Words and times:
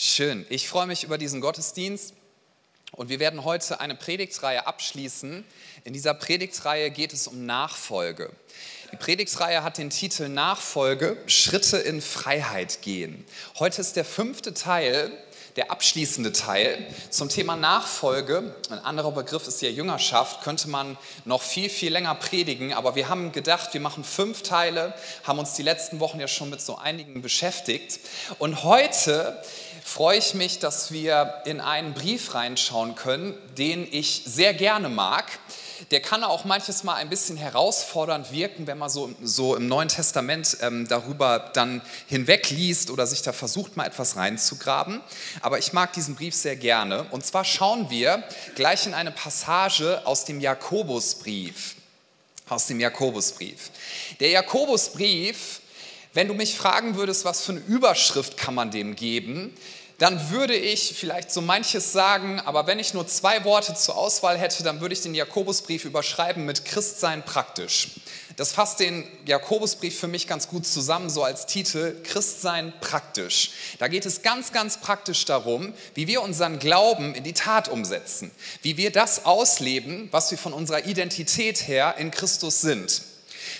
Schön. 0.00 0.46
Ich 0.48 0.68
freue 0.68 0.86
mich 0.86 1.02
über 1.02 1.18
diesen 1.18 1.40
Gottesdienst 1.40 2.14
und 2.92 3.08
wir 3.08 3.18
werden 3.18 3.42
heute 3.42 3.80
eine 3.80 3.96
Predigtreihe 3.96 4.64
abschließen. 4.64 5.44
In 5.82 5.92
dieser 5.92 6.14
Predigtreihe 6.14 6.92
geht 6.92 7.12
es 7.12 7.26
um 7.26 7.46
Nachfolge. 7.46 8.30
Die 8.92 8.96
Predigtreihe 8.96 9.64
hat 9.64 9.76
den 9.76 9.90
Titel 9.90 10.28
Nachfolge, 10.28 11.16
Schritte 11.26 11.78
in 11.78 12.00
Freiheit 12.00 12.80
gehen. 12.82 13.24
Heute 13.58 13.80
ist 13.80 13.96
der 13.96 14.04
fünfte 14.04 14.54
Teil 14.54 15.10
der 15.58 15.72
abschließende 15.72 16.30
Teil 16.30 16.78
zum 17.10 17.28
Thema 17.28 17.56
Nachfolge. 17.56 18.54
Ein 18.70 18.78
anderer 18.78 19.10
Begriff 19.10 19.48
ist 19.48 19.60
ja 19.60 19.68
Jüngerschaft, 19.68 20.42
könnte 20.44 20.68
man 20.68 20.96
noch 21.24 21.42
viel, 21.42 21.68
viel 21.68 21.92
länger 21.92 22.14
predigen, 22.14 22.72
aber 22.72 22.94
wir 22.94 23.08
haben 23.08 23.32
gedacht, 23.32 23.74
wir 23.74 23.80
machen 23.80 24.04
fünf 24.04 24.44
Teile, 24.44 24.94
haben 25.24 25.40
uns 25.40 25.54
die 25.54 25.64
letzten 25.64 25.98
Wochen 25.98 26.20
ja 26.20 26.28
schon 26.28 26.50
mit 26.50 26.60
so 26.60 26.76
einigen 26.78 27.22
beschäftigt. 27.22 27.98
Und 28.38 28.62
heute 28.62 29.42
freue 29.88 30.18
ich 30.18 30.34
mich, 30.34 30.58
dass 30.58 30.92
wir 30.92 31.42
in 31.44 31.60
einen 31.60 31.94
Brief 31.94 32.34
reinschauen 32.34 32.94
können, 32.94 33.34
den 33.56 33.86
ich 33.90 34.22
sehr 34.26 34.54
gerne 34.54 34.88
mag 34.88 35.26
der 35.90 36.00
kann 36.00 36.24
auch 36.24 36.44
manches 36.44 36.84
Mal 36.84 36.94
ein 36.94 37.08
bisschen 37.08 37.36
herausfordernd 37.36 38.32
wirken, 38.32 38.66
wenn 38.66 38.78
man 38.78 38.90
so, 38.90 39.14
so 39.22 39.56
im 39.56 39.68
Neuen 39.68 39.88
Testament 39.88 40.58
ähm, 40.60 40.86
darüber 40.88 41.50
dann 41.54 41.82
hinwegliest 42.06 42.90
oder 42.90 43.06
sich 43.06 43.22
da 43.22 43.32
versucht, 43.32 43.76
mal 43.76 43.86
etwas 43.86 44.16
reinzugraben. 44.16 45.00
Aber 45.40 45.58
ich 45.58 45.72
mag 45.72 45.92
diesen 45.92 46.16
Brief 46.16 46.34
sehr 46.34 46.56
gerne. 46.56 47.04
Und 47.10 47.24
zwar 47.24 47.44
schauen 47.44 47.90
wir 47.90 48.22
gleich 48.54 48.86
in 48.86 48.94
eine 48.94 49.12
Passage 49.12 50.02
aus 50.04 50.24
dem 50.24 50.40
Jakobusbrief. 50.40 51.76
Aus 52.48 52.66
dem 52.66 52.80
Jakobusbrief. 52.80 53.70
Der 54.20 54.30
Jakobusbrief, 54.30 55.60
wenn 56.14 56.28
du 56.28 56.34
mich 56.34 56.56
fragen 56.56 56.96
würdest, 56.96 57.24
was 57.24 57.42
für 57.42 57.52
eine 57.52 57.60
Überschrift 57.60 58.36
kann 58.36 58.54
man 58.54 58.70
dem 58.70 58.96
geben, 58.96 59.54
dann 59.98 60.30
würde 60.30 60.54
ich 60.54 60.94
vielleicht 60.96 61.32
so 61.32 61.40
manches 61.40 61.92
sagen, 61.92 62.38
aber 62.38 62.68
wenn 62.68 62.78
ich 62.78 62.94
nur 62.94 63.08
zwei 63.08 63.44
Worte 63.44 63.74
zur 63.74 63.98
Auswahl 63.98 64.38
hätte, 64.38 64.62
dann 64.62 64.80
würde 64.80 64.92
ich 64.92 65.00
den 65.00 65.14
Jakobusbrief 65.14 65.84
überschreiben 65.84 66.44
mit 66.44 66.64
Christsein 66.64 67.24
praktisch. 67.24 67.88
Das 68.36 68.52
fasst 68.52 68.78
den 68.78 69.04
Jakobusbrief 69.26 69.98
für 69.98 70.06
mich 70.06 70.28
ganz 70.28 70.46
gut 70.46 70.64
zusammen, 70.64 71.10
so 71.10 71.24
als 71.24 71.46
Titel 71.46 71.96
Christsein 72.04 72.72
praktisch. 72.80 73.50
Da 73.80 73.88
geht 73.88 74.06
es 74.06 74.22
ganz, 74.22 74.52
ganz 74.52 74.80
praktisch 74.80 75.24
darum, 75.24 75.74
wie 75.94 76.06
wir 76.06 76.22
unseren 76.22 76.60
Glauben 76.60 77.16
in 77.16 77.24
die 77.24 77.32
Tat 77.32 77.68
umsetzen, 77.68 78.30
wie 78.62 78.76
wir 78.76 78.92
das 78.92 79.24
ausleben, 79.24 80.08
was 80.12 80.30
wir 80.30 80.38
von 80.38 80.52
unserer 80.52 80.86
Identität 80.86 81.66
her 81.66 81.96
in 81.98 82.12
Christus 82.12 82.60
sind. 82.60 83.02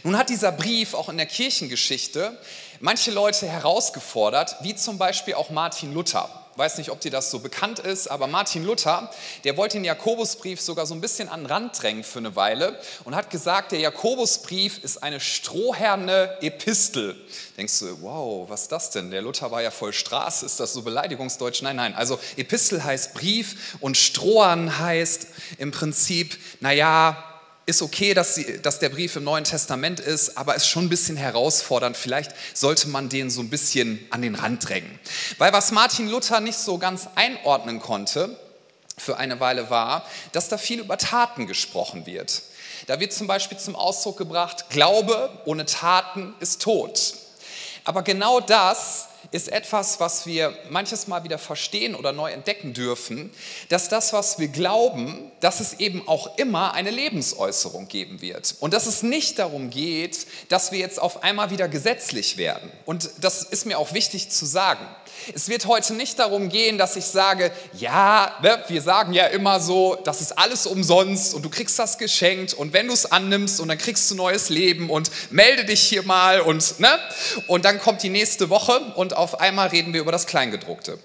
Nun 0.05 0.17
hat 0.17 0.29
dieser 0.29 0.53
Brief 0.53 0.95
auch 0.95 1.09
in 1.09 1.17
der 1.17 1.27
Kirchengeschichte 1.27 2.39
manche 2.81 3.11
Leute 3.11 3.47
herausgefordert, 3.47 4.57
wie 4.63 4.75
zum 4.75 4.99
Beispiel 4.99 5.35
auch 5.35 5.51
Martin 5.51 5.93
Luther. 5.93 6.29
Ich 6.59 6.59
weiß 6.59 6.79
nicht, 6.79 6.91
ob 6.91 7.01
dir 7.01 7.13
das 7.13 7.31
so 7.31 7.39
bekannt 7.39 7.79
ist, 7.79 8.09
aber 8.09 8.27
Martin 8.27 8.67
Luther, 8.67 9.13
der 9.45 9.57
wollte 9.57 9.77
den 9.77 9.85
Jakobusbrief 9.85 10.61
sogar 10.61 10.87
so 10.87 10.95
ein 10.95 11.01
bisschen 11.01 11.29
an 11.29 11.43
den 11.43 11.47
Rand 11.47 11.81
drängen 11.81 12.03
für 12.03 12.19
eine 12.19 12.35
Weile 12.35 12.81
und 13.05 13.15
hat 13.15 13.31
gesagt, 13.31 13.71
der 13.71 13.79
Jakobusbrief 13.79 14.83
ist 14.83 15.01
eine 15.01 15.21
strohherne 15.21 16.37
Epistel. 16.41 17.15
Denkst 17.57 17.79
du, 17.79 18.03
wow, 18.03 18.51
was 18.51 18.63
ist 18.63 18.73
das 18.73 18.91
denn? 18.91 19.13
Der 19.13 19.23
Luther 19.23 19.53
war 19.53 19.63
ja 19.63 19.71
voll 19.71 19.93
Straße, 19.93 20.45
ist 20.45 20.59
das 20.59 20.73
so 20.73 20.83
Beleidigungsdeutsch? 20.83 21.63
Nein, 21.63 21.77
nein, 21.77 21.95
also 21.95 22.19
Epistel 22.37 22.83
heißt 22.83 23.15
Brief 23.15 23.77
und 23.79 23.97
Strohern 23.97 24.81
heißt 24.81 25.29
im 25.59 25.71
Prinzip, 25.71 26.37
naja, 26.59 27.28
ist 27.69 27.83
okay, 27.83 28.15
dass, 28.15 28.35
sie, 28.35 28.63
dass 28.63 28.79
der 28.79 28.89
Brief 28.89 29.15
im 29.17 29.25
Neuen 29.25 29.45
Testament 29.45 30.01
ist, 30.01 30.39
aber 30.39 30.55
ist 30.55 30.67
schon 30.67 30.87
ein 30.87 30.89
bisschen 30.89 31.19
herausfordernd. 31.19 31.99
Vielleicht 31.99 32.33
sollte 32.55 32.89
man 32.89 33.11
den 33.11 33.29
so 33.29 33.43
ein 33.43 33.51
bisschen 33.51 34.05
an 34.09 34.23
den 34.23 34.37
Rand 34.37 34.67
drängen. 34.67 34.99
Weil 35.37 35.53
was 35.53 35.71
Martin 35.71 36.09
Luther 36.09 36.41
nicht 36.41 36.59
so 36.59 36.79
ganz 36.79 37.09
einordnen 37.15 37.79
konnte 37.79 38.39
für 38.97 39.19
eine 39.19 39.39
Weile 39.41 39.69
war, 39.69 40.07
dass 40.33 40.49
da 40.49 40.57
viel 40.57 40.81
über 40.81 40.97
Taten 40.97 41.47
gesprochen 41.47 42.07
wird. 42.07 42.41
Da 42.87 43.01
wird 43.01 43.13
zum 43.13 43.27
Beispiel 43.27 43.59
zum 43.59 43.77
Ausdruck 43.77 44.17
gebracht, 44.17 44.71
Glaube 44.71 45.29
ohne 45.45 45.67
Taten 45.67 46.35
ist 46.41 46.63
tot. 46.63 47.17
Aber 47.85 48.01
genau 48.03 48.41
das 48.41 49.08
ist 49.31 49.49
etwas, 49.49 50.01
was 50.01 50.27
wir 50.27 50.57
manches 50.71 51.07
Mal 51.07 51.25
wieder 51.25 51.39
verstehen 51.39 51.95
oder 51.95 52.13
neu 52.13 52.31
entdecken 52.31 52.73
dürfen, 52.73 53.31
dass 53.69 53.89
das, 53.89 54.13
was 54.13 54.39
wir 54.39 54.49
glauben, 54.49 55.31
dass 55.41 55.61
es 55.61 55.75
eben 55.75 56.07
auch 56.07 56.39
immer 56.39 56.75
eine 56.75 56.91
Lebensäußerung 56.91 57.89
geben 57.89 58.21
wird. 58.21 58.57
Und 58.61 58.75
dass 58.75 58.87
es 58.87 59.03
nicht 59.03 59.39
darum 59.39 59.71
geht, 59.71 60.27
dass 60.49 60.73
wir 60.73 60.79
jetzt 60.79 61.01
auf 61.01 61.23
einmal 61.23 61.51
wieder 61.51 61.69
gesetzlich 61.69 62.37
werden. 62.37 62.71
Und 62.87 63.11
das 63.21 63.43
ist 63.43 63.67
mir 63.67 63.79
auch 63.79 63.93
wichtig 63.93 64.31
zu 64.31 64.47
sagen. 64.47 64.87
Es 65.35 65.49
wird 65.49 65.67
heute 65.67 65.95
nicht 65.95 66.19
darum 66.19 66.49
gehen, 66.49 66.79
dass 66.79 66.97
ich 66.97 67.05
sage, 67.05 67.53
ja, 67.75 68.37
ne, 68.43 68.63
wir 68.69 68.83
sagen 68.83 69.13
ja 69.13 69.27
immer 69.27 69.61
so, 69.61 69.97
das 70.05 70.21
ist 70.21 70.39
alles 70.39 70.67
umsonst 70.67 71.35
und 71.35 71.45
du 71.45 71.51
kriegst 71.51 71.79
das 71.79 71.99
geschenkt 71.99 72.55
und 72.55 72.73
wenn 72.73 72.87
du 72.89 72.93
es 72.93 73.11
annimmst 73.11 73.61
und 73.61 73.69
dann 73.69 73.79
kriegst 73.79 74.11
du 74.11 74.15
neues 74.15 74.49
Leben 74.49 74.91
und 74.91 75.11
melde 75.31 75.65
dich 75.65 75.81
hier 75.81 76.03
mal 76.03 76.41
und, 76.41 76.81
ne? 76.81 76.99
und 77.47 77.65
dann 77.65 77.79
kommt 77.81 78.03
die 78.03 78.09
nächste 78.09 78.51
Woche 78.51 78.81
und 78.97 79.17
auf 79.17 79.41
einmal 79.41 79.69
reden 79.69 79.93
wir 79.93 80.01
über 80.01 80.13
das 80.13 80.27
Kleingedruckte. 80.27 80.99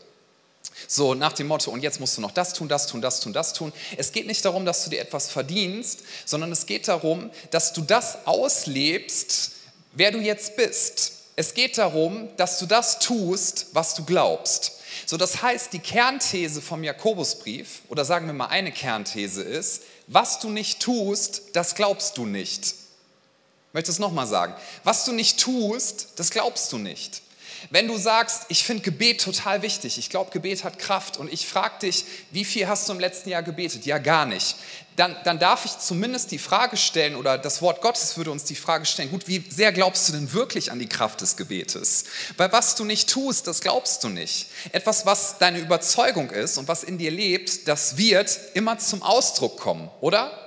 So 0.88 1.14
nach 1.14 1.34
dem 1.34 1.48
Motto, 1.48 1.72
und 1.72 1.82
jetzt 1.82 2.00
musst 2.00 2.18
du 2.18 2.22
noch 2.22 2.32
das 2.32 2.54
tun, 2.54 2.68
das 2.68 2.88
tun, 2.88 3.02
das 3.02 3.20
tun, 3.20 3.34
das 3.34 3.54
tun. 3.54 3.74
Es 3.98 4.12
geht 4.12 4.28
nicht 4.28 4.44
darum, 4.46 4.66
dass 4.66 4.84
du 4.84 4.90
dir 4.90 5.02
etwas 5.02 5.30
verdienst, 5.30 6.02
sondern 6.26 6.52
es 6.52 6.66
geht 6.66 6.88
darum, 6.88 7.32
dass 7.52 7.74
du 7.74 7.82
das 7.82 8.26
auslebst, 8.26 9.52
wer 9.94 10.12
du 10.12 10.20
jetzt 10.20 10.56
bist. 10.56 11.23
Es 11.36 11.54
geht 11.54 11.78
darum, 11.78 12.30
dass 12.38 12.60
du 12.60 12.66
das 12.66 13.00
tust, 13.00 13.68
was 13.74 13.96
du 13.96 14.06
glaubst. 14.06 14.80
So, 15.06 15.18
das 15.18 15.42
heißt, 15.42 15.74
die 15.74 15.80
Kernthese 15.80 16.62
vom 16.62 16.84
Jakobusbrief, 16.84 17.82
oder 17.90 18.06
sagen 18.06 18.28
wir 18.28 18.34
mal 18.34 18.48
eine 18.48 18.72
Kernthese 18.72 19.42
ist, 19.42 19.82
was 20.08 20.40
du 20.40 20.50
nicht 20.50 20.80
tust, 20.80 21.42
das 21.54 21.76
glaubst 21.76 22.18
du 22.18 22.26
nicht. 22.26 22.66
Ich 22.66 23.74
möchte 23.74 23.92
es 23.92 24.00
nochmal 24.00 24.28
sagen. 24.28 24.54
Was 24.84 25.06
du 25.06 25.12
nicht 25.12 25.40
tust, 25.40 26.10
das 26.18 26.30
glaubst 26.30 26.72
du 26.72 26.78
nicht. 26.78 27.24
Wenn 27.70 27.88
du 27.88 27.98
sagst, 27.98 28.44
ich 28.50 28.64
finde 28.64 28.84
Gebet 28.84 29.22
total 29.22 29.62
wichtig, 29.62 29.98
ich 29.98 30.10
glaube, 30.10 30.32
Gebet 30.32 30.64
hat 30.64 30.78
Kraft 30.80 31.18
und 31.18 31.32
ich 31.32 31.48
frage 31.48 31.80
dich, 31.80 32.06
wie 32.32 32.46
viel 32.46 32.68
hast 32.68 32.88
du 32.88 32.94
im 32.94 33.00
letzten 33.00 33.30
Jahr 33.30 33.42
gebetet? 33.42 33.86
Ja, 33.86 33.98
gar 33.98 34.26
nicht. 34.26 34.56
Dann, 34.96 35.16
dann 35.24 35.40
darf 35.40 35.66
ich 35.66 35.80
zumindest 35.80 36.32
die 36.32 36.38
Frage 36.38 36.78
stellen 36.78 37.16
oder 37.16 37.38
das 37.38 37.62
Wort 37.62 37.82
Gottes 37.82 38.16
würde 38.16 38.32
uns 38.32 38.44
die 38.44 38.56
Frage 38.56 38.86
stellen, 38.86 39.10
gut, 39.10 39.28
wie 39.28 39.44
sehr 39.50 39.72
glaubst 39.72 40.08
du 40.08 40.14
denn 40.14 40.34
wirklich 40.34 40.72
an 40.72 40.80
die 40.80 40.88
Kraft 40.88 41.22
des 41.22 41.36
Gebetes? 41.36 42.06
Weil 42.38 42.52
was 42.52 42.76
du 42.76 42.86
nicht 42.86 43.10
tust, 43.10 43.48
das 43.48 43.62
glaubst 43.62 44.04
du 44.04 44.10
nicht. 44.10 44.48
Etwas, 44.72 45.06
was 45.06 45.40
deine 45.40 45.60
Überzeugung 45.60 46.30
ist 46.30 46.58
und 46.58 46.68
was 46.68 46.84
in 46.84 46.98
dir 46.98 47.12
lebt, 47.12 47.68
das 47.68 47.98
wird 47.98 48.40
immer 48.54 48.78
zum 48.78 49.02
Ausdruck 49.02 49.60
kommen, 49.60 49.90
oder? 50.00 50.40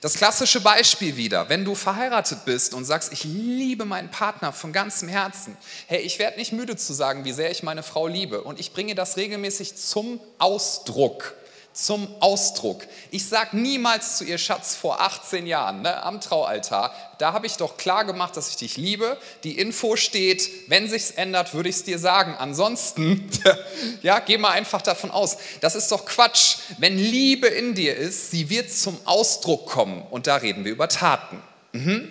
Das 0.00 0.14
klassische 0.14 0.60
Beispiel 0.60 1.16
wieder, 1.16 1.48
wenn 1.48 1.64
du 1.64 1.76
verheiratet 1.76 2.44
bist 2.44 2.74
und 2.74 2.84
sagst, 2.84 3.12
ich 3.12 3.22
liebe 3.22 3.84
meinen 3.84 4.10
Partner 4.10 4.52
von 4.52 4.72
ganzem 4.72 5.08
Herzen. 5.08 5.56
Hey, 5.86 6.00
ich 6.00 6.18
werde 6.18 6.38
nicht 6.38 6.52
müde 6.52 6.76
zu 6.76 6.92
sagen, 6.92 7.24
wie 7.24 7.32
sehr 7.32 7.52
ich 7.52 7.62
meine 7.62 7.84
Frau 7.84 8.08
liebe. 8.08 8.42
Und 8.42 8.58
ich 8.58 8.72
bringe 8.72 8.96
das 8.96 9.16
regelmäßig 9.16 9.76
zum 9.76 10.20
Ausdruck 10.38 11.36
zum 11.72 12.08
Ausdruck. 12.20 12.86
Ich 13.10 13.26
sage 13.26 13.56
niemals 13.56 14.18
zu 14.18 14.24
ihr 14.24 14.38
Schatz 14.38 14.74
vor 14.74 15.00
18 15.00 15.46
Jahren 15.46 15.82
ne, 15.82 16.02
am 16.02 16.20
Traualtar, 16.20 16.94
da 17.18 17.32
habe 17.32 17.46
ich 17.46 17.56
doch 17.56 17.76
klar 17.76 18.04
gemacht, 18.04 18.36
dass 18.36 18.48
ich 18.48 18.56
dich 18.56 18.76
liebe. 18.76 19.16
Die 19.44 19.58
Info 19.58 19.96
steht, 19.96 20.50
wenn 20.68 20.88
sich's 20.88 21.12
ändert, 21.12 21.54
würde 21.54 21.68
ich 21.68 21.76
es 21.76 21.84
dir 21.84 21.98
sagen. 21.98 22.34
Ansonsten, 22.36 23.30
ja, 24.02 24.18
geh 24.18 24.38
mal 24.38 24.50
einfach 24.50 24.82
davon 24.82 25.10
aus. 25.10 25.36
Das 25.60 25.74
ist 25.74 25.92
doch 25.92 26.04
Quatsch. 26.04 26.56
Wenn 26.78 26.98
Liebe 26.98 27.46
in 27.46 27.74
dir 27.74 27.96
ist, 27.96 28.30
sie 28.32 28.50
wird 28.50 28.72
zum 28.72 28.98
Ausdruck 29.04 29.66
kommen. 29.66 30.02
Und 30.10 30.26
da 30.26 30.36
reden 30.36 30.64
wir 30.64 30.72
über 30.72 30.88
Taten. 30.88 31.40
Mhm. 31.72 32.08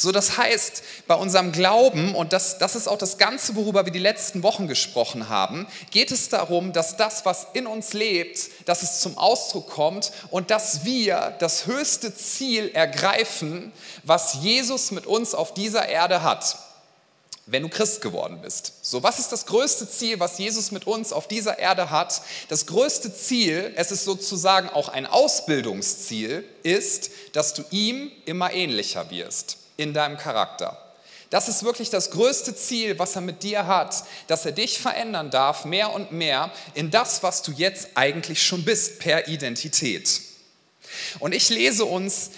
So, 0.00 0.12
das 0.12 0.38
heißt, 0.38 0.82
bei 1.06 1.14
unserem 1.14 1.52
Glauben, 1.52 2.14
und 2.14 2.32
das, 2.32 2.56
das 2.56 2.74
ist 2.74 2.88
auch 2.88 2.96
das 2.96 3.18
Ganze, 3.18 3.54
worüber 3.54 3.84
wir 3.84 3.92
die 3.92 3.98
letzten 3.98 4.42
Wochen 4.42 4.66
gesprochen 4.66 5.28
haben, 5.28 5.66
geht 5.90 6.10
es 6.10 6.30
darum, 6.30 6.72
dass 6.72 6.96
das, 6.96 7.26
was 7.26 7.48
in 7.52 7.66
uns 7.66 7.92
lebt, 7.92 8.48
dass 8.64 8.82
es 8.82 9.00
zum 9.00 9.18
Ausdruck 9.18 9.68
kommt 9.68 10.10
und 10.30 10.50
dass 10.50 10.86
wir 10.86 11.36
das 11.38 11.66
höchste 11.66 12.16
Ziel 12.16 12.70
ergreifen, 12.72 13.72
was 14.02 14.38
Jesus 14.40 14.90
mit 14.90 15.04
uns 15.04 15.34
auf 15.34 15.52
dieser 15.52 15.86
Erde 15.86 16.22
hat 16.22 16.56
wenn 17.46 17.64
du 17.64 17.68
Christ 17.68 18.00
geworden 18.00 18.38
bist. 18.42 18.74
So, 18.80 19.02
was 19.02 19.18
ist 19.18 19.32
das 19.32 19.44
größte 19.44 19.90
Ziel, 19.90 20.20
was 20.20 20.38
Jesus 20.38 20.70
mit 20.70 20.86
uns 20.86 21.12
auf 21.12 21.26
dieser 21.26 21.58
Erde 21.58 21.90
hat? 21.90 22.22
Das 22.48 22.64
größte 22.66 23.12
Ziel, 23.12 23.72
es 23.74 23.90
ist 23.90 24.04
sozusagen 24.04 24.68
auch 24.68 24.88
ein 24.88 25.04
Ausbildungsziel, 25.04 26.44
ist, 26.62 27.10
dass 27.32 27.52
du 27.52 27.64
ihm 27.72 28.12
immer 28.24 28.52
ähnlicher 28.52 29.10
wirst 29.10 29.59
in 29.80 29.94
deinem 29.94 30.16
Charakter. 30.16 30.76
Das 31.30 31.48
ist 31.48 31.62
wirklich 31.62 31.90
das 31.90 32.10
größte 32.10 32.54
Ziel, 32.56 32.98
was 32.98 33.14
er 33.14 33.22
mit 33.22 33.42
dir 33.42 33.66
hat, 33.66 34.02
dass 34.26 34.44
er 34.44 34.52
dich 34.52 34.78
verändern 34.80 35.30
darf, 35.30 35.64
mehr 35.64 35.92
und 35.92 36.12
mehr 36.12 36.50
in 36.74 36.90
das, 36.90 37.22
was 37.22 37.42
du 37.42 37.52
jetzt 37.52 37.90
eigentlich 37.94 38.42
schon 38.42 38.64
bist, 38.64 38.98
per 38.98 39.28
Identität. 39.28 40.22
Und 41.20 41.32
ich 41.32 41.48
lese 41.48 41.84
uns 41.84 42.32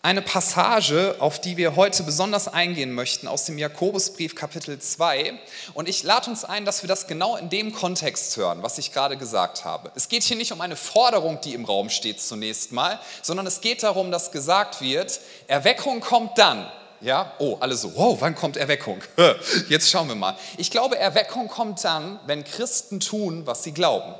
eine 0.00 0.22
Passage, 0.22 1.16
auf 1.18 1.40
die 1.40 1.56
wir 1.56 1.76
heute 1.76 2.04
besonders 2.04 2.48
eingehen 2.48 2.92
möchten, 2.92 3.26
aus 3.26 3.44
dem 3.44 3.58
Jakobusbrief 3.58 4.34
Kapitel 4.34 4.78
2. 4.78 5.38
Und 5.74 5.88
ich 5.88 6.04
lade 6.04 6.30
uns 6.30 6.44
ein, 6.44 6.64
dass 6.64 6.82
wir 6.82 6.88
das 6.88 7.08
genau 7.08 7.36
in 7.36 7.50
dem 7.50 7.74
Kontext 7.74 8.36
hören, 8.36 8.62
was 8.62 8.78
ich 8.78 8.92
gerade 8.92 9.16
gesagt 9.16 9.64
habe. 9.64 9.90
Es 9.96 10.08
geht 10.08 10.22
hier 10.22 10.36
nicht 10.36 10.52
um 10.52 10.60
eine 10.60 10.76
Forderung, 10.76 11.40
die 11.42 11.52
im 11.52 11.64
Raum 11.64 11.90
steht 11.90 12.20
zunächst 12.22 12.70
mal, 12.70 13.00
sondern 13.22 13.46
es 13.46 13.60
geht 13.60 13.82
darum, 13.82 14.12
dass 14.12 14.30
gesagt 14.30 14.80
wird, 14.80 15.20
Erweckung 15.48 16.00
kommt 16.00 16.38
dann. 16.38 16.70
Ja, 17.00 17.32
oh, 17.38 17.56
alle 17.60 17.76
so, 17.76 17.94
wow, 17.94 18.20
wann 18.20 18.34
kommt 18.34 18.56
Erweckung? 18.56 19.00
Jetzt 19.68 19.88
schauen 19.90 20.08
wir 20.08 20.16
mal. 20.16 20.36
Ich 20.56 20.70
glaube, 20.70 20.98
Erweckung 20.98 21.48
kommt 21.48 21.84
dann, 21.84 22.18
wenn 22.26 22.42
Christen 22.44 22.98
tun, 23.00 23.46
was 23.46 23.62
sie 23.62 23.72
glauben. 23.72 24.14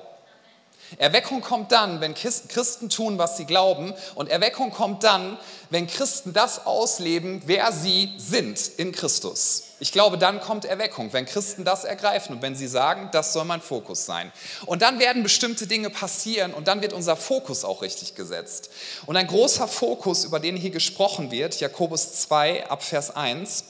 Erweckung 0.97 1.41
kommt 1.41 1.73
dann, 1.73 2.01
wenn 2.01 2.15
Christen 2.15 2.89
tun, 2.89 3.19
was 3.19 3.37
sie 3.37 3.45
glauben. 3.45 3.93
Und 4.15 4.31
Erweckung 4.31 4.71
kommt 4.71 5.05
dann, 5.05 5.39
wenn 5.71 5.87
Christen 5.87 6.33
das 6.33 6.67
ausleben, 6.67 7.43
wer 7.47 7.73
sie 7.73 8.13
sind 8.17 8.61
in 8.79 8.93
Christus. 8.93 9.65
Ich 9.81 9.93
glaube, 9.93 10.19
dann 10.19 10.41
kommt 10.41 10.65
Erweckung, 10.65 11.13
wenn 11.13 11.25
Christen 11.25 11.65
das 11.65 11.85
ergreifen 11.85 12.35
und 12.37 12.43
wenn 12.43 12.57
sie 12.57 12.67
sagen, 12.67 13.11
das 13.13 13.33
soll 13.33 13.45
mein 13.45 13.61
Fokus 13.61 14.07
sein. 14.07 14.33
Und 14.67 14.83
dann 14.83 14.99
werden 14.99 15.23
bestimmte 15.23 15.67
Dinge 15.67 15.89
passieren 15.91 16.53
und 16.53 16.67
dann 16.67 16.83
wird 16.83 16.93
unser 16.93 17.17
Fokus 17.17 17.65
auch 17.65 17.83
richtig 17.83 18.15
gesetzt. 18.15 18.71
Und 19.07 19.17
ein 19.17 19.27
großer 19.27 19.69
Fokus, 19.69 20.25
über 20.25 20.41
den 20.41 20.57
hier 20.57 20.71
gesprochen 20.71 21.31
wird, 21.31 21.61
Jakobus 21.61 22.15
2 22.23 22.69
ab 22.69 22.83
Vers 22.83 23.15
1, 23.15 23.65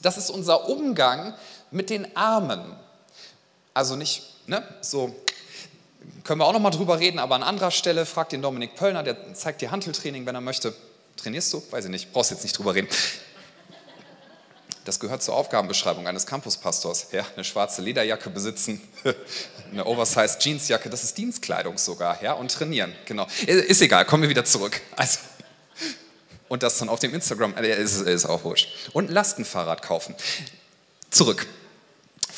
das 0.00 0.16
ist 0.16 0.30
unser 0.30 0.68
Umgang 0.68 1.34
mit 1.70 1.90
den 1.90 2.16
Armen. 2.16 2.76
Also 3.74 3.96
nicht 3.96 4.32
ne, 4.46 4.62
so 4.80 5.14
können 6.24 6.40
wir 6.40 6.46
auch 6.46 6.52
noch 6.52 6.60
mal 6.60 6.70
drüber 6.70 6.98
reden, 6.98 7.18
aber 7.18 7.34
an 7.34 7.42
anderer 7.42 7.70
Stelle 7.70 8.06
fragt 8.06 8.32
den 8.32 8.42
Dominik 8.42 8.76
Pöllner, 8.76 9.02
der 9.02 9.34
zeigt 9.34 9.60
dir 9.60 9.70
Handeltraining, 9.70 10.26
wenn 10.26 10.34
er 10.34 10.40
möchte. 10.40 10.74
Trainierst 11.16 11.52
du? 11.52 11.62
Weiß 11.70 11.84
ich 11.84 11.90
nicht, 11.90 12.12
brauchst 12.12 12.30
jetzt 12.30 12.42
nicht 12.42 12.56
drüber 12.56 12.74
reden. 12.74 12.88
Das 14.84 14.98
gehört 14.98 15.22
zur 15.22 15.34
Aufgabenbeschreibung 15.34 16.06
eines 16.08 16.26
Campuspastors. 16.26 17.08
Ja, 17.12 17.24
eine 17.34 17.44
schwarze 17.44 17.82
Lederjacke 17.82 18.30
besitzen, 18.30 18.80
eine 19.72 19.86
Oversized 19.86 20.42
Jeansjacke, 20.42 20.90
das 20.90 21.04
ist 21.04 21.16
Dienstkleidung 21.16 21.78
sogar, 21.78 22.22
ja, 22.22 22.32
und 22.32 22.52
trainieren, 22.52 22.92
genau. 23.04 23.26
Ist 23.46 23.80
egal, 23.80 24.04
kommen 24.04 24.22
wir 24.24 24.30
wieder 24.30 24.44
zurück. 24.44 24.80
Also, 24.96 25.20
und 26.48 26.62
das 26.62 26.78
dann 26.78 26.88
auf 26.88 26.98
dem 26.98 27.14
Instagram, 27.14 27.56
äh, 27.56 27.80
ist, 27.80 28.02
ist 28.02 28.26
auch 28.26 28.44
wurscht. 28.44 28.68
Und 28.92 29.08
ein 29.08 29.12
Lastenfahrrad 29.14 29.82
kaufen. 29.82 30.14
Zurück. 31.10 31.46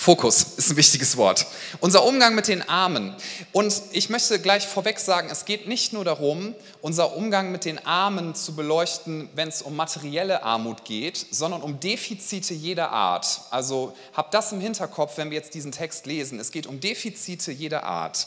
Fokus 0.04 0.42
ist 0.58 0.68
ein 0.68 0.76
wichtiges 0.76 1.16
Wort. 1.16 1.46
Unser 1.80 2.04
Umgang 2.04 2.34
mit 2.34 2.46
den 2.46 2.60
Armen. 2.68 3.16
Und 3.52 3.80
ich 3.90 4.10
möchte 4.10 4.38
gleich 4.38 4.66
vorweg 4.66 4.98
sagen, 4.98 5.30
es 5.30 5.46
geht 5.46 5.66
nicht 5.66 5.94
nur 5.94 6.04
darum, 6.04 6.54
unser 6.82 7.16
Umgang 7.16 7.50
mit 7.50 7.64
den 7.64 7.86
Armen 7.86 8.34
zu 8.34 8.54
beleuchten, 8.54 9.30
wenn 9.34 9.48
es 9.48 9.62
um 9.62 9.74
materielle 9.76 10.42
Armut 10.42 10.84
geht, 10.84 11.24
sondern 11.30 11.62
um 11.62 11.80
Defizite 11.80 12.52
jeder 12.52 12.90
Art. 12.90 13.40
Also 13.50 13.96
habt 14.12 14.34
das 14.34 14.52
im 14.52 14.60
Hinterkopf, 14.60 15.16
wenn 15.16 15.30
wir 15.30 15.38
jetzt 15.38 15.54
diesen 15.54 15.72
Text 15.72 16.04
lesen. 16.04 16.38
Es 16.38 16.52
geht 16.52 16.66
um 16.66 16.80
Defizite 16.80 17.50
jeder 17.50 17.84
Art. 17.84 18.26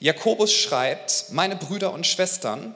Jakobus 0.00 0.52
schreibt, 0.52 1.32
meine 1.32 1.56
Brüder 1.56 1.94
und 1.94 2.06
Schwestern, 2.06 2.74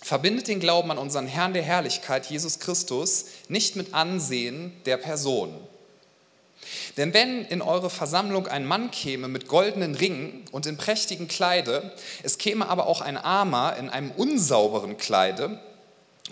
verbindet 0.00 0.46
den 0.46 0.60
Glauben 0.60 0.92
an 0.92 0.98
unseren 0.98 1.26
Herrn 1.26 1.54
der 1.54 1.64
Herrlichkeit, 1.64 2.26
Jesus 2.26 2.60
Christus, 2.60 3.24
nicht 3.48 3.74
mit 3.74 3.94
Ansehen 3.94 4.80
der 4.86 4.96
Person 4.96 5.58
denn 6.96 7.14
wenn 7.14 7.44
in 7.44 7.62
eure 7.62 7.90
Versammlung 7.90 8.46
ein 8.46 8.66
Mann 8.66 8.90
käme 8.90 9.28
mit 9.28 9.48
goldenen 9.48 9.94
Ringen 9.94 10.44
und 10.52 10.66
in 10.66 10.76
prächtigen 10.76 11.28
Kleide, 11.28 11.92
es 12.22 12.38
käme 12.38 12.68
aber 12.68 12.86
auch 12.86 13.00
ein 13.00 13.16
Armer 13.16 13.76
in 13.76 13.88
einem 13.88 14.10
unsauberen 14.10 14.96
Kleide, 14.96 15.58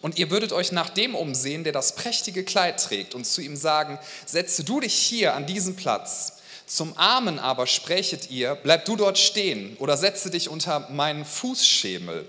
und 0.02 0.18
ihr 0.18 0.30
würdet 0.30 0.52
euch 0.52 0.72
nach 0.72 0.88
dem 0.88 1.14
umsehen, 1.14 1.64
der 1.64 1.72
das 1.72 1.94
prächtige 1.94 2.44
Kleid 2.44 2.82
trägt, 2.82 3.14
und 3.14 3.26
zu 3.26 3.42
ihm 3.42 3.56
sagen, 3.56 3.98
setze 4.24 4.64
du 4.64 4.80
dich 4.80 4.94
hier 4.94 5.34
an 5.34 5.46
diesen 5.46 5.76
Platz. 5.76 6.38
Zum 6.66 6.96
Armen 6.96 7.38
aber 7.38 7.66
sprächet 7.66 8.30
ihr, 8.30 8.54
bleib 8.54 8.84
du 8.84 8.96
dort 8.96 9.18
stehen 9.18 9.76
oder 9.78 9.96
setze 9.96 10.30
dich 10.30 10.48
unter 10.48 10.88
meinen 10.90 11.24
Fußschemel. 11.24 12.24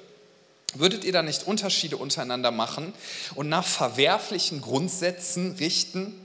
Würdet 0.73 1.03
ihr 1.03 1.11
da 1.11 1.21
nicht 1.21 1.43
Unterschiede 1.43 1.97
untereinander 1.97 2.51
machen 2.51 2.93
und 3.35 3.49
nach 3.49 3.65
verwerflichen 3.65 4.61
Grundsätzen 4.61 5.55
richten? 5.59 6.15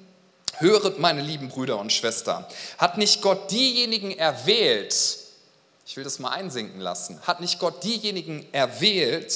Höret, 0.59 0.99
meine 0.99 1.21
lieben 1.21 1.49
Brüder 1.49 1.79
und 1.79 1.93
Schwestern, 1.93 2.45
hat 2.79 2.99
nicht 2.99 3.23
Gott 3.23 3.51
diejenigen 3.51 4.17
erwählt, 4.17 4.95
ich 5.87 5.97
will 5.97 6.05
das 6.05 6.19
mal 6.19 6.31
einsinken 6.31 6.81
lassen, 6.81 7.21
hat 7.23 7.41
nicht 7.41 7.59
Gott 7.59 7.85
diejenigen 7.85 8.47
erwählt, 8.53 9.35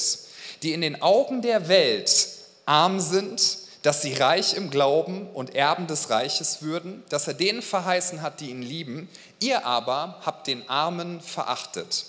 die 0.63 0.73
in 0.73 0.81
den 0.81 1.01
Augen 1.01 1.41
der 1.41 1.67
Welt 1.67 2.27
arm 2.65 2.99
sind, 2.99 3.57
dass 3.81 4.01
sie 4.01 4.13
reich 4.13 4.53
im 4.53 4.69
Glauben 4.69 5.27
und 5.33 5.55
Erben 5.55 5.87
des 5.87 6.09
Reiches 6.09 6.61
würden, 6.61 7.03
dass 7.09 7.27
er 7.27 7.33
denen 7.33 7.61
verheißen 7.61 8.21
hat, 8.21 8.39
die 8.39 8.49
ihn 8.49 8.61
lieben, 8.61 9.09
ihr 9.39 9.65
aber 9.65 10.19
habt 10.23 10.47
den 10.47 10.69
Armen 10.69 11.19
verachtet. 11.21 12.05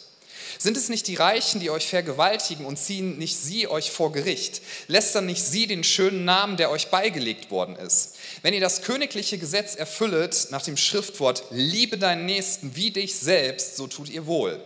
Sind 0.59 0.77
es 0.77 0.89
nicht 0.89 1.07
die 1.07 1.15
Reichen, 1.15 1.61
die 1.61 1.71
euch 1.71 1.87
vergewaltigen 1.87 2.65
und 2.65 2.79
ziehen 2.79 3.19
nicht 3.19 3.37
sie 3.37 3.69
euch 3.69 3.91
vor 3.91 4.13
Gericht? 4.13 4.63
Lästern 4.87 5.27
nicht 5.27 5.45
sie 5.45 5.67
den 5.67 5.85
schönen 5.85 6.25
Namen, 6.25 6.57
der 6.57 6.71
euch 6.71 6.89
beigelegt 6.89 7.51
worden 7.51 7.77
ist? 7.77 8.17
Wenn 8.43 8.55
ihr 8.55 8.61
das 8.61 8.83
königliche 8.83 9.39
Gesetz 9.39 9.75
erfüllet 9.75 10.49
nach 10.51 10.63
dem 10.63 10.77
Schriftwort, 10.77 11.45
liebe 11.51 11.99
deinen 11.99 12.27
Nächsten 12.27 12.77
wie 12.77 12.91
dich 12.91 13.17
selbst, 13.17 13.77
so 13.77 13.87
tut 13.87 14.09
ihr 14.09 14.27
wohl. 14.27 14.61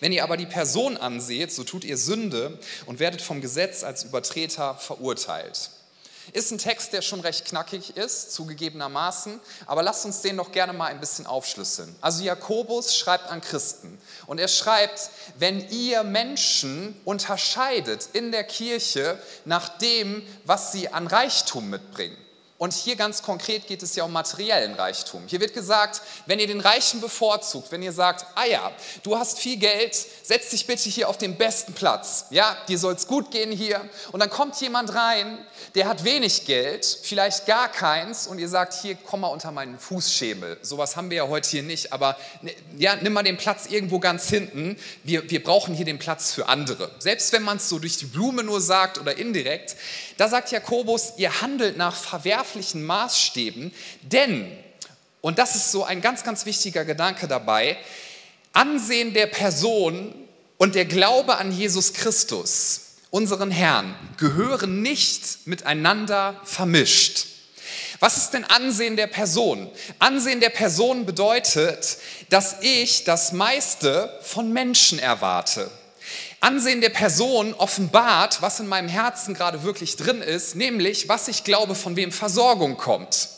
Wenn 0.00 0.12
ihr 0.12 0.24
aber 0.24 0.36
die 0.36 0.46
Person 0.46 0.96
anseht, 0.96 1.52
so 1.52 1.64
tut 1.64 1.84
ihr 1.84 1.96
Sünde 1.96 2.58
und 2.86 2.98
werdet 2.98 3.22
vom 3.22 3.40
Gesetz 3.40 3.82
als 3.82 4.04
Übertreter 4.04 4.74
verurteilt. 4.76 5.70
Ist 6.32 6.52
ein 6.52 6.58
Text, 6.58 6.92
der 6.92 7.02
schon 7.02 7.20
recht 7.20 7.44
knackig 7.44 7.96
ist, 7.96 8.32
zugegebenermaßen, 8.32 9.40
aber 9.66 9.82
lasst 9.82 10.04
uns 10.04 10.20
den 10.20 10.36
doch 10.36 10.52
gerne 10.52 10.72
mal 10.72 10.86
ein 10.86 11.00
bisschen 11.00 11.26
aufschlüsseln. 11.26 11.94
Also 12.00 12.22
Jakobus 12.22 12.96
schreibt 12.96 13.28
an 13.30 13.40
Christen 13.40 13.98
und 14.26 14.38
er 14.38 14.48
schreibt, 14.48 15.10
wenn 15.38 15.68
ihr 15.70 16.04
Menschen 16.04 17.00
unterscheidet 17.04 18.08
in 18.12 18.32
der 18.32 18.44
Kirche 18.44 19.18
nach 19.44 19.78
dem, 19.78 20.26
was 20.44 20.72
sie 20.72 20.88
an 20.88 21.06
Reichtum 21.06 21.70
mitbringen, 21.70 22.16
und 22.60 22.74
hier 22.74 22.94
ganz 22.94 23.22
konkret 23.22 23.66
geht 23.68 23.82
es 23.82 23.96
ja 23.96 24.04
um 24.04 24.12
materiellen 24.12 24.74
Reichtum. 24.74 25.22
Hier 25.26 25.40
wird 25.40 25.54
gesagt, 25.54 26.02
wenn 26.26 26.38
ihr 26.38 26.46
den 26.46 26.60
Reichen 26.60 27.00
bevorzugt, 27.00 27.72
wenn 27.72 27.82
ihr 27.82 27.94
sagt, 27.94 28.26
ah 28.34 28.44
ja, 28.44 28.70
du 29.02 29.16
hast 29.16 29.38
viel 29.38 29.56
Geld, 29.56 29.96
setz 30.22 30.50
dich 30.50 30.66
bitte 30.66 30.90
hier 30.90 31.08
auf 31.08 31.16
den 31.16 31.38
besten 31.38 31.72
Platz. 31.72 32.26
Ja, 32.28 32.54
dir 32.68 32.76
soll 32.76 32.92
es 32.92 33.06
gut 33.06 33.30
gehen 33.30 33.50
hier. 33.50 33.80
Und 34.12 34.20
dann 34.20 34.28
kommt 34.28 34.60
jemand 34.60 34.94
rein, 34.94 35.38
der 35.74 35.88
hat 35.88 36.04
wenig 36.04 36.44
Geld, 36.44 36.84
vielleicht 37.02 37.46
gar 37.46 37.66
keins, 37.72 38.26
und 38.26 38.38
ihr 38.38 38.48
sagt, 38.50 38.74
hier, 38.74 38.94
komm 39.06 39.20
mal 39.20 39.28
unter 39.28 39.52
meinen 39.52 39.78
Fußschemel. 39.78 40.58
Sowas 40.60 40.96
haben 40.96 41.08
wir 41.08 41.16
ja 41.16 41.28
heute 41.28 41.48
hier 41.48 41.62
nicht, 41.62 41.94
aber 41.94 42.18
ne, 42.42 42.54
ja, 42.76 42.94
nimm 42.96 43.14
mal 43.14 43.22
den 43.22 43.38
Platz 43.38 43.68
irgendwo 43.70 44.00
ganz 44.00 44.28
hinten. 44.28 44.76
Wir, 45.02 45.30
wir 45.30 45.42
brauchen 45.42 45.74
hier 45.74 45.86
den 45.86 45.98
Platz 45.98 46.34
für 46.34 46.46
andere. 46.46 46.90
Selbst 46.98 47.32
wenn 47.32 47.42
man 47.42 47.56
es 47.56 47.70
so 47.70 47.78
durch 47.78 47.96
die 47.96 48.04
Blume 48.04 48.44
nur 48.44 48.60
sagt 48.60 48.98
oder 48.98 49.16
indirekt, 49.16 49.76
da 50.20 50.28
sagt 50.28 50.50
Jakobus, 50.50 51.14
ihr 51.16 51.40
handelt 51.40 51.78
nach 51.78 51.96
verwerflichen 51.96 52.84
Maßstäben, 52.84 53.72
denn, 54.02 54.54
und 55.22 55.38
das 55.38 55.56
ist 55.56 55.72
so 55.72 55.82
ein 55.82 56.02
ganz, 56.02 56.24
ganz 56.24 56.44
wichtiger 56.44 56.84
Gedanke 56.84 57.26
dabei, 57.26 57.78
Ansehen 58.52 59.14
der 59.14 59.28
Person 59.28 60.14
und 60.58 60.74
der 60.74 60.84
Glaube 60.84 61.38
an 61.38 61.50
Jesus 61.50 61.94
Christus, 61.94 62.96
unseren 63.08 63.50
Herrn, 63.50 63.94
gehören 64.18 64.82
nicht 64.82 65.46
miteinander 65.46 66.38
vermischt. 66.44 67.24
Was 67.98 68.18
ist 68.18 68.32
denn 68.32 68.44
Ansehen 68.44 68.96
der 68.96 69.06
Person? 69.06 69.70
Ansehen 70.00 70.40
der 70.40 70.50
Person 70.50 71.06
bedeutet, 71.06 71.96
dass 72.28 72.56
ich 72.60 73.04
das 73.04 73.32
meiste 73.32 74.20
von 74.20 74.52
Menschen 74.52 74.98
erwarte. 74.98 75.70
Ansehen 76.40 76.80
der 76.80 76.88
Person 76.88 77.52
offenbart, 77.52 78.40
was 78.40 78.60
in 78.60 78.66
meinem 78.66 78.88
Herzen 78.88 79.34
gerade 79.34 79.62
wirklich 79.62 79.96
drin 79.96 80.22
ist, 80.22 80.56
nämlich 80.56 81.08
was 81.08 81.28
ich 81.28 81.44
glaube, 81.44 81.74
von 81.74 81.96
wem 81.96 82.12
Versorgung 82.12 82.78
kommt. 82.78 83.28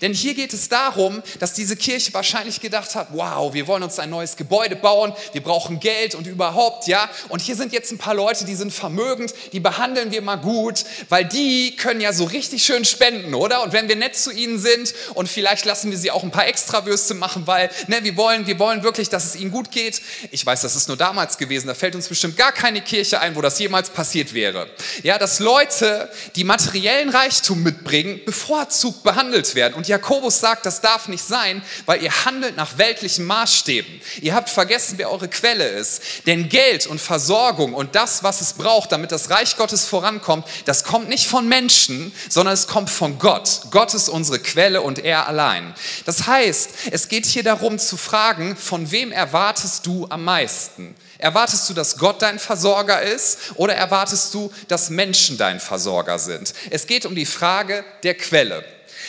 Denn 0.00 0.12
hier 0.14 0.34
geht 0.34 0.52
es 0.52 0.68
darum, 0.68 1.22
dass 1.38 1.52
diese 1.52 1.76
Kirche 1.76 2.12
wahrscheinlich 2.14 2.60
gedacht 2.60 2.94
hat, 2.94 3.08
wow, 3.12 3.52
wir 3.52 3.66
wollen 3.66 3.82
uns 3.82 3.98
ein 3.98 4.10
neues 4.10 4.36
Gebäude 4.36 4.76
bauen, 4.76 5.12
wir 5.32 5.42
brauchen 5.42 5.80
Geld 5.80 6.14
und 6.14 6.26
überhaupt, 6.26 6.86
ja. 6.86 7.08
Und 7.28 7.40
hier 7.42 7.56
sind 7.56 7.72
jetzt 7.72 7.92
ein 7.92 7.98
paar 7.98 8.14
Leute, 8.14 8.44
die 8.44 8.54
sind 8.54 8.72
vermögend, 8.72 9.34
die 9.52 9.60
behandeln 9.60 10.10
wir 10.10 10.22
mal 10.22 10.36
gut, 10.36 10.84
weil 11.08 11.24
die 11.24 11.76
können 11.76 12.00
ja 12.00 12.12
so 12.12 12.24
richtig 12.24 12.62
schön 12.64 12.84
spenden, 12.84 13.34
oder? 13.34 13.62
Und 13.62 13.72
wenn 13.72 13.88
wir 13.88 13.96
nett 13.96 14.16
zu 14.16 14.30
ihnen 14.30 14.58
sind 14.58 14.94
und 15.14 15.28
vielleicht 15.28 15.64
lassen 15.64 15.90
wir 15.90 15.98
sie 15.98 16.10
auch 16.10 16.22
ein 16.22 16.30
paar 16.30 16.46
Extrawürste 16.46 17.14
machen, 17.14 17.46
weil 17.46 17.70
ne, 17.86 18.02
wir, 18.02 18.16
wollen, 18.16 18.46
wir 18.46 18.58
wollen 18.58 18.82
wirklich, 18.82 19.08
dass 19.08 19.24
es 19.24 19.36
ihnen 19.36 19.50
gut 19.50 19.70
geht. 19.70 20.00
Ich 20.30 20.44
weiß, 20.44 20.62
das 20.62 20.76
ist 20.76 20.88
nur 20.88 20.96
damals 20.96 21.38
gewesen, 21.38 21.66
da 21.66 21.74
fällt 21.74 21.94
uns 21.94 22.08
bestimmt 22.08 22.36
gar 22.36 22.52
keine 22.52 22.80
Kirche 22.80 23.20
ein, 23.20 23.36
wo 23.36 23.40
das 23.40 23.58
jemals 23.58 23.90
passiert 23.90 24.34
wäre. 24.34 24.68
Ja, 25.02 25.18
dass 25.18 25.38
Leute, 25.38 26.10
die 26.36 26.44
materiellen 26.44 27.10
Reichtum 27.10 27.62
mitbringen, 27.62 28.20
bevorzugt 28.24 29.02
behandelt 29.02 29.54
werden 29.54 29.69
werden. 29.70 29.74
Und 29.74 29.88
Jakobus 29.88 30.40
sagt, 30.40 30.66
das 30.66 30.80
darf 30.80 31.08
nicht 31.08 31.24
sein, 31.24 31.62
weil 31.86 32.02
ihr 32.02 32.24
handelt 32.24 32.56
nach 32.56 32.78
weltlichen 32.78 33.24
Maßstäben. 33.24 34.00
Ihr 34.20 34.34
habt 34.34 34.48
vergessen, 34.48 34.98
wer 34.98 35.10
eure 35.10 35.28
Quelle 35.28 35.66
ist. 35.66 36.02
Denn 36.26 36.48
Geld 36.48 36.86
und 36.86 37.00
Versorgung 37.00 37.74
und 37.74 37.94
das, 37.94 38.22
was 38.22 38.40
es 38.40 38.52
braucht, 38.54 38.92
damit 38.92 39.12
das 39.12 39.30
Reich 39.30 39.56
Gottes 39.56 39.86
vorankommt, 39.86 40.46
das 40.64 40.84
kommt 40.84 41.08
nicht 41.08 41.26
von 41.26 41.48
Menschen, 41.48 42.12
sondern 42.28 42.54
es 42.54 42.66
kommt 42.66 42.90
von 42.90 43.18
Gott. 43.18 43.62
Gott 43.70 43.94
ist 43.94 44.08
unsere 44.08 44.38
Quelle 44.38 44.82
und 44.82 44.98
er 44.98 45.26
allein. 45.28 45.74
Das 46.04 46.26
heißt, 46.26 46.70
es 46.90 47.08
geht 47.08 47.26
hier 47.26 47.42
darum 47.42 47.78
zu 47.78 47.96
fragen, 47.96 48.56
von 48.56 48.90
wem 48.90 49.12
erwartest 49.12 49.86
du 49.86 50.06
am 50.10 50.24
meisten? 50.24 50.94
Erwartest 51.18 51.68
du, 51.68 51.74
dass 51.74 51.98
Gott 51.98 52.22
dein 52.22 52.38
Versorger 52.38 53.02
ist 53.02 53.52
oder 53.56 53.74
erwartest 53.74 54.32
du, 54.32 54.50
dass 54.68 54.88
Menschen 54.88 55.36
dein 55.36 55.60
Versorger 55.60 56.18
sind? 56.18 56.54
Es 56.70 56.86
geht 56.86 57.04
um 57.04 57.14
die 57.14 57.26
Frage 57.26 57.84
der 58.02 58.14
Quelle. 58.14 58.64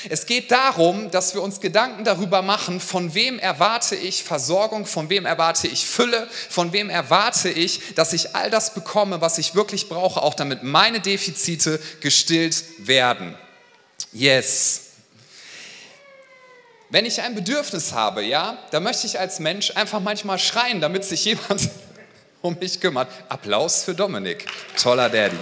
Es 0.10 0.26
geht 0.26 0.52
darum, 0.52 1.12
dass 1.12 1.34
wir 1.34 1.42
uns 1.42 1.60
Gedanken 1.60 2.04
darüber 2.04 2.42
machen, 2.42 2.80
von 2.80 3.14
wem 3.14 3.40
erwarte 3.40 3.96
ich 3.96 4.24
Versorgung, 4.24 4.86
von 4.86 5.10
wem 5.10 5.26
erwarte 5.26 5.68
ich 5.68 5.86
Fülle, 5.86 6.28
von 6.50 6.74
wem 6.74 6.90
erwarte 6.90 7.50
ich, 7.50 7.94
dass 7.96 8.14
ich 8.14 8.36
all 8.36 8.50
das 8.50 8.74
bekomme, 8.74 9.22
was 9.22 9.38
ich 9.38 9.56
wirklich 9.56 9.90
brauche, 9.90 10.22
auch 10.22 10.34
damit 10.34 10.64
meine 10.64 11.00
Defizite 11.00 11.80
gestillt 12.00 12.64
werden. 12.80 13.36
Yes. 14.12 14.82
Wenn 16.90 17.06
ich 17.06 17.22
ein 17.22 17.36
Bedürfnis 17.36 17.94
habe, 17.94 18.24
ja, 18.24 18.58
dann 18.72 18.84
möchte 18.84 19.08
ich 19.08 19.20
als 19.20 19.40
Mensch 19.40 19.72
einfach 19.76 20.02
manchmal 20.02 20.40
schreien, 20.40 20.82
damit 20.82 21.06
sich 21.06 21.24
jemand 21.24 21.70
um 22.42 22.58
mich 22.60 22.82
kümmert. 22.82 23.10
Applaus 23.30 23.84
für 23.84 23.96
Dominik. 23.96 24.46
Toller 24.78 25.10
Daddy. 25.10 25.38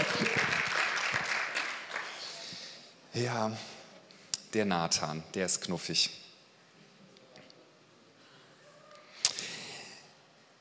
Ja, 3.15 3.51
der 4.53 4.65
Nathan, 4.65 5.23
der 5.33 5.45
ist 5.45 5.61
knuffig. 5.61 6.09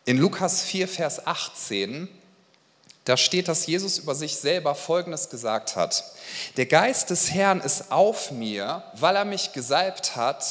In 0.04 0.16
Lukas 0.16 0.62
4, 0.62 0.88
Vers 0.88 1.26
18, 1.26 2.08
da 3.04 3.16
steht, 3.16 3.48
dass 3.48 3.66
Jesus 3.66 3.98
über 3.98 4.14
sich 4.14 4.36
selber 4.36 4.74
Folgendes 4.74 5.30
gesagt 5.30 5.76
hat. 5.76 6.04
Der 6.56 6.66
Geist 6.66 7.10
des 7.10 7.30
Herrn 7.30 7.60
ist 7.60 7.90
auf 7.90 8.30
mir, 8.30 8.82
weil 8.94 9.16
er 9.16 9.24
mich 9.24 9.52
gesalbt 9.52 10.16
hat, 10.16 10.44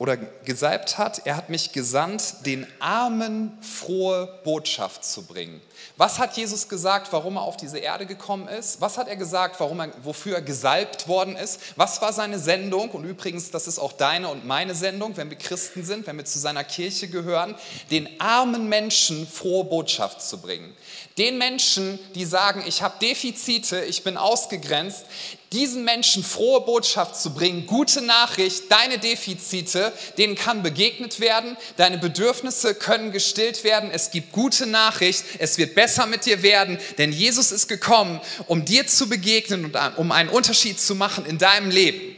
oder 0.00 0.16
gesalbt 0.16 0.96
hat, 0.96 1.26
er 1.26 1.36
hat 1.36 1.50
mich 1.50 1.72
gesandt, 1.72 2.46
den 2.46 2.66
Armen 2.80 3.52
frohe 3.60 4.40
Botschaft 4.44 5.04
zu 5.04 5.26
bringen. 5.26 5.60
Was 5.98 6.18
hat 6.18 6.38
Jesus 6.38 6.70
gesagt, 6.70 7.12
warum 7.12 7.36
er 7.36 7.42
auf 7.42 7.58
diese 7.58 7.76
Erde 7.76 8.06
gekommen 8.06 8.48
ist? 8.48 8.80
Was 8.80 8.96
hat 8.96 9.08
er 9.08 9.16
gesagt, 9.16 9.60
warum 9.60 9.80
er, 9.80 9.90
wofür 10.02 10.36
er 10.36 10.40
gesalbt 10.40 11.06
worden 11.06 11.36
ist? 11.36 11.60
Was 11.76 12.00
war 12.00 12.14
seine 12.14 12.38
Sendung? 12.38 12.88
Und 12.92 13.04
übrigens, 13.04 13.50
das 13.50 13.66
ist 13.66 13.78
auch 13.78 13.92
deine 13.92 14.28
und 14.28 14.46
meine 14.46 14.74
Sendung, 14.74 15.18
wenn 15.18 15.28
wir 15.28 15.36
Christen 15.36 15.84
sind, 15.84 16.06
wenn 16.06 16.16
wir 16.16 16.24
zu 16.24 16.38
seiner 16.38 16.64
Kirche 16.64 17.08
gehören, 17.08 17.54
den 17.90 18.08
armen 18.22 18.70
Menschen 18.70 19.28
frohe 19.28 19.64
Botschaft 19.64 20.22
zu 20.22 20.38
bringen. 20.38 20.74
Den 21.18 21.36
Menschen, 21.36 21.98
die 22.14 22.24
sagen, 22.24 22.64
ich 22.66 22.80
habe 22.80 22.94
Defizite, 23.02 23.84
ich 23.84 24.02
bin 24.02 24.16
ausgegrenzt, 24.16 25.04
diesen 25.52 25.84
Menschen 25.84 26.22
frohe 26.22 26.60
Botschaft 26.60 27.16
zu 27.20 27.34
bringen, 27.34 27.66
gute 27.66 28.02
Nachricht, 28.02 28.70
deine 28.70 28.98
Defizite, 28.98 29.92
denen 30.16 30.36
kann 30.36 30.62
begegnet 30.62 31.18
werden, 31.18 31.56
deine 31.76 31.98
Bedürfnisse 31.98 32.74
können 32.74 33.10
gestillt 33.10 33.64
werden, 33.64 33.90
es 33.92 34.12
gibt 34.12 34.30
gute 34.30 34.66
Nachricht, 34.66 35.24
es 35.40 35.58
wird 35.58 35.74
besser 35.74 36.06
mit 36.06 36.24
dir 36.24 36.42
werden, 36.42 36.78
denn 36.98 37.12
Jesus 37.12 37.50
ist 37.50 37.66
gekommen, 37.66 38.20
um 38.46 38.64
dir 38.64 38.86
zu 38.86 39.08
begegnen 39.08 39.64
und 39.64 39.76
um 39.96 40.12
einen 40.12 40.30
Unterschied 40.30 40.80
zu 40.80 40.94
machen 40.94 41.26
in 41.26 41.38
deinem 41.38 41.70
Leben. 41.70 42.09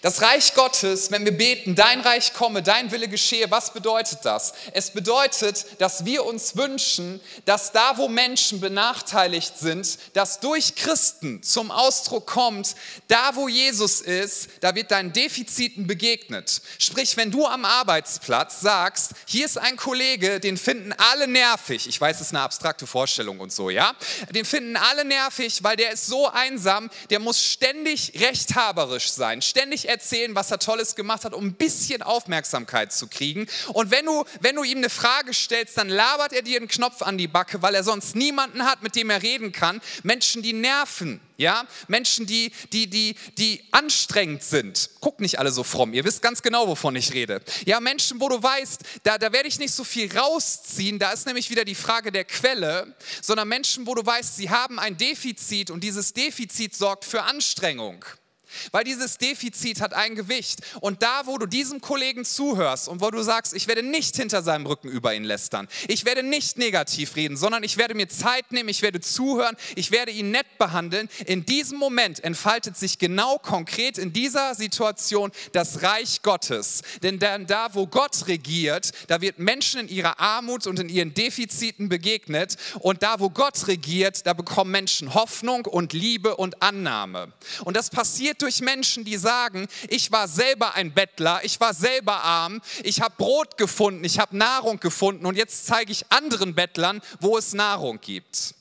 Das 0.00 0.22
Reich 0.22 0.54
Gottes, 0.54 1.10
wenn 1.10 1.24
wir 1.24 1.36
beten, 1.36 1.74
dein 1.74 2.00
Reich 2.00 2.32
komme, 2.32 2.62
dein 2.62 2.92
Wille 2.92 3.08
geschehe, 3.08 3.50
was 3.50 3.72
bedeutet 3.72 4.20
das? 4.22 4.52
Es 4.72 4.90
bedeutet, 4.90 5.66
dass 5.78 6.04
wir 6.04 6.24
uns 6.24 6.56
wünschen, 6.56 7.20
dass 7.46 7.72
da, 7.72 7.96
wo 7.96 8.06
Menschen 8.06 8.60
benachteiligt 8.60 9.58
sind, 9.58 9.98
dass 10.12 10.38
durch 10.38 10.76
Christen 10.76 11.42
zum 11.42 11.72
Ausdruck 11.72 12.26
kommt, 12.26 12.76
da, 13.08 13.34
wo 13.34 13.48
Jesus 13.48 14.00
ist, 14.00 14.50
da 14.60 14.74
wird 14.76 14.92
deinen 14.92 15.12
Defiziten 15.12 15.88
begegnet. 15.88 16.62
Sprich, 16.78 17.16
wenn 17.16 17.32
du 17.32 17.46
am 17.46 17.64
Arbeitsplatz 17.64 18.60
sagst, 18.60 19.12
hier 19.26 19.46
ist 19.46 19.58
ein 19.58 19.76
Kollege, 19.76 20.38
den 20.38 20.56
finden 20.56 20.92
alle 20.92 21.26
nervig, 21.26 21.88
ich 21.88 22.00
weiß, 22.00 22.16
es 22.16 22.28
ist 22.28 22.34
eine 22.34 22.42
abstrakte 22.42 22.86
Vorstellung 22.86 23.40
und 23.40 23.52
so, 23.52 23.68
ja, 23.68 23.96
den 24.30 24.44
finden 24.44 24.76
alle 24.76 25.04
nervig, 25.04 25.64
weil 25.64 25.76
der 25.76 25.92
ist 25.92 26.06
so 26.06 26.28
einsam, 26.28 26.88
der 27.10 27.18
muss 27.18 27.42
ständig 27.42 28.12
rechthaberisch 28.20 29.10
sein, 29.10 29.42
ständig 29.42 29.87
erzählen, 29.88 30.34
was 30.34 30.50
er 30.50 30.58
Tolles 30.58 30.94
gemacht 30.94 31.24
hat, 31.24 31.34
um 31.34 31.46
ein 31.46 31.54
bisschen 31.54 32.02
Aufmerksamkeit 32.02 32.92
zu 32.92 33.08
kriegen. 33.08 33.46
Und 33.72 33.90
wenn 33.90 34.06
du, 34.06 34.24
wenn 34.40 34.56
du 34.56 34.64
ihm 34.64 34.78
eine 34.78 34.90
Frage 34.90 35.34
stellst, 35.34 35.78
dann 35.78 35.88
labert 35.88 36.32
er 36.32 36.42
dir 36.42 36.58
einen 36.58 36.68
Knopf 36.68 37.02
an 37.02 37.18
die 37.18 37.28
Backe, 37.28 37.62
weil 37.62 37.74
er 37.74 37.84
sonst 37.84 38.14
niemanden 38.14 38.64
hat, 38.64 38.82
mit 38.82 38.94
dem 38.96 39.10
er 39.10 39.22
reden 39.22 39.52
kann. 39.52 39.80
Menschen, 40.02 40.42
die 40.42 40.52
nerven. 40.52 41.20
Ja, 41.40 41.68
Menschen, 41.86 42.26
die, 42.26 42.50
die, 42.72 42.88
die, 42.88 43.14
die 43.38 43.62
anstrengend 43.70 44.42
sind. 44.42 44.90
Guckt 45.00 45.20
nicht 45.20 45.38
alle 45.38 45.52
so 45.52 45.62
fromm, 45.62 45.94
ihr 45.94 46.04
wisst 46.04 46.20
ganz 46.20 46.42
genau, 46.42 46.66
wovon 46.66 46.96
ich 46.96 47.12
rede. 47.14 47.40
Ja, 47.64 47.78
Menschen, 47.78 48.20
wo 48.20 48.28
du 48.28 48.42
weißt, 48.42 48.80
da, 49.04 49.18
da 49.18 49.32
werde 49.32 49.46
ich 49.46 49.60
nicht 49.60 49.72
so 49.72 49.84
viel 49.84 50.12
rausziehen, 50.18 50.98
da 50.98 51.12
ist 51.12 51.26
nämlich 51.26 51.48
wieder 51.48 51.64
die 51.64 51.76
Frage 51.76 52.10
der 52.10 52.24
Quelle, 52.24 52.96
sondern 53.22 53.46
Menschen, 53.46 53.86
wo 53.86 53.94
du 53.94 54.04
weißt, 54.04 54.34
sie 54.34 54.50
haben 54.50 54.80
ein 54.80 54.96
Defizit 54.96 55.70
und 55.70 55.84
dieses 55.84 56.12
Defizit 56.12 56.74
sorgt 56.74 57.04
für 57.04 57.22
Anstrengung. 57.22 58.04
Weil 58.72 58.84
dieses 58.84 59.18
Defizit 59.18 59.80
hat 59.80 59.94
ein 59.94 60.14
Gewicht. 60.14 60.60
Und 60.80 61.02
da, 61.02 61.26
wo 61.26 61.38
du 61.38 61.46
diesem 61.46 61.80
Kollegen 61.80 62.24
zuhörst 62.24 62.88
und 62.88 63.00
wo 63.00 63.10
du 63.10 63.22
sagst, 63.22 63.54
ich 63.54 63.68
werde 63.68 63.82
nicht 63.82 64.16
hinter 64.16 64.42
seinem 64.42 64.66
Rücken 64.66 64.88
über 64.88 65.14
ihn 65.14 65.24
lästern, 65.24 65.68
ich 65.88 66.04
werde 66.04 66.22
nicht 66.22 66.58
negativ 66.58 67.16
reden, 67.16 67.36
sondern 67.36 67.62
ich 67.62 67.76
werde 67.76 67.94
mir 67.94 68.08
Zeit 68.08 68.52
nehmen, 68.52 68.68
ich 68.68 68.82
werde 68.82 69.00
zuhören, 69.00 69.56
ich 69.76 69.90
werde 69.90 70.12
ihn 70.12 70.30
nett 70.30 70.58
behandeln, 70.58 71.08
in 71.26 71.44
diesem 71.44 71.78
Moment 71.78 72.22
entfaltet 72.24 72.76
sich 72.76 72.98
genau 72.98 73.38
konkret 73.38 73.98
in 73.98 74.12
dieser 74.12 74.54
Situation 74.54 75.32
das 75.52 75.82
Reich 75.82 76.22
Gottes. 76.22 76.82
Denn 77.02 77.18
da, 77.18 77.74
wo 77.74 77.86
Gott 77.86 78.26
regiert, 78.26 78.92
da 79.08 79.20
wird 79.20 79.38
Menschen 79.38 79.80
in 79.80 79.88
ihrer 79.88 80.20
Armut 80.20 80.66
und 80.66 80.78
in 80.78 80.88
ihren 80.88 81.14
Defiziten 81.14 81.88
begegnet. 81.88 82.56
Und 82.80 83.02
da, 83.02 83.20
wo 83.20 83.30
Gott 83.30 83.66
regiert, 83.66 84.26
da 84.26 84.32
bekommen 84.32 84.70
Menschen 84.70 85.14
Hoffnung 85.14 85.66
und 85.66 85.92
Liebe 85.92 86.36
und 86.36 86.62
Annahme. 86.62 87.32
Und 87.64 87.76
das 87.76 87.90
passiert 87.90 88.37
durch 88.38 88.60
Menschen, 88.60 89.04
die 89.04 89.16
sagen, 89.16 89.66
ich 89.88 90.12
war 90.12 90.28
selber 90.28 90.74
ein 90.74 90.92
Bettler, 90.92 91.40
ich 91.42 91.60
war 91.60 91.74
selber 91.74 92.22
arm, 92.24 92.60
ich 92.82 93.00
habe 93.00 93.14
Brot 93.16 93.56
gefunden, 93.56 94.04
ich 94.04 94.18
habe 94.18 94.36
Nahrung 94.36 94.80
gefunden 94.80 95.26
und 95.26 95.36
jetzt 95.36 95.66
zeige 95.66 95.92
ich 95.92 96.10
anderen 96.10 96.54
Bettlern, 96.54 97.00
wo 97.20 97.36
es 97.36 97.52
Nahrung 97.52 98.00
gibt. 98.00 98.54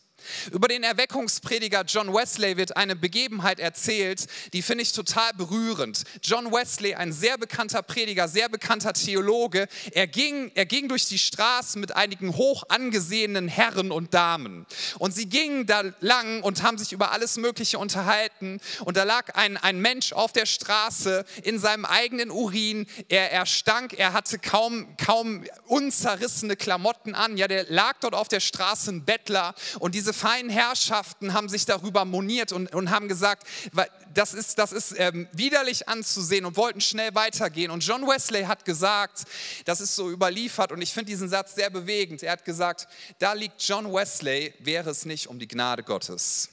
Über 0.52 0.68
den 0.68 0.84
Erweckungsprediger 0.84 1.84
John 1.88 2.14
Wesley 2.14 2.58
wird 2.58 2.78
eine 2.78 2.96
Begebenheit 2.96 3.60
erzählt, 3.60 4.28
die 4.54 4.62
finde 4.62 4.84
ich 4.84 4.92
total 4.92 5.34
berührend. 5.34 6.04
John 6.24 6.52
Wesley, 6.52 6.96
ein 6.96 7.12
sehr 7.12 7.38
bekannter 7.38 7.82
Prediger, 7.82 8.28
sehr 8.28 8.50
bekannter 8.50 8.94
Theologe, 8.94 9.68
er 9.92 10.08
ging, 10.08 10.52
er 10.56 10.66
ging 10.66 10.90
durch 10.90 11.06
die 11.06 11.18
Straßen 11.18 11.80
mit 11.80 11.96
einigen 11.96 12.36
hoch 12.36 12.64
angesehenen 12.70 13.48
Herren 13.48 13.92
und 13.92 14.14
Damen. 14.14 14.66
Und 15.00 15.14
sie 15.14 15.28
gingen 15.28 15.66
da 15.66 15.84
lang 16.00 16.44
und 16.44 16.64
haben 16.64 16.78
sich 16.78 16.92
über 16.92 17.12
alles 17.12 17.38
Mögliche 17.38 17.80
unterhalten. 17.80 18.60
Und 18.86 18.98
da 18.98 19.04
lag 19.04 19.36
ein, 19.36 19.58
ein 19.58 19.80
Mensch 19.80 20.14
auf 20.14 20.34
der 20.34 20.46
Straße 20.46 21.26
in 21.44 21.60
seinem 21.60 21.86
eigenen 21.86 22.32
Urin. 22.32 22.88
Er, 23.10 23.32
er 23.32 23.46
stank, 23.46 23.94
er 23.94 24.14
hatte 24.14 24.40
kaum, 24.40 24.96
kaum 24.98 25.46
unzerrissene 25.66 26.56
Klamotten 26.56 27.16
an. 27.16 27.38
Ja, 27.38 27.48
der 27.48 27.66
lag 27.70 27.96
dort 28.02 28.16
auf 28.16 28.28
der 28.28 28.40
Straße, 28.40 28.92
ein 28.92 29.06
Bettler. 29.06 29.56
Und 29.80 29.96
diese 29.96 30.14
feinen 30.18 30.50
Herrschaften 30.50 31.34
haben 31.34 31.48
sich 31.48 31.66
darüber 31.66 32.04
moniert 32.04 32.52
und, 32.52 32.74
und 32.74 32.90
haben 32.90 33.08
gesagt, 33.08 33.48
das 34.14 34.34
ist, 34.34 34.58
das 34.58 34.72
ist 34.72 34.96
ähm, 34.98 35.28
widerlich 35.32 35.88
anzusehen 35.88 36.46
und 36.46 36.58
wollten 36.58 36.82
schnell 36.82 37.14
weitergehen. 37.16 37.72
Und 37.72 37.86
John 37.86 38.08
Wesley 38.08 38.44
hat 38.44 38.66
gesagt, 38.66 39.24
das 39.66 39.80
ist 39.80 39.96
so 39.96 40.10
überliefert 40.10 40.72
und 40.72 40.82
ich 40.82 40.92
finde 40.92 41.12
diesen 41.12 41.30
Satz 41.30 41.56
sehr 41.56 41.70
bewegend. 41.70 42.24
Er 42.24 42.34
hat 42.34 42.44
gesagt, 42.46 42.88
da 43.20 43.34
liegt 43.34 43.62
John 43.62 43.94
Wesley, 43.94 44.54
wäre 44.60 44.90
es 44.90 45.06
nicht 45.06 45.28
um 45.28 45.40
die 45.40 45.48
Gnade 45.48 45.84
Gottes. 45.84 46.50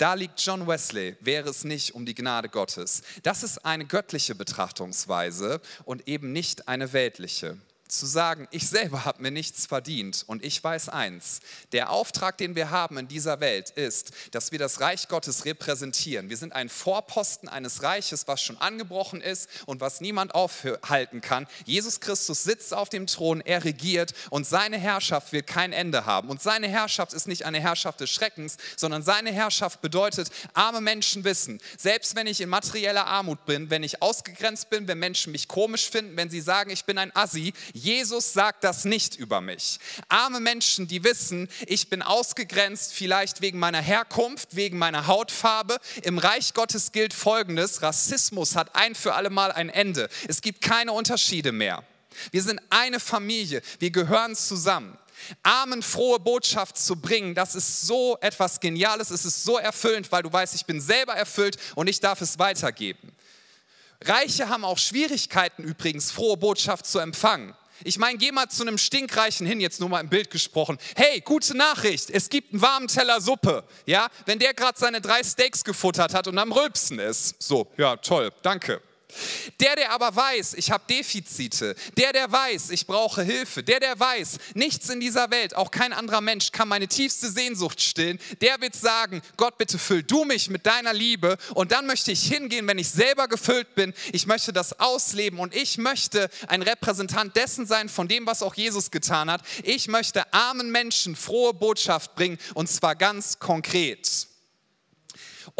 Da 0.00 0.14
liegt 0.14 0.40
John 0.40 0.66
Wesley, 0.66 1.16
wäre 1.20 1.50
es 1.50 1.64
nicht 1.64 1.94
um 1.94 2.06
die 2.06 2.14
Gnade 2.14 2.48
Gottes. 2.48 3.02
Das 3.22 3.42
ist 3.42 3.66
eine 3.66 3.84
göttliche 3.84 4.34
Betrachtungsweise 4.34 5.60
und 5.84 6.08
eben 6.08 6.32
nicht 6.32 6.68
eine 6.68 6.92
weltliche. 6.92 7.58
Zu 7.90 8.06
sagen, 8.06 8.48
ich 8.50 8.68
selber 8.68 9.04
habe 9.04 9.22
mir 9.22 9.30
nichts 9.30 9.66
verdient 9.66 10.24
und 10.26 10.44
ich 10.44 10.62
weiß 10.62 10.88
eins, 10.88 11.40
der 11.72 11.90
Auftrag, 11.90 12.38
den 12.38 12.54
wir 12.54 12.70
haben 12.70 12.98
in 12.98 13.08
dieser 13.08 13.40
Welt 13.40 13.70
ist, 13.70 14.12
dass 14.30 14.52
wir 14.52 14.58
das 14.58 14.80
Reich 14.80 15.08
Gottes 15.08 15.44
repräsentieren. 15.44 16.30
Wir 16.30 16.36
sind 16.36 16.52
ein 16.52 16.68
Vorposten 16.68 17.48
eines 17.48 17.82
Reiches, 17.82 18.28
was 18.28 18.42
schon 18.42 18.56
angebrochen 18.58 19.20
ist 19.20 19.48
und 19.66 19.80
was 19.80 20.00
niemand 20.00 20.34
aufhalten 20.34 21.20
kann. 21.20 21.46
Jesus 21.64 22.00
Christus 22.00 22.44
sitzt 22.44 22.74
auf 22.74 22.88
dem 22.88 23.06
Thron, 23.06 23.40
er 23.40 23.64
regiert 23.64 24.12
und 24.30 24.46
seine 24.46 24.78
Herrschaft 24.78 25.32
wird 25.32 25.46
kein 25.46 25.72
Ende 25.72 26.06
haben. 26.06 26.28
Und 26.28 26.42
seine 26.42 26.68
Herrschaft 26.68 27.12
ist 27.12 27.28
nicht 27.28 27.44
eine 27.44 27.60
Herrschaft 27.60 28.00
des 28.00 28.10
Schreckens, 28.10 28.56
sondern 28.76 29.02
seine 29.02 29.32
Herrschaft 29.32 29.80
bedeutet, 29.80 30.30
arme 30.54 30.80
Menschen 30.80 31.24
wissen, 31.24 31.60
selbst 31.76 32.16
wenn 32.16 32.26
ich 32.26 32.40
in 32.40 32.48
materieller 32.48 33.06
Armut 33.06 33.44
bin, 33.46 33.70
wenn 33.70 33.82
ich 33.82 34.02
ausgegrenzt 34.02 34.70
bin, 34.70 34.88
wenn 34.88 34.98
Menschen 34.98 35.32
mich 35.32 35.48
komisch 35.48 35.88
finden, 35.90 36.16
wenn 36.16 36.30
sie 36.30 36.40
sagen, 36.40 36.70
ich 36.70 36.84
bin 36.84 36.98
ein 36.98 37.14
Assi, 37.14 37.52
Jesus 37.80 38.32
sagt 38.34 38.62
das 38.62 38.84
nicht 38.84 39.16
über 39.16 39.40
mich. 39.40 39.78
Arme 40.08 40.38
Menschen, 40.40 40.86
die 40.86 41.02
wissen, 41.02 41.48
ich 41.66 41.88
bin 41.88 42.02
ausgegrenzt, 42.02 42.92
vielleicht 42.92 43.40
wegen 43.40 43.58
meiner 43.58 43.80
Herkunft, 43.80 44.54
wegen 44.54 44.76
meiner 44.76 45.06
Hautfarbe. 45.06 45.78
Im 46.02 46.18
Reich 46.18 46.52
Gottes 46.52 46.92
gilt 46.92 47.14
Folgendes, 47.14 47.80
Rassismus 47.80 48.54
hat 48.54 48.76
ein 48.76 48.94
für 48.94 49.14
alle 49.14 49.30
Mal 49.30 49.50
ein 49.50 49.70
Ende. 49.70 50.08
Es 50.28 50.42
gibt 50.42 50.60
keine 50.60 50.92
Unterschiede 50.92 51.52
mehr. 51.52 51.82
Wir 52.32 52.42
sind 52.42 52.60
eine 52.68 53.00
Familie, 53.00 53.62
wir 53.78 53.90
gehören 53.90 54.36
zusammen. 54.36 54.98
Armen 55.42 55.82
frohe 55.82 56.18
Botschaft 56.18 56.78
zu 56.78 56.96
bringen, 56.96 57.34
das 57.34 57.54
ist 57.54 57.82
so 57.82 58.16
etwas 58.20 58.60
Geniales, 58.60 59.10
es 59.10 59.24
ist 59.24 59.44
so 59.44 59.58
erfüllend, 59.58 60.10
weil 60.12 60.22
du 60.22 60.32
weißt, 60.32 60.54
ich 60.54 60.66
bin 60.66 60.80
selber 60.80 61.14
erfüllt 61.14 61.56
und 61.74 61.88
ich 61.88 62.00
darf 62.00 62.20
es 62.20 62.38
weitergeben. 62.38 63.12
Reiche 64.02 64.48
haben 64.48 64.64
auch 64.64 64.78
Schwierigkeiten 64.78 65.62
übrigens, 65.62 66.10
frohe 66.10 66.36
Botschaft 66.36 66.86
zu 66.86 66.98
empfangen. 66.98 67.54
Ich 67.84 67.98
meine, 67.98 68.18
geh 68.18 68.32
mal 68.32 68.48
zu 68.48 68.62
einem 68.62 68.78
Stinkreichen 68.78 69.46
hin, 69.46 69.60
jetzt 69.60 69.80
nur 69.80 69.88
mal 69.88 70.00
im 70.00 70.08
Bild 70.08 70.30
gesprochen. 70.30 70.78
Hey, 70.96 71.20
gute 71.20 71.56
Nachricht, 71.56 72.10
es 72.10 72.28
gibt 72.28 72.52
einen 72.52 72.62
warmen 72.62 72.88
Teller 72.88 73.20
Suppe. 73.20 73.64
Ja, 73.86 74.08
wenn 74.26 74.38
der 74.38 74.54
gerade 74.54 74.78
seine 74.78 75.00
drei 75.00 75.22
Steaks 75.22 75.64
gefuttert 75.64 76.14
hat 76.14 76.26
und 76.28 76.38
am 76.38 76.52
Rülpsen 76.52 76.98
ist. 76.98 77.40
So, 77.42 77.70
ja, 77.76 77.96
toll, 77.96 78.30
danke. 78.42 78.82
Der, 79.60 79.76
der 79.76 79.92
aber 79.92 80.14
weiß, 80.14 80.54
ich 80.54 80.70
habe 80.70 80.84
Defizite, 80.88 81.74
der, 81.96 82.12
der 82.12 82.30
weiß, 82.30 82.70
ich 82.70 82.86
brauche 82.86 83.22
Hilfe, 83.22 83.62
der, 83.62 83.80
der 83.80 83.98
weiß, 83.98 84.38
nichts 84.54 84.88
in 84.88 85.00
dieser 85.00 85.30
Welt, 85.30 85.56
auch 85.56 85.70
kein 85.70 85.92
anderer 85.92 86.20
Mensch 86.20 86.52
kann 86.52 86.68
meine 86.68 86.88
tiefste 86.88 87.30
Sehnsucht 87.30 87.80
stillen, 87.80 88.18
der 88.40 88.60
wird 88.60 88.74
sagen, 88.74 89.22
Gott, 89.36 89.58
bitte 89.58 89.78
füll 89.78 90.02
du 90.02 90.24
mich 90.24 90.50
mit 90.50 90.66
deiner 90.66 90.92
Liebe 90.92 91.36
und 91.54 91.72
dann 91.72 91.86
möchte 91.86 92.12
ich 92.12 92.22
hingehen, 92.22 92.66
wenn 92.66 92.78
ich 92.78 92.90
selber 92.90 93.28
gefüllt 93.28 93.74
bin, 93.74 93.92
ich 94.12 94.26
möchte 94.26 94.52
das 94.52 94.78
ausleben 94.80 95.38
und 95.38 95.54
ich 95.54 95.78
möchte 95.78 96.30
ein 96.48 96.62
Repräsentant 96.62 97.36
dessen 97.36 97.66
sein, 97.66 97.88
von 97.88 98.08
dem, 98.08 98.26
was 98.26 98.42
auch 98.42 98.54
Jesus 98.54 98.90
getan 98.90 99.30
hat. 99.30 99.42
Ich 99.62 99.88
möchte 99.88 100.32
armen 100.32 100.70
Menschen 100.70 101.16
frohe 101.16 101.54
Botschaft 101.54 102.14
bringen 102.14 102.38
und 102.54 102.68
zwar 102.68 102.96
ganz 102.96 103.38
konkret. 103.38 104.29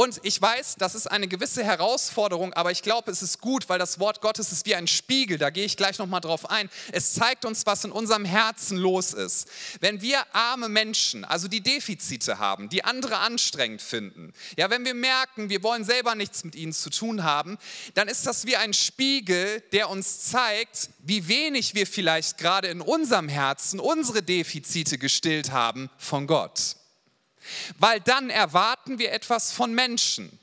Und 0.00 0.18
ich 0.22 0.40
weiß, 0.40 0.76
das 0.78 0.94
ist 0.94 1.08
eine 1.08 1.28
gewisse 1.28 1.62
Herausforderung, 1.62 2.54
aber 2.54 2.70
ich 2.70 2.80
glaube, 2.80 3.10
es 3.10 3.20
ist 3.20 3.38
gut, 3.38 3.68
weil 3.68 3.78
das 3.78 4.00
Wort 4.00 4.22
Gottes 4.22 4.50
ist 4.50 4.64
wie 4.64 4.74
ein 4.74 4.86
Spiegel. 4.86 5.36
Da 5.36 5.50
gehe 5.50 5.66
ich 5.66 5.76
gleich 5.76 5.98
nochmal 5.98 6.22
drauf 6.22 6.48
ein. 6.48 6.70
Es 6.90 7.12
zeigt 7.12 7.44
uns, 7.44 7.66
was 7.66 7.84
in 7.84 7.92
unserem 7.92 8.24
Herzen 8.24 8.78
los 8.78 9.12
ist. 9.12 9.46
Wenn 9.80 10.00
wir 10.00 10.24
arme 10.34 10.70
Menschen, 10.70 11.26
also 11.26 11.48
die 11.48 11.60
Defizite 11.60 12.38
haben, 12.38 12.70
die 12.70 12.82
andere 12.82 13.18
anstrengend 13.18 13.82
finden, 13.82 14.32
ja, 14.56 14.70
wenn 14.70 14.86
wir 14.86 14.94
merken, 14.94 15.50
wir 15.50 15.62
wollen 15.62 15.84
selber 15.84 16.14
nichts 16.14 16.44
mit 16.44 16.54
ihnen 16.54 16.72
zu 16.72 16.88
tun 16.88 17.22
haben, 17.22 17.58
dann 17.92 18.08
ist 18.08 18.26
das 18.26 18.46
wie 18.46 18.56
ein 18.56 18.72
Spiegel, 18.72 19.60
der 19.72 19.90
uns 19.90 20.30
zeigt, 20.30 20.88
wie 21.00 21.28
wenig 21.28 21.74
wir 21.74 21.86
vielleicht 21.86 22.38
gerade 22.38 22.68
in 22.68 22.80
unserem 22.80 23.28
Herzen 23.28 23.78
unsere 23.78 24.22
Defizite 24.22 24.96
gestillt 24.96 25.52
haben 25.52 25.90
von 25.98 26.26
Gott. 26.26 26.79
Weil 27.78 28.00
dann 28.00 28.30
erwarten 28.30 28.98
wir 28.98 29.12
etwas 29.12 29.52
von 29.52 29.74
Menschen. 29.74 30.38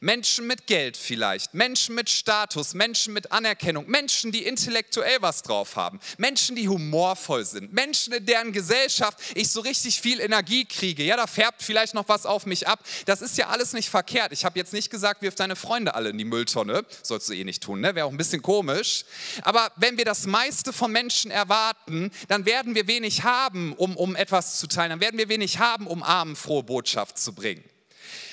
Menschen 0.00 0.46
mit 0.46 0.66
Geld 0.66 0.96
vielleicht, 0.96 1.54
Menschen 1.54 1.94
mit 1.94 2.10
Status, 2.10 2.74
Menschen 2.74 3.12
mit 3.12 3.32
Anerkennung, 3.32 3.88
Menschen, 3.88 4.32
die 4.32 4.44
intellektuell 4.44 5.18
was 5.20 5.42
drauf 5.42 5.76
haben, 5.76 6.00
Menschen, 6.16 6.56
die 6.56 6.68
humorvoll 6.68 7.44
sind, 7.44 7.72
Menschen, 7.72 8.12
in 8.12 8.26
deren 8.26 8.52
Gesellschaft 8.52 9.18
ich 9.34 9.50
so 9.50 9.60
richtig 9.60 10.00
viel 10.00 10.20
Energie 10.20 10.64
kriege. 10.64 11.02
Ja, 11.02 11.16
da 11.16 11.26
färbt 11.26 11.62
vielleicht 11.62 11.94
noch 11.94 12.08
was 12.08 12.26
auf 12.26 12.46
mich 12.46 12.68
ab. 12.68 12.80
Das 13.06 13.22
ist 13.22 13.38
ja 13.38 13.48
alles 13.48 13.72
nicht 13.72 13.88
verkehrt. 13.88 14.32
Ich 14.32 14.44
habe 14.44 14.58
jetzt 14.58 14.72
nicht 14.72 14.90
gesagt, 14.90 15.22
wirf 15.22 15.34
deine 15.34 15.56
Freunde 15.56 15.94
alle 15.94 16.10
in 16.10 16.18
die 16.18 16.24
Mülltonne. 16.24 16.84
Sollst 17.02 17.28
du 17.28 17.34
eh 17.34 17.44
nicht 17.44 17.62
tun, 17.62 17.80
ne? 17.80 17.94
wäre 17.94 18.06
auch 18.06 18.10
ein 18.10 18.16
bisschen 18.16 18.42
komisch. 18.42 19.04
Aber 19.42 19.70
wenn 19.76 19.96
wir 19.96 20.04
das 20.04 20.26
meiste 20.26 20.72
von 20.72 20.92
Menschen 20.92 21.30
erwarten, 21.30 22.10
dann 22.28 22.46
werden 22.46 22.74
wir 22.74 22.86
wenig 22.86 23.24
haben, 23.24 23.72
um, 23.74 23.96
um 23.96 24.16
etwas 24.16 24.58
zu 24.58 24.66
teilen. 24.66 24.90
Dann 24.90 25.00
werden 25.00 25.18
wir 25.18 25.28
wenig 25.28 25.58
haben, 25.58 25.86
um 25.86 26.02
Armen 26.02 26.36
frohe 26.36 26.62
Botschaft 26.62 27.18
zu 27.18 27.32
bringen. 27.32 27.64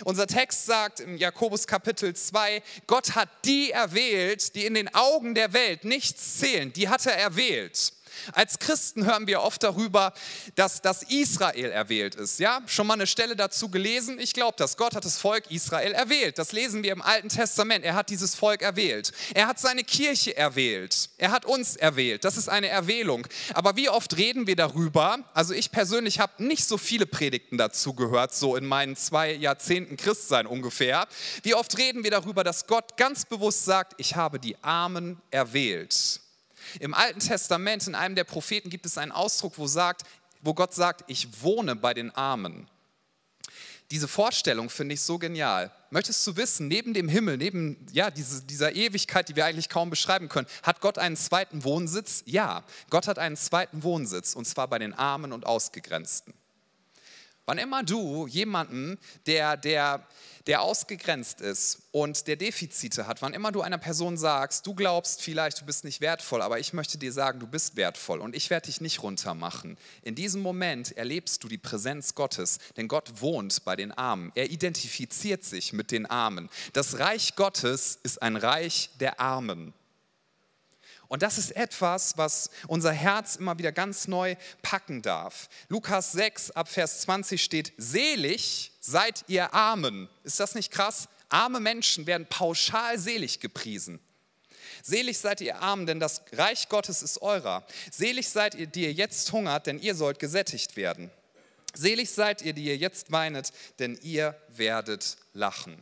Unser 0.03 0.27
Text 0.27 0.65
sagt 0.65 0.99
im 0.99 1.17
Jakobus 1.17 1.67
Kapitel 1.67 2.15
2, 2.15 2.61
Gott 2.87 3.15
hat 3.15 3.29
die 3.45 3.71
erwählt, 3.71 4.55
die 4.55 4.65
in 4.65 4.73
den 4.73 4.93
Augen 4.93 5.35
der 5.35 5.53
Welt 5.53 5.85
nichts 5.85 6.39
zählen. 6.39 6.71
Die 6.73 6.89
hat 6.89 7.05
er 7.05 7.17
erwählt. 7.17 7.93
Als 8.33 8.59
Christen 8.59 9.05
hören 9.05 9.27
wir 9.27 9.41
oft 9.41 9.63
darüber, 9.63 10.13
dass 10.55 10.81
das 10.81 11.03
Israel 11.03 11.71
erwählt 11.71 12.15
ist. 12.15 12.39
Ja, 12.39 12.61
schon 12.67 12.87
mal 12.87 12.95
eine 12.95 13.07
Stelle 13.07 13.35
dazu 13.35 13.69
gelesen. 13.69 14.19
Ich 14.19 14.33
glaube, 14.33 14.55
dass 14.57 14.77
Gott 14.77 14.95
hat 14.95 15.05
das 15.05 15.17
Volk 15.17 15.49
Israel 15.51 15.93
erwählt. 15.93 16.37
Das 16.37 16.51
lesen 16.51 16.83
wir 16.83 16.91
im 16.91 17.01
Alten 17.01 17.29
Testament. 17.29 17.85
Er 17.85 17.95
hat 17.95 18.09
dieses 18.09 18.35
Volk 18.35 18.61
erwählt. 18.61 19.11
Er 19.33 19.47
hat 19.47 19.59
seine 19.59 19.83
Kirche 19.83 20.35
erwählt. 20.35 21.09
Er 21.17 21.31
hat 21.31 21.45
uns 21.45 21.75
erwählt. 21.75 22.25
Das 22.25 22.37
ist 22.37 22.49
eine 22.49 22.67
Erwählung. 22.67 23.27
Aber 23.53 23.75
wie 23.75 23.89
oft 23.89 24.17
reden 24.17 24.47
wir 24.47 24.55
darüber? 24.55 25.19
Also 25.33 25.53
ich 25.53 25.71
persönlich 25.71 26.19
habe 26.19 26.43
nicht 26.43 26.65
so 26.65 26.77
viele 26.77 27.05
Predigten 27.05 27.57
dazu 27.57 27.93
gehört, 27.93 28.33
so 28.33 28.55
in 28.55 28.65
meinen 28.65 28.95
zwei 28.95 29.33
Jahrzehnten 29.33 29.97
Christsein 29.97 30.47
ungefähr. 30.47 31.07
Wie 31.43 31.55
oft 31.55 31.77
reden 31.77 32.03
wir 32.03 32.11
darüber, 32.11 32.43
dass 32.43 32.67
Gott 32.67 32.97
ganz 32.97 33.25
bewusst 33.25 33.65
sagt, 33.65 33.93
ich 33.97 34.15
habe 34.15 34.39
die 34.39 34.61
Armen 34.63 35.21
erwählt. 35.31 36.21
Im 36.79 36.93
Alten 36.93 37.19
Testament, 37.19 37.87
in 37.87 37.95
einem 37.95 38.15
der 38.15 38.23
Propheten, 38.23 38.69
gibt 38.69 38.85
es 38.85 38.97
einen 38.97 39.11
Ausdruck, 39.11 39.57
wo, 39.57 39.67
sagt, 39.67 40.03
wo 40.41 40.53
Gott 40.53 40.73
sagt, 40.73 41.03
ich 41.07 41.41
wohne 41.41 41.75
bei 41.75 41.93
den 41.93 42.11
Armen. 42.11 42.69
Diese 43.91 44.07
Vorstellung 44.07 44.69
finde 44.69 44.95
ich 44.95 45.01
so 45.01 45.19
genial. 45.19 45.71
Möchtest 45.91 46.25
du 46.25 46.35
wissen, 46.35 46.67
neben 46.67 46.95
dem 46.95 47.07
Himmel, 47.07 47.37
neben 47.37 47.85
ja, 47.91 48.09
diese, 48.09 48.43
dieser 48.43 48.73
Ewigkeit, 48.73 49.29
die 49.29 49.35
wir 49.35 49.45
eigentlich 49.45 49.69
kaum 49.69 49.91
beschreiben 49.91 50.27
können, 50.27 50.47
hat 50.63 50.81
Gott 50.81 50.97
einen 50.97 51.15
zweiten 51.15 51.63
Wohnsitz? 51.63 52.23
Ja, 52.25 52.63
Gott 52.89 53.07
hat 53.07 53.19
einen 53.19 53.37
zweiten 53.37 53.83
Wohnsitz 53.83 54.33
und 54.33 54.45
zwar 54.45 54.67
bei 54.67 54.79
den 54.79 54.93
Armen 54.93 55.31
und 55.31 55.45
Ausgegrenzten. 55.45 56.33
Wann 57.45 57.57
immer 57.57 57.83
du 57.83 58.27
jemanden, 58.27 58.97
der, 59.25 59.57
der 59.57 60.05
der 60.47 60.61
ausgegrenzt 60.61 61.41
ist 61.41 61.79
und 61.91 62.27
der 62.27 62.35
Defizite 62.35 63.07
hat, 63.07 63.21
wann 63.21 63.33
immer 63.33 63.51
du 63.51 63.61
einer 63.61 63.77
Person 63.77 64.15
sagst, 64.15 64.67
du 64.67 64.75
glaubst 64.75 65.21
vielleicht, 65.21 65.61
du 65.61 65.65
bist 65.65 65.83
nicht 65.83 66.01
wertvoll, 66.01 66.41
aber 66.41 66.59
ich 66.59 66.73
möchte 66.73 66.97
dir 66.97 67.11
sagen, 67.11 67.39
du 67.39 67.47
bist 67.47 67.75
wertvoll 67.75 68.19
und 68.19 68.35
ich 68.35 68.49
werde 68.49 68.67
dich 68.67 68.79
nicht 68.79 69.01
runtermachen. 69.01 69.77
In 70.03 70.13
diesem 70.13 70.41
Moment 70.41 70.95
erlebst 70.97 71.43
du 71.43 71.47
die 71.47 71.57
Präsenz 71.57 72.13
Gottes, 72.13 72.59
denn 72.77 72.87
Gott 72.87 73.21
wohnt 73.21 73.65
bei 73.65 73.75
den 73.75 73.91
Armen. 73.91 74.31
Er 74.35 74.51
identifiziert 74.51 75.43
sich 75.43 75.73
mit 75.73 75.91
den 75.91 76.05
Armen. 76.05 76.49
Das 76.73 76.99
Reich 76.99 77.35
Gottes 77.35 77.97
ist 78.03 78.21
ein 78.21 78.35
Reich 78.35 78.91
der 78.99 79.19
Armen. 79.19 79.73
Und 81.07 81.21
das 81.21 81.37
ist 81.37 81.55
etwas, 81.55 82.17
was 82.17 82.49
unser 82.67 82.91
Herz 82.91 83.35
immer 83.35 83.57
wieder 83.57 83.71
ganz 83.71 84.07
neu 84.07 84.35
packen 84.61 85.01
darf. 85.01 85.49
Lukas 85.69 86.11
6 86.13 86.51
ab 86.51 86.67
Vers 86.67 87.01
20 87.01 87.43
steht, 87.43 87.73
selig 87.77 88.71
seid 88.79 89.23
ihr 89.27 89.53
Armen. 89.53 90.09
Ist 90.23 90.39
das 90.39 90.55
nicht 90.55 90.71
krass? 90.71 91.07
Arme 91.29 91.59
Menschen 91.59 92.07
werden 92.07 92.27
pauschal 92.27 92.97
selig 92.97 93.39
gepriesen. 93.39 93.99
Selig 94.83 95.17
seid 95.17 95.41
ihr 95.41 95.61
Armen, 95.61 95.85
denn 95.87 95.99
das 95.99 96.21
Reich 96.31 96.69
Gottes 96.69 97.01
ist 97.01 97.21
eurer. 97.21 97.65
Selig 97.91 98.29
seid 98.29 98.55
ihr, 98.55 98.67
die 98.67 98.83
ihr 98.83 98.93
jetzt 98.93 99.31
hungert, 99.31 99.65
denn 99.65 99.79
ihr 99.79 99.95
sollt 99.95 100.19
gesättigt 100.19 100.75
werden. 100.75 101.09
Selig 101.73 102.11
seid 102.11 102.41
ihr, 102.41 102.53
die 102.53 102.65
ihr 102.65 102.77
jetzt 102.77 103.11
weinet, 103.11 103.51
denn 103.79 103.97
ihr 104.01 104.39
werdet 104.49 105.17
lachen. 105.33 105.75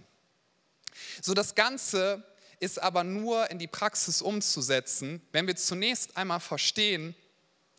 So 1.21 1.33
das 1.33 1.55
Ganze 1.55 2.23
ist 2.63 2.81
aber 2.81 3.03
nur 3.03 3.51
in 3.51 3.59
die 3.59 3.67
Praxis 3.67 4.21
umzusetzen, 4.21 5.21
wenn 5.33 5.47
wir 5.47 5.55
zunächst 5.57 6.15
einmal 6.15 6.39
verstehen, 6.39 7.13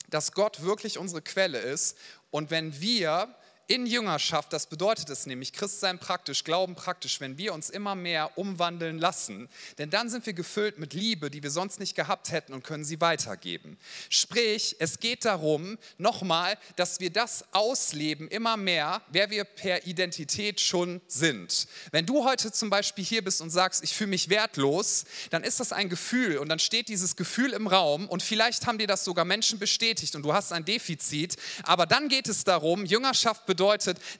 dass 0.09 0.33
Gott 0.33 0.62
wirklich 0.62 0.99
unsere 0.99 1.23
Quelle 1.23 1.59
ist 1.59 1.97
und 2.31 2.51
wenn 2.51 2.81
wir 2.81 3.35
in 3.66 3.87
Jüngerschaft, 3.87 4.53
das 4.53 4.66
bedeutet 4.66 5.09
es 5.09 5.24
nämlich, 5.24 5.53
Christsein 5.53 5.98
praktisch, 5.98 6.44
Glauben 6.44 6.74
praktisch, 6.74 7.20
wenn 7.20 7.38
wir 7.38 7.55
uns 7.55 7.70
immer 7.70 7.94
mehr 7.94 8.37
umwandeln 8.37 8.98
lassen, 8.98 9.48
denn 9.79 9.88
dann 9.88 10.11
sind 10.11 10.27
wir 10.27 10.35
gefüllt 10.35 10.79
mit 10.79 10.92
Liebe, 10.92 11.31
die 11.31 11.42
wir 11.42 11.50
sonst 11.50 11.81
nicht 11.81 11.94
gehabt 11.94 12.31
hätten 12.31 12.53
und 12.53 12.62
können 12.62 12.85
sie 12.85 13.00
weitergeben. 13.00 13.79
Sprich, 14.11 14.77
es 14.81 15.00
geht 15.00 15.24
darum, 15.24 15.79
nochmal, 15.96 16.59
dass 16.77 17.00
wir 17.00 17.11
das 17.11 17.44
ausleben, 17.53 18.29
immer 18.29 18.59
mehr, 18.59 19.00
wer 19.09 19.31
wir 19.31 19.44
per 19.44 19.87
Identität 19.87 20.61
schon 20.61 21.00
sind. 21.07 21.66
Wenn 21.90 22.05
du 22.05 22.24
heute 22.24 22.53
zum 22.53 22.68
Beispiel 22.68 23.05
hier 23.05 23.24
bist 23.24 23.40
und 23.40 23.50
sagst, 23.50 23.83
ich 23.83 23.94
fühle 23.94 24.11
mich 24.11 24.29
wertlos, 24.29 25.05
dann 25.31 25.42
ist 25.42 25.61
das 25.61 25.72
ein 25.72 25.88
Gefühl 25.88 26.37
und 26.37 26.50
dann 26.50 26.59
steht 26.59 26.88
dieses 26.88 27.16
Gefühl 27.16 27.55
im 27.55 27.66
Raum 27.66 28.09
und 28.09 28.22
vielleicht 28.22 28.66
haben 28.66 28.77
dir 28.77 28.87
das 28.87 29.05
sogar 29.05 29.24
Menschen 29.24 29.59
bestätigt 29.59 30.14
und 30.16 30.22
du 30.22 30.35
hast 30.35 30.53
ein 30.53 30.66
Defizit, 30.66 31.37
aber 31.62 31.87
dann 31.87 32.09
geht 32.09 32.29
es 32.29 32.44
darum, 32.44 32.85
Jüngerschaft 32.85 33.46
bedeutet, 33.46 33.54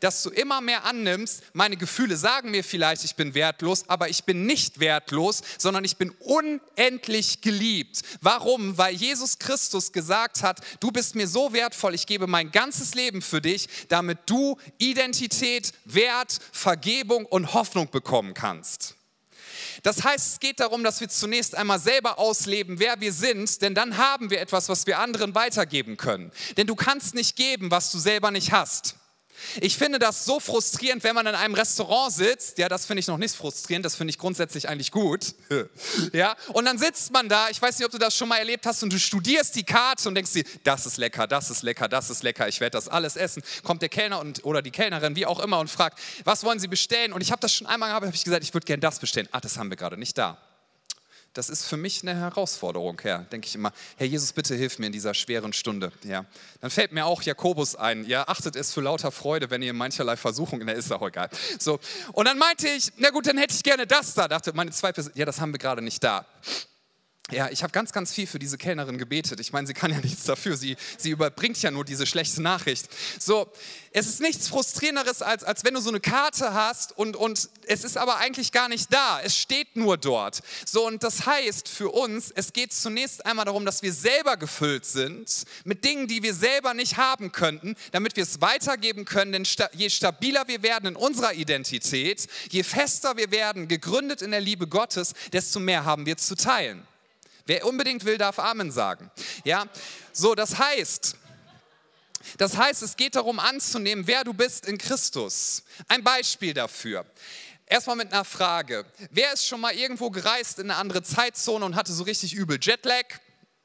dass 0.01 0.23
du 0.23 0.31
immer 0.31 0.61
mehr 0.61 0.85
annimmst, 0.85 1.43
meine 1.53 1.77
Gefühle 1.77 2.17
sagen 2.17 2.51
mir 2.51 2.65
vielleicht, 2.65 3.05
ich 3.05 3.17
bin 3.17 3.35
wertlos, 3.35 3.89
aber 3.89 4.09
ich 4.09 4.25
bin 4.25 4.47
nicht 4.47 4.81
wertlos, 4.81 5.43
sondern 5.59 5.85
ich 5.85 5.97
bin 5.97 6.11
unendlich 6.21 7.41
geliebt. 7.41 8.03
Warum? 8.21 8.79
Weil 8.79 8.95
Jesus 8.95 9.39
Christus 9.39 9.93
gesagt 9.93 10.43
hat, 10.43 10.61
du 10.81 10.91
bist 10.91 11.15
mir 11.15 11.29
so 11.29 11.53
wertvoll, 11.53 11.95
ich 11.95 12.07
gebe 12.07 12.27
mein 12.27 12.51
ganzes 12.51 12.95
Leben 12.95 13.23
für 13.23 13.41
dich, 13.41 13.69
damit 13.89 14.19
du 14.27 14.57
Identität, 14.79 15.73
Wert, 15.85 16.39
Vergebung 16.53 17.27
und 17.27 17.55
Hoffnung 17.55 17.91
bekommen 17.91 18.35
kannst. 18.35 18.95
Das 19.83 20.03
heißt, 20.03 20.27
es 20.33 20.41
geht 20.41 20.61
darum, 20.61 20.83
dass 20.83 21.01
wir 21.01 21.09
zunächst 21.09 21.55
einmal 21.55 21.79
selber 21.79 22.19
ausleben, 22.19 22.79
wer 22.79 23.01
wir 23.01 23.13
sind, 23.13 23.61
denn 23.61 23.75
dann 23.75 23.97
haben 23.99 24.31
wir 24.31 24.41
etwas, 24.41 24.69
was 24.69 24.87
wir 24.87 24.99
anderen 24.99 25.35
weitergeben 25.35 25.97
können. 25.97 26.33
Denn 26.57 26.67
du 26.67 26.75
kannst 26.75 27.15
nicht 27.15 27.37
geben, 27.37 27.71
was 27.71 27.93
du 27.93 27.99
selber 27.99 28.31
nicht 28.31 28.53
hast. 28.53 28.97
Ich 29.61 29.77
finde 29.77 29.99
das 29.99 30.25
so 30.25 30.41
frustrierend, 30.41 31.05
wenn 31.05 31.15
man 31.15 31.27
in 31.27 31.35
einem 31.35 31.55
Restaurant 31.55 32.13
sitzt. 32.13 32.59
Ja, 32.59 32.69
das 32.69 32.87
finde 32.87 33.01
ich 33.01 33.07
noch 33.07 33.19
nicht 33.19 33.35
frustrierend, 33.35 33.85
das 33.85 33.97
finde 33.97 34.11
ich 34.11 34.19
grundsätzlich 34.19 34.69
eigentlich 34.69 34.91
gut. 34.91 35.35
Ja, 36.13 36.37
und 36.53 36.65
dann 36.65 36.79
sitzt 36.79 37.13
man 37.13 37.29
da, 37.29 37.49
ich 37.51 37.61
weiß 37.61 37.79
nicht, 37.79 37.87
ob 37.87 37.93
du 37.93 37.99
das 37.99 38.17
schon 38.17 38.29
mal 38.29 38.37
erlebt 38.37 38.67
hast, 38.67 38.83
und 38.83 38.93
du 38.93 38.99
studierst 38.99 39.55
die 39.57 39.65
Karte 39.65 40.09
und 40.09 40.15
denkst 40.15 40.33
dir, 40.33 40.45
das 40.63 40.87
ist 40.87 40.97
lecker, 40.97 41.27
das 41.27 41.51
ist 41.51 41.63
lecker, 41.63 41.89
das 41.89 42.11
ist 42.11 42.23
lecker, 42.23 42.47
ich 42.49 42.61
werde 42.61 42.77
das 42.77 42.89
alles 42.89 43.17
essen. 43.17 43.43
Kommt 43.63 43.83
der 43.83 43.89
Kellner 43.89 44.21
und, 44.21 44.45
oder 44.45 44.63
die 44.63 44.71
Kellnerin, 44.71 45.17
wie 45.17 45.27
auch 45.27 45.41
immer, 45.41 45.59
und 45.59 45.69
fragt, 45.69 45.99
was 46.25 46.45
wollen 46.45 46.59
Sie 46.59 46.69
bestellen? 46.69 47.13
Und 47.13 47.21
ich 47.21 47.33
habe 47.33 47.41
das 47.41 47.53
schon 47.55 47.67
einmal 47.67 47.91
gehabt, 47.91 48.07
habe 48.07 48.15
ich 48.15 48.25
gesagt, 48.25 48.45
ich 48.45 48.55
würde 48.55 48.67
gerne 48.67 48.81
das 48.81 48.99
bestellen. 48.99 49.29
Ah, 49.33 49.41
das 49.41 49.57
haben 49.57 49.71
wir 49.71 49.77
gerade 49.77 49.97
nicht 49.97 50.17
da 50.19 50.39
das 51.35 51.49
ist 51.49 51.67
für 51.67 51.77
mich 51.77 52.03
eine 52.03 52.15
Herausforderung, 52.15 53.01
Herr. 53.03 53.19
Denke 53.25 53.49
ich 53.49 53.55
immer, 53.55 53.73
Herr 53.97 54.07
Jesus, 54.07 54.33
bitte 54.33 54.55
hilf 54.55 54.79
mir 54.79 54.87
in 54.87 54.93
dieser 54.93 55.15
schweren 55.15 55.53
Stunde. 55.53 55.93
Ja. 56.05 56.25
Dann 56.61 56.71
fällt 56.71 56.93
mir 56.93 57.07
auch 57.07 57.23
Jakobus 57.23 57.75
ein. 57.75 58.05
Ja, 58.07 58.29
achtet 58.29 58.57
es 58.57 58.73
für 58.73 58.81
lauter 58.81 59.11
Freude, 59.11 59.51
wenn 59.51 59.61
ihr 59.61 59.71
in 59.71 59.77
mancherlei 59.77 60.17
Versuchung, 60.17 60.63
na 60.65 60.73
ist 60.73 60.93
auch 60.93 61.07
egal. 61.07 61.29
So. 61.59 61.81
Und 62.13 62.27
dann 62.27 62.39
meinte 62.39 62.69
ich, 62.69 62.93
na 62.97 63.11
gut, 63.11 63.27
dann 63.27 63.37
hätte 63.37 63.55
ich 63.55 63.63
gerne 63.63 63.87
das 63.87 64.15
da. 64.15 64.29
Dachte 64.29 64.53
meine 64.55 64.71
zwei 64.71 64.93
Personen, 64.93 65.17
ja, 65.19 65.27
das 65.27 65.41
haben 65.41 65.53
wir 65.53 65.59
gerade 65.59 65.83
nicht 65.83 66.03
da. 66.03 66.25
Ja, 67.31 67.49
ich 67.49 67.63
habe 67.63 67.73
ganz, 67.73 67.93
ganz 67.93 68.13
viel 68.13 68.27
für 68.27 68.39
diese 68.39 68.59
Kellnerin 68.59 68.99
gebetet. 68.99 69.41
Ich 69.41 69.51
meine, 69.51 69.67
sie 69.67 69.73
kann 69.73 69.91
ja 69.91 69.99
nichts 69.99 70.25
dafür. 70.25 70.59
Sie, 70.59 70.77
sie 70.99 71.09
überbringt 71.09 71.61
ja 71.63 71.71
nur 71.71 71.83
diese 71.83 72.05
schlechte 72.05 72.43
Nachricht. 72.43 72.87
So, 73.19 73.51
es 73.93 74.07
ist 74.07 74.21
nichts 74.21 74.49
Frustrierenderes, 74.49 75.23
als, 75.23 75.43
als 75.43 75.65
wenn 75.65 75.73
du 75.73 75.81
so 75.81 75.89
eine 75.89 76.01
Karte 76.01 76.53
hast 76.53 76.97
und, 76.99 77.17
und 77.17 77.49
es 77.67 77.83
ist 77.83 77.97
aber 77.97 78.19
eigentlich 78.19 78.53
gar 78.53 78.69
nicht 78.69 78.93
da. 78.93 79.23
Es 79.23 79.39
steht 79.39 79.75
nur 79.75 79.97
dort. 79.97 80.43
So, 80.67 80.87
und 80.87 81.03
das 81.03 81.25
heißt 81.25 81.67
für 81.67 81.89
uns, 81.89 82.31
es 82.31 82.53
geht 82.53 82.75
zunächst 82.75 83.25
einmal 83.25 83.47
darum, 83.47 83.65
dass 83.65 83.83
wir 83.83 83.95
selber 83.95 84.37
gefüllt 84.37 84.85
sind 84.85 85.45
mit 85.65 85.83
Dingen, 85.83 86.07
die 86.07 86.23
wir 86.23 86.35
selber 86.35 86.75
nicht 86.75 86.99
haben 86.99 87.33
könnten, 87.33 87.75
damit 87.93 88.17
wir 88.17 88.25
es 88.25 88.43
weitergeben 88.43 89.07
können. 89.07 89.33
Denn 89.33 89.45
sta 89.47 89.71
je 89.73 89.89
stabiler 89.89 90.47
wir 90.47 90.63
werden 90.63 90.91
in 90.91 90.97
unserer 90.97 91.33
Identität, 91.33 92.27
je 92.51 92.65
fester 92.65 93.17
wir 93.17 93.31
werden, 93.31 93.67
gegründet 93.67 94.21
in 94.21 94.31
der 94.31 94.43
Liebe 94.43 94.67
Gottes, 94.67 95.15
desto 95.33 95.59
mehr 95.59 95.87
haben 95.87 96.05
wir 96.05 96.19
zu 96.19 96.35
teilen. 96.35 96.87
Wer 97.47 97.67
unbedingt 97.67 98.05
will, 98.05 98.19
darf 98.19 98.39
Amen 98.39 98.71
sagen. 98.71 99.11
Ja, 99.45 99.67
so, 100.13 100.35
das 100.35 100.59
heißt, 100.59 101.17
das 102.39 102.57
heißt, 102.57 102.83
es 102.83 102.97
geht 102.97 103.17
darum 103.17 103.39
anzunehmen, 103.39 104.07
wer 104.07 104.25
du 104.25 104.33
bist 104.33 104.67
in 104.67 104.79
Christus. 104.79 105.63
Ein 105.89 106.03
Beispiel 106.03 106.55
dafür. 106.55 107.05
Erstmal 107.67 107.97
mit 107.97 108.13
einer 108.13 108.25
Frage. 108.25 108.85
Wer 109.11 109.33
ist 109.33 109.47
schon 109.47 109.61
mal 109.61 109.75
irgendwo 109.75 110.11
gereist 110.11 110.59
in 110.59 110.71
eine 110.71 110.79
andere 110.79 111.03
Zeitzone 111.03 111.65
und 111.65 111.77
hatte 111.77 111.93
so 111.93 112.05
richtig 112.05 112.35
übel 112.35 112.59
Jetlag? 112.61 113.05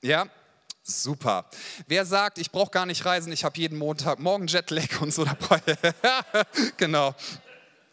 Ja, 0.02 0.28
super. 0.84 1.50
Wer 1.88 2.06
sagt, 2.06 2.38
ich 2.38 2.52
brauche 2.52 2.72
gar 2.72 2.86
nicht 2.86 3.06
reisen, 3.06 3.32
ich 3.32 3.44
habe 3.44 3.58
jeden 3.58 3.78
Montag 3.78 4.20
morgen 4.20 4.48
Jetlag 4.48 5.02
und 5.02 5.14
so 5.14 5.26
dabei? 5.26 5.62
genau. 6.78 7.14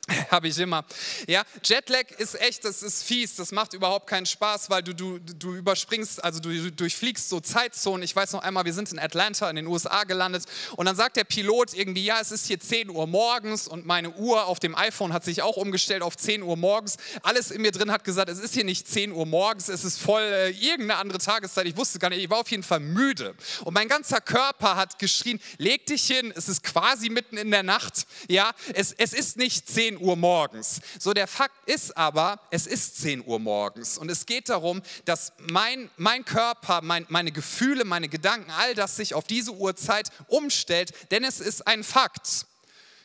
Habe 0.30 0.48
ich 0.48 0.58
immer. 0.58 0.84
Ja, 1.26 1.42
Jetlag 1.64 2.10
ist 2.18 2.40
echt, 2.40 2.64
das 2.64 2.82
ist 2.82 3.02
fies, 3.02 3.34
das 3.34 3.50
macht 3.50 3.72
überhaupt 3.72 4.06
keinen 4.06 4.26
Spaß, 4.26 4.70
weil 4.70 4.82
du, 4.82 4.94
du, 4.94 5.18
du 5.18 5.54
überspringst, 5.54 6.22
also 6.22 6.38
du 6.38 6.70
durchfliegst 6.70 7.28
so 7.28 7.40
Zeitzonen. 7.40 8.04
Ich 8.04 8.14
weiß 8.14 8.32
noch 8.32 8.42
einmal, 8.42 8.64
wir 8.64 8.72
sind 8.72 8.92
in 8.92 8.98
Atlanta 8.98 9.50
in 9.50 9.56
den 9.56 9.66
USA 9.66 10.04
gelandet 10.04 10.44
und 10.76 10.86
dann 10.86 10.94
sagt 10.94 11.16
der 11.16 11.24
Pilot 11.24 11.74
irgendwie, 11.74 12.04
ja, 12.04 12.20
es 12.20 12.30
ist 12.30 12.46
hier 12.46 12.60
10 12.60 12.90
Uhr 12.90 13.06
morgens 13.06 13.66
und 13.66 13.84
meine 13.84 14.10
Uhr 14.12 14.46
auf 14.46 14.60
dem 14.60 14.76
iPhone 14.76 15.12
hat 15.12 15.24
sich 15.24 15.42
auch 15.42 15.56
umgestellt 15.56 16.02
auf 16.02 16.16
10 16.16 16.42
Uhr 16.42 16.56
morgens. 16.56 16.98
Alles 17.22 17.50
in 17.50 17.62
mir 17.62 17.72
drin 17.72 17.90
hat 17.90 18.04
gesagt, 18.04 18.28
es 18.28 18.38
ist 18.38 18.54
hier 18.54 18.64
nicht 18.64 18.88
10 18.88 19.10
Uhr 19.10 19.26
morgens, 19.26 19.68
es 19.68 19.82
ist 19.82 19.98
voll 19.98 20.22
äh, 20.22 20.50
irgendeine 20.50 20.96
andere 20.96 21.18
Tageszeit. 21.18 21.66
Ich 21.66 21.76
wusste 21.76 21.98
gar 21.98 22.10
nicht, 22.10 22.22
ich 22.22 22.30
war 22.30 22.38
auf 22.38 22.50
jeden 22.50 22.62
Fall 22.62 22.80
müde. 22.80 23.34
Und 23.64 23.74
mein 23.74 23.88
ganzer 23.88 24.20
Körper 24.20 24.76
hat 24.76 25.00
geschrien, 25.00 25.40
leg 25.58 25.84
dich 25.86 26.06
hin, 26.06 26.32
es 26.36 26.48
ist 26.48 26.62
quasi 26.62 27.08
mitten 27.08 27.36
in 27.36 27.50
der 27.50 27.64
Nacht. 27.64 28.06
Ja, 28.28 28.52
es, 28.72 28.92
es 28.92 29.12
ist 29.12 29.36
nicht 29.36 29.68
10 29.68 29.95
10 29.96 29.98
Uhr 29.98 30.16
morgens. 30.16 30.80
So, 30.98 31.12
der 31.12 31.26
Fakt 31.26 31.68
ist 31.68 31.96
aber, 31.96 32.38
es 32.50 32.66
ist 32.66 32.98
10 33.00 33.24
Uhr 33.24 33.38
morgens. 33.38 33.98
Und 33.98 34.10
es 34.10 34.26
geht 34.26 34.48
darum, 34.48 34.82
dass 35.04 35.32
mein, 35.50 35.90
mein 35.96 36.24
Körper, 36.24 36.80
mein, 36.82 37.06
meine 37.08 37.32
Gefühle, 37.32 37.84
meine 37.84 38.08
Gedanken, 38.08 38.50
all 38.50 38.74
das 38.74 38.96
sich 38.96 39.14
auf 39.14 39.24
diese 39.24 39.52
Uhrzeit 39.52 40.10
umstellt, 40.28 40.92
denn 41.10 41.24
es 41.24 41.40
ist 41.40 41.66
ein 41.66 41.84
Fakt. 41.84 42.46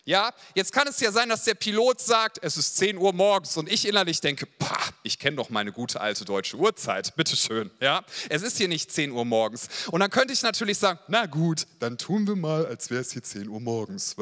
Ja, 0.03 0.33
jetzt 0.55 0.73
kann 0.73 0.87
es 0.87 0.99
ja 0.99 1.11
sein, 1.11 1.29
dass 1.29 1.43
der 1.43 1.53
Pilot 1.53 2.01
sagt, 2.01 2.39
es 2.41 2.57
ist 2.57 2.75
10 2.77 2.97
Uhr 2.97 3.13
morgens 3.13 3.55
und 3.55 3.71
ich 3.71 3.87
innerlich 3.87 4.19
denke, 4.19 4.47
pah, 4.47 4.75
ich 5.03 5.19
kenne 5.19 5.37
doch 5.37 5.51
meine 5.51 5.71
gute 5.71 6.01
alte 6.01 6.25
deutsche 6.25 6.57
Uhrzeit, 6.57 7.15
bitteschön. 7.17 7.69
Ja, 7.79 8.03
es 8.29 8.41
ist 8.41 8.57
hier 8.57 8.67
nicht 8.67 8.91
10 8.91 9.11
Uhr 9.11 9.25
morgens. 9.25 9.67
Und 9.91 9.99
dann 9.99 10.09
könnte 10.09 10.33
ich 10.33 10.41
natürlich 10.41 10.79
sagen, 10.79 10.99
na 11.07 11.27
gut, 11.27 11.67
dann 11.79 11.99
tun 11.99 12.25
wir 12.25 12.35
mal, 12.35 12.65
als 12.65 12.89
wäre 12.89 13.01
es 13.01 13.11
hier 13.11 13.21
10 13.21 13.47
Uhr 13.47 13.59
morgens. 13.59 14.15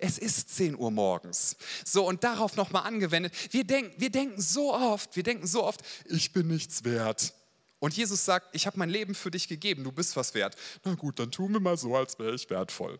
Es 0.00 0.18
ist 0.18 0.56
10 0.56 0.76
Uhr 0.76 0.90
morgens. 0.90 1.56
So, 1.84 2.08
und 2.08 2.24
darauf 2.24 2.56
nochmal 2.56 2.82
angewendet. 2.82 3.32
Wir 3.52 3.62
denken, 3.62 3.94
wir 4.00 4.10
denken 4.10 4.40
so 4.40 4.74
oft, 4.74 5.14
wir 5.14 5.22
denken 5.22 5.46
so 5.46 5.62
oft, 5.62 5.80
ich 6.06 6.32
bin 6.32 6.48
nichts 6.48 6.82
wert. 6.82 7.34
Und 7.78 7.94
Jesus 7.94 8.24
sagt, 8.24 8.48
ich 8.52 8.66
habe 8.66 8.78
mein 8.78 8.90
Leben 8.90 9.14
für 9.14 9.30
dich 9.30 9.46
gegeben, 9.46 9.84
du 9.84 9.92
bist 9.92 10.16
was 10.16 10.34
wert. 10.34 10.56
Na 10.84 10.94
gut, 10.94 11.20
dann 11.20 11.30
tun 11.30 11.52
wir 11.52 11.60
mal 11.60 11.76
so, 11.76 11.94
als 11.94 12.18
wäre 12.18 12.34
ich 12.34 12.50
wertvoll. 12.50 12.98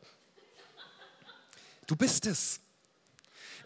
Du 1.86 1.96
bist 1.96 2.26
es. 2.26 2.63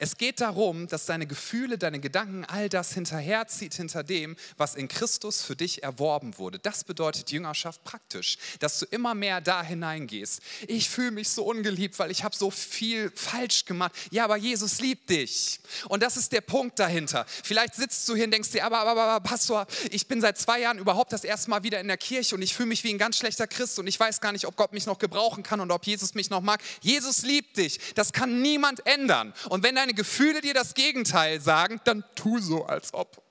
Es 0.01 0.17
geht 0.17 0.41
darum, 0.41 0.87
dass 0.87 1.07
deine 1.07 1.27
Gefühle, 1.27 1.79
deine 1.79 2.01
Gedanken, 2.01 2.45
all 2.45 2.69
das 2.69 2.93
hinterherzieht 2.93 3.75
hinter 3.75 4.03
dem, 4.05 4.37
was 4.57 4.75
in 4.75 4.89
Christus 4.89 5.43
für 5.43 5.57
dich 5.57 5.83
erworben 5.83 6.39
wurde. 6.39 6.59
Das 6.59 6.85
bedeutet 6.85 7.31
Jüngerschaft 7.31 7.83
praktisch, 7.85 8.39
dass 8.61 8.79
du 8.79 8.87
immer 8.87 9.15
mehr 9.15 9.41
da 9.41 9.63
hineingehst. 9.63 10.41
Ich 10.67 10.89
fühle 10.89 11.11
mich 11.11 11.29
so 11.29 11.45
ungeliebt, 11.45 11.99
weil 11.99 12.11
ich 12.11 12.25
habe 12.25 12.37
so 12.37 12.51
viel 12.51 13.11
falsch 13.15 13.65
gemacht. 13.65 13.93
Ja, 14.11 14.25
aber 14.25 14.37
Jesus 14.37 14.81
liebt 14.81 15.11
dich. 15.11 15.61
Und 15.89 16.03
das 16.03 16.17
ist 16.17 16.33
der 16.33 16.41
Punkt 16.41 16.79
dahinter. 16.79 17.27
Vielleicht 17.29 17.75
sitzt 17.75 18.09
du 18.09 18.15
hier 18.15 18.25
und 18.25 18.31
denkst 18.31 18.51
dir, 18.51 18.65
aber, 18.65 18.79
aber, 18.81 19.03
aber 19.03 19.23
Pastor, 19.23 19.67
ich 19.91 20.07
bin 20.07 20.21
seit 20.21 20.39
zwei 20.39 20.61
Jahren 20.61 20.79
überhaupt 20.79 21.13
das 21.13 21.25
erste 21.25 21.51
Mal 21.51 21.63
wieder 21.63 21.81
in 21.81 21.89
der 21.89 21.97
Kirche 21.97 22.35
und 22.35 22.43
ich 22.43 22.55
fühle 22.55 22.69
mich 22.69 22.85
wie 22.85 22.91
ein 22.93 22.99
ganz 22.99 23.17
schlechter 23.17 23.47
Christ 23.47 23.79
und 23.79 23.87
ich 23.87 23.99
weiß 23.99 24.21
gar 24.21 24.33
nicht, 24.33 24.47
ob 24.47 24.57
Gott 24.57 24.73
mich 24.73 24.87
noch 24.87 24.99
gebrauchen 24.99 25.43
kann 25.43 25.61
und 25.61 25.71
ob 25.71 25.87
Jesus 25.87 26.15
mich 26.15 26.31
noch 26.31 26.41
mag. 26.41 26.61
Jesus 26.83 27.23
liebt 27.23 27.57
dich. 27.57 27.79
Das 27.95 28.13
kann 28.13 28.43
niemand 28.43 28.87
ändern. 28.87 29.35
Und 29.49 29.63
wenn 29.63 29.75
dein 29.75 29.88
deine 29.89 29.95
Gefühle 29.95 30.43
dir 30.43 30.53
das 30.53 30.75
Gegenteil 30.75 31.41
sagen, 31.41 31.81
dann 31.85 32.05
tu 32.15 32.39
so, 32.39 32.67
als 32.67 32.93
ob 32.93 33.23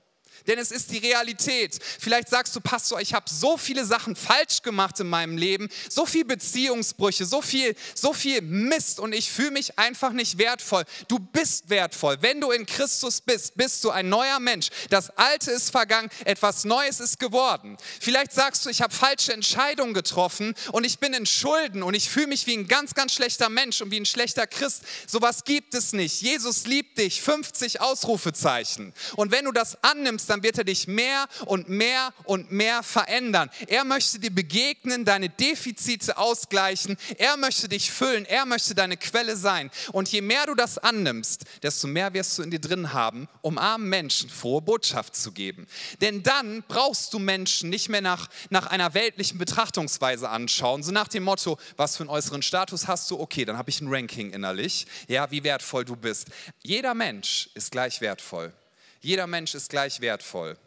denn 0.47 0.60
es 0.60 0.71
ist 0.71 0.91
die 0.91 0.97
Realität. 0.99 1.79
Vielleicht 1.99 2.29
sagst 2.29 2.55
du, 2.55 2.62
Pastor, 2.62 3.01
ich 3.01 3.13
habe 3.13 3.25
so 3.29 3.57
viele 3.57 3.86
Sachen 3.86 4.15
falsch 4.15 4.62
gemacht 4.62 4.99
in 4.99 5.07
meinem 5.07 5.38
Leben, 5.38 5.69
so 5.89 6.05
viel 6.05 6.25
Beziehungsbrüche, 6.25 7.25
so 7.25 7.41
viel, 7.41 7.75
so 7.95 8.13
viel 8.13 8.41
Mist 8.41 8.99
und 8.99 9.13
ich 9.13 9.31
fühle 9.31 9.51
mich 9.51 9.77
einfach 9.79 10.12
nicht 10.12 10.38
wertvoll. 10.38 10.83
Du 11.07 11.19
bist 11.19 11.69
wertvoll. 11.69 12.17
Wenn 12.21 12.41
du 12.41 12.51
in 12.51 12.65
Christus 12.65 13.21
bist, 13.21 13.55
bist 13.55 13.83
du 13.83 13.89
ein 13.89 14.10
neuer 14.10 14.39
Mensch. 14.39 14.69
Das 14.89 15.10
Alte 15.17 15.51
ist 15.51 15.71
vergangen, 15.71 16.10
etwas 16.25 16.63
Neues 16.63 16.99
ist 16.99 17.19
geworden. 17.19 17.77
Vielleicht 17.99 18.31
sagst 18.31 18.65
du, 18.65 18.69
ich 18.69 18.81
habe 18.81 18.93
falsche 18.93 19.33
Entscheidungen 19.33 19.93
getroffen 19.93 20.53
und 20.71 20.83
ich 20.83 20.99
bin 20.99 21.13
in 21.13 21.25
Schulden 21.25 21.83
und 21.83 21.93
ich 21.93 22.10
fühle 22.10 22.27
mich 22.27 22.47
wie 22.47 22.55
ein 22.55 22.67
ganz, 22.67 22.93
ganz 22.93 23.13
schlechter 23.13 23.49
Mensch 23.49 23.81
und 23.81 23.91
wie 23.91 23.99
ein 23.99 24.05
schlechter 24.05 24.47
Christ. 24.47 24.83
Sowas 25.07 25.43
gibt 25.43 25.73
es 25.73 25.93
nicht. 25.93 26.21
Jesus 26.21 26.65
liebt 26.65 26.97
dich. 26.97 27.21
50 27.21 27.81
Ausrufezeichen. 27.81 28.93
Und 29.15 29.31
wenn 29.31 29.45
du 29.45 29.51
das 29.51 29.83
annimmst, 29.83 30.27
bist, 30.27 30.29
dann 30.38 30.43
wird 30.43 30.60
er 30.60 30.63
dich 30.63 30.88
mehr 30.88 31.28
und 31.45 31.67
mehr 31.67 32.13
und 32.23 32.52
mehr 32.52 32.84
verändern. 32.84 33.50
Er 33.67 33.84
möchte 33.84 34.19
dir 34.19 34.30
begegnen, 34.30 35.04
deine 35.04 35.30
Defizite 35.30 36.17
ausgleichen. 36.17 36.95
Er 37.17 37.38
möchte 37.38 37.67
dich 37.67 37.91
füllen. 37.91 38.26
Er 38.26 38.45
möchte 38.45 38.76
deine 38.76 38.97
Quelle 38.97 39.36
sein. 39.36 39.71
Und 39.93 40.10
je 40.10 40.21
mehr 40.21 40.45
du 40.45 40.54
das 40.54 40.78
annimmst, 40.78 41.45
desto 41.63 41.88
mehr 41.88 42.13
wirst 42.13 42.38
du 42.38 42.43
in 42.43 42.52
dir 42.52 42.62
drin 42.62 42.93
haben, 42.93 43.28
um 43.41 43.58
armen 43.58 43.89
Menschen 43.89 44.30
frohe 44.30 44.62
Botschaft 44.62 45.15
zu 45.15 45.32
geben. 45.32 45.65
Denn 46.02 46.21
dann 46.21 46.63
brauchst 46.67 47.13
du 47.13 47.19
Menschen 47.19 47.71
nicht 47.71 47.89
mehr 47.89 48.02
nach, 48.02 48.30
nach 48.52 48.67
einer 48.67 48.93
weltlichen 48.93 49.39
Betrachtungsweise 49.39 50.30
anschauen, 50.30 50.84
so 50.84 50.91
nach 50.91 51.08
dem 51.08 51.23
Motto, 51.23 51.58
was 51.78 51.97
für 51.97 52.04
einen 52.04 52.12
äußeren 52.12 52.43
Status 52.43 52.88
hast 52.88 53.10
du? 53.10 53.19
Okay, 53.19 53.43
dann 53.43 53.58
habe 53.58 53.71
ich 53.71 53.82
ein 53.82 53.88
Ranking 53.89 54.32
innerlich. 54.32 54.86
Ja, 55.08 55.32
wie 55.32 55.43
wertvoll 55.43 55.84
du 55.84 55.95
bist. 55.95 56.28
Jeder 56.62 56.93
Mensch 56.93 57.50
ist 57.56 57.71
gleich 57.71 58.02
wertvoll. 58.02 58.54
Jeder 59.01 59.27
Mensch 59.27 59.55
ist 59.55 59.69
gleich 59.69 60.01
wertvoll. 60.01 60.57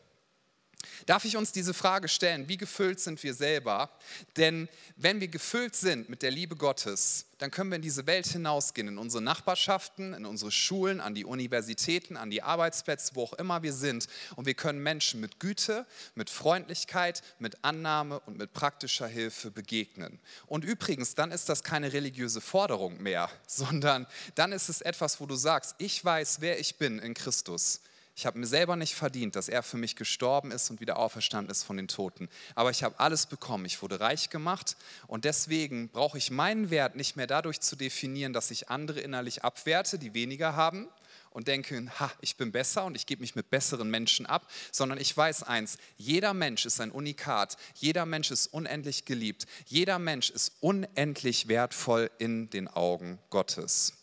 Darf 1.07 1.25
ich 1.25 1.37
uns 1.37 1.53
diese 1.53 1.75
Frage 1.75 2.09
stellen, 2.09 2.49
wie 2.49 2.57
gefüllt 2.57 3.01
sind 3.01 3.23
wir 3.23 3.35
selber? 3.35 3.91
Denn 4.37 4.69
wenn 4.97 5.21
wir 5.21 5.29
gefüllt 5.29 5.77
sind 5.77 6.09
mit 6.09 6.23
der 6.23 6.31
Liebe 6.31 6.57
Gottes, 6.57 7.27
dann 7.39 7.51
können 7.51 7.71
wir 7.71 7.77
in 7.77 7.83
diese 7.83 8.07
Welt 8.07 8.27
hinausgehen, 8.27 8.89
in 8.89 8.99
unsere 8.99 9.23
Nachbarschaften, 9.23 10.15
in 10.15 10.27
unsere 10.27 10.51
Schulen, 10.51 11.01
an 11.01 11.15
die 11.15 11.25
Universitäten, 11.25 12.17
an 12.17 12.31
die 12.31 12.43
Arbeitsplätze, 12.43 13.15
wo 13.15 13.25
auch 13.25 13.33
immer 13.35 13.63
wir 13.63 13.73
sind. 13.73 14.07
Und 14.37 14.47
wir 14.47 14.55
können 14.55 14.83
Menschen 14.83 15.21
mit 15.21 15.41
Güte, 15.41 15.87
mit 16.15 16.31
Freundlichkeit, 16.31 17.23
mit 17.39 17.65
Annahme 17.65 18.21
und 18.21 18.39
mit 18.39 18.53
praktischer 18.53 19.07
Hilfe 19.07 19.51
begegnen. 19.51 20.19
Und 20.47 20.65
übrigens, 20.65 21.15
dann 21.15 21.33
ist 21.33 21.49
das 21.49 21.63
keine 21.63 21.93
religiöse 21.93 22.41
Forderung 22.41 23.03
mehr, 23.03 23.31
sondern 23.47 24.07
dann 24.35 24.53
ist 24.53 24.69
es 24.69 24.81
etwas, 24.81 25.21
wo 25.21 25.27
du 25.27 25.35
sagst, 25.35 25.75
ich 25.79 26.05
weiß, 26.05 26.41
wer 26.41 26.59
ich 26.59 26.77
bin 26.77 26.99
in 26.99 27.15
Christus. 27.15 27.81
Ich 28.21 28.27
habe 28.27 28.39
mir 28.39 28.47
selber 28.47 28.77
nicht 28.77 28.95
verdient, 28.95 29.35
dass 29.35 29.49
er 29.49 29.63
für 29.63 29.79
mich 29.79 29.97
gestorben 29.97 30.51
ist 30.51 30.69
und 30.69 30.79
wieder 30.79 30.99
auferstanden 30.99 31.51
ist 31.51 31.63
von 31.63 31.79
den 31.79 31.89
Toten. 31.89 32.29
Aber 32.55 32.71
ich 32.71 32.83
habe 32.83 33.01
alles 33.01 33.25
bekommen. 33.25 33.65
Ich 33.65 33.81
wurde 33.81 33.99
reich 33.99 34.29
gemacht 34.29 34.77
und 35.07 35.25
deswegen 35.25 35.89
brauche 35.89 36.19
ich 36.19 36.31
meinen 36.31 36.69
Wert 36.69 36.97
nicht 36.97 37.17
mehr 37.17 37.27
dadurch 37.27 37.61
zu 37.61 37.77
definieren, 37.77 38.35
dass 38.35 38.51
ich 38.51 38.69
andere 38.69 39.01
innerlich 39.01 39.43
abwerte, 39.43 39.99
die 39.99 40.13
weniger 40.13 40.55
haben 40.55 40.87
und 41.31 41.49
denke, 41.49 41.87
ha, 41.99 42.13
ich 42.21 42.37
bin 42.37 42.53
besser 42.53 42.85
und 42.85 42.95
ich 42.95 43.07
gebe 43.07 43.23
mich 43.23 43.37
mit 43.37 43.49
besseren 43.49 43.89
Menschen 43.89 44.27
ab, 44.27 44.51
sondern 44.71 45.01
ich 45.01 45.17
weiß 45.17 45.45
eins, 45.45 45.79
jeder 45.97 46.35
Mensch 46.35 46.67
ist 46.67 46.79
ein 46.83 46.91
Unikat, 46.91 47.57
jeder 47.77 48.05
Mensch 48.05 48.31
ist 48.31 48.49
unendlich 48.49 49.07
geliebt, 49.07 49.47
jeder 49.65 49.99
Mensch 49.99 50.29
ist 50.29 50.53
unendlich 50.61 51.49
wertvoll 51.49 52.11
in 52.19 52.51
den 52.51 52.69
Augen 52.69 53.19
Gottes. 53.31 53.95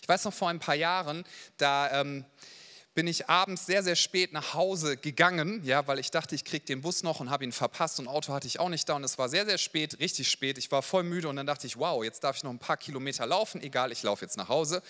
Ich 0.00 0.08
weiß 0.08 0.24
noch 0.24 0.32
vor 0.32 0.48
ein 0.48 0.58
paar 0.58 0.74
Jahren, 0.74 1.24
da 1.58 2.00
ähm, 2.00 2.24
bin 3.00 3.06
ich 3.06 3.30
abends 3.30 3.64
sehr, 3.64 3.82
sehr 3.82 3.96
spät 3.96 4.34
nach 4.34 4.52
Hause 4.52 4.98
gegangen, 4.98 5.62
ja, 5.64 5.86
weil 5.86 5.98
ich 5.98 6.10
dachte, 6.10 6.34
ich 6.34 6.44
kriege 6.44 6.66
den 6.66 6.82
Bus 6.82 7.02
noch 7.02 7.20
und 7.20 7.30
habe 7.30 7.44
ihn 7.44 7.50
verpasst 7.50 7.98
und 7.98 8.06
Auto 8.06 8.34
hatte 8.34 8.46
ich 8.46 8.60
auch 8.60 8.68
nicht 8.68 8.86
da 8.90 8.96
und 8.96 9.04
es 9.04 9.16
war 9.16 9.30
sehr, 9.30 9.46
sehr 9.46 9.56
spät, 9.56 9.98
richtig 10.00 10.30
spät. 10.30 10.58
Ich 10.58 10.70
war 10.70 10.82
voll 10.82 11.02
müde 11.02 11.26
und 11.26 11.36
dann 11.36 11.46
dachte 11.46 11.66
ich, 11.66 11.78
wow, 11.78 12.04
jetzt 12.04 12.22
darf 12.24 12.36
ich 12.36 12.42
noch 12.42 12.50
ein 12.50 12.58
paar 12.58 12.76
Kilometer 12.76 13.24
laufen, 13.24 13.62
egal, 13.62 13.90
ich 13.90 14.02
laufe 14.02 14.22
jetzt 14.22 14.36
nach 14.36 14.50
Hause. 14.50 14.82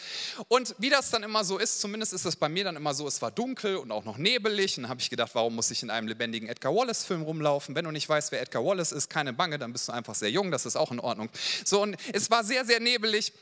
Und 0.49 0.75
wie 0.79 0.91
das 0.91 1.11
dann 1.11 1.23
immer 1.23 1.45
so 1.45 1.57
ist, 1.57 1.81
zumindest 1.81 2.13
ist 2.13 2.25
es 2.25 2.35
bei 2.35 2.49
mir 2.49 2.65
dann 2.65 2.75
immer 2.75 2.95
so, 2.95 3.07
es 3.07 3.23
war 3.23 3.31
dunkel 3.31 3.77
und 3.77 3.93
auch 3.93 4.05
noch 4.05 4.19
nebelig 4.19 4.77
und 4.77 4.89
habe 4.89 5.01
ich 5.01 5.09
gedacht, 5.09 5.31
warum 5.35 5.55
muss 5.55 5.71
ich 5.71 5.85
in 5.85 5.91
einem 5.91 6.09
lebendigen 6.09 6.49
Edgar 6.49 6.75
Wallace-Film 6.75 7.23
rumlaufen? 7.23 7.77
Wenn 7.77 7.85
du 7.85 7.93
nicht 7.93 8.09
weißt, 8.09 8.33
wer 8.33 8.43
Edgar 8.43 8.65
Wallace 8.65 8.91
ist, 8.91 9.09
keine 9.09 9.33
Bange, 9.33 9.57
dann 9.57 9.73
bist 9.73 9.87
du 9.87 9.93
einfach 9.93 10.17
sehr 10.17 10.33
jung, 10.33 10.51
das 10.51 10.67
ist 10.67 10.75
auch 10.75 10.91
in 10.91 10.99
Ordnung. 10.99 11.29
So, 11.65 11.81
und 11.83 11.97
es 12.13 12.29
war 12.29 12.43
sehr, 12.43 12.65
sehr 12.65 12.81
nebelig 12.81 13.33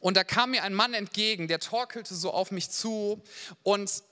und 0.00 0.16
da 0.16 0.24
kam 0.24 0.50
mir 0.50 0.62
ein 0.62 0.74
Mann 0.74 0.94
entgegen, 0.94 1.48
der 1.48 1.60
torkelte 1.60 2.14
so 2.14 2.30
auf 2.32 2.50
mich 2.50 2.70
zu 2.70 3.22
und, 3.62 4.02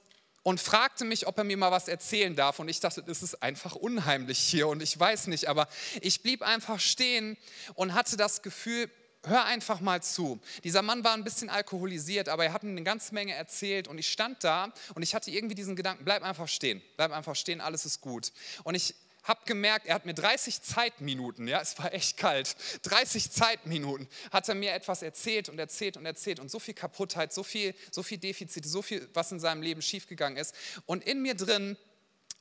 und 0.43 0.61
fragte 0.61 1.05
mich, 1.05 1.27
ob 1.27 1.39
er 1.39 1.45
mir 1.45 1.57
mal 1.57 1.71
was 1.71 1.89
erzählen 1.89 2.35
darf. 2.37 2.59
Und 2.59 2.69
ich 2.69 2.81
dachte, 2.81 3.03
das 3.03 3.23
ist 3.23 3.43
einfach 3.43 3.75
unheimlich 3.75 4.39
hier 4.39 4.69
und 4.69 4.83
ich 4.83 4.99
weiß 4.99 5.27
nicht, 5.29 5.49
aber 5.49 5.69
ich 6.01 6.23
blieb 6.23 6.43
einfach 6.43 6.81
stehen 6.81 7.37
und 7.75 7.95
hatte 7.95 8.17
das 8.17 8.43
Gefühl, 8.43 8.91
hör 9.25 9.45
einfach 9.45 9.81
mal 9.81 10.03
zu. 10.03 10.41
Dieser 10.65 10.83
Mann 10.83 11.05
war 11.05 11.15
ein 11.15 11.25
bisschen 11.25 11.51
alkoholisiert, 11.51 12.29
aber 12.29 12.45
er 12.45 12.53
hat 12.53 12.63
mir 12.63 12.71
eine 12.71 12.83
ganze 12.83 13.13
Menge 13.13 13.35
erzählt 13.35 13.89
und 13.89 13.99
ich 13.99 14.11
stand 14.11 14.45
da 14.45 14.73
und 14.95 15.03
ich 15.03 15.15
hatte 15.15 15.31
irgendwie 15.31 15.55
diesen 15.55 15.77
Gedanken, 15.77 16.05
bleib 16.05 16.23
einfach 16.23 16.49
stehen, 16.49 16.83
bleib 16.97 17.13
einfach 17.13 17.35
stehen, 17.35 17.61
alles 17.61 17.85
ist 17.85 18.01
gut. 18.01 18.33
Und 18.65 18.75
ich 18.75 18.95
habe 19.27 19.41
gemerkt, 19.45 19.87
er 19.87 19.95
hat 19.95 20.07
mir 20.07 20.15
30 20.15 20.63
Zeitminuten, 20.63 21.49
ja, 21.49 21.61
es 21.61 21.79
war 21.79 21.93
echt 21.93 22.17
kalt, 22.17 22.57
30 22.83 23.31
Zeitminuten 23.31 24.09
hat 24.31 24.49
er 24.49 24.55
mir 24.55 24.73
etwas 24.73 25.03
erzählt 25.03 25.49
und 25.49 25.59
erzählt 25.59 25.97
und 25.97 26.07
erzählt 26.07 26.41
und 26.41 26.51
so 26.51 26.59
viel 26.59 26.75
Kaputtheit, 26.75 27.33
so 27.33 27.43
viel, 27.43 27.75
so 27.91 28.03
viel 28.03 28.19
Defizite, 28.19 28.69
so 28.69 28.83
viel, 28.83 29.09
was 29.15 29.33
in 29.33 29.41
seinem 29.41 29.63
Leben 29.63 29.83
schiefgegangen 29.83 30.39
ist. 30.39 30.55
Und 30.87 31.05
in 31.05 31.23
mir 31.23 31.35
drin 31.35 31.77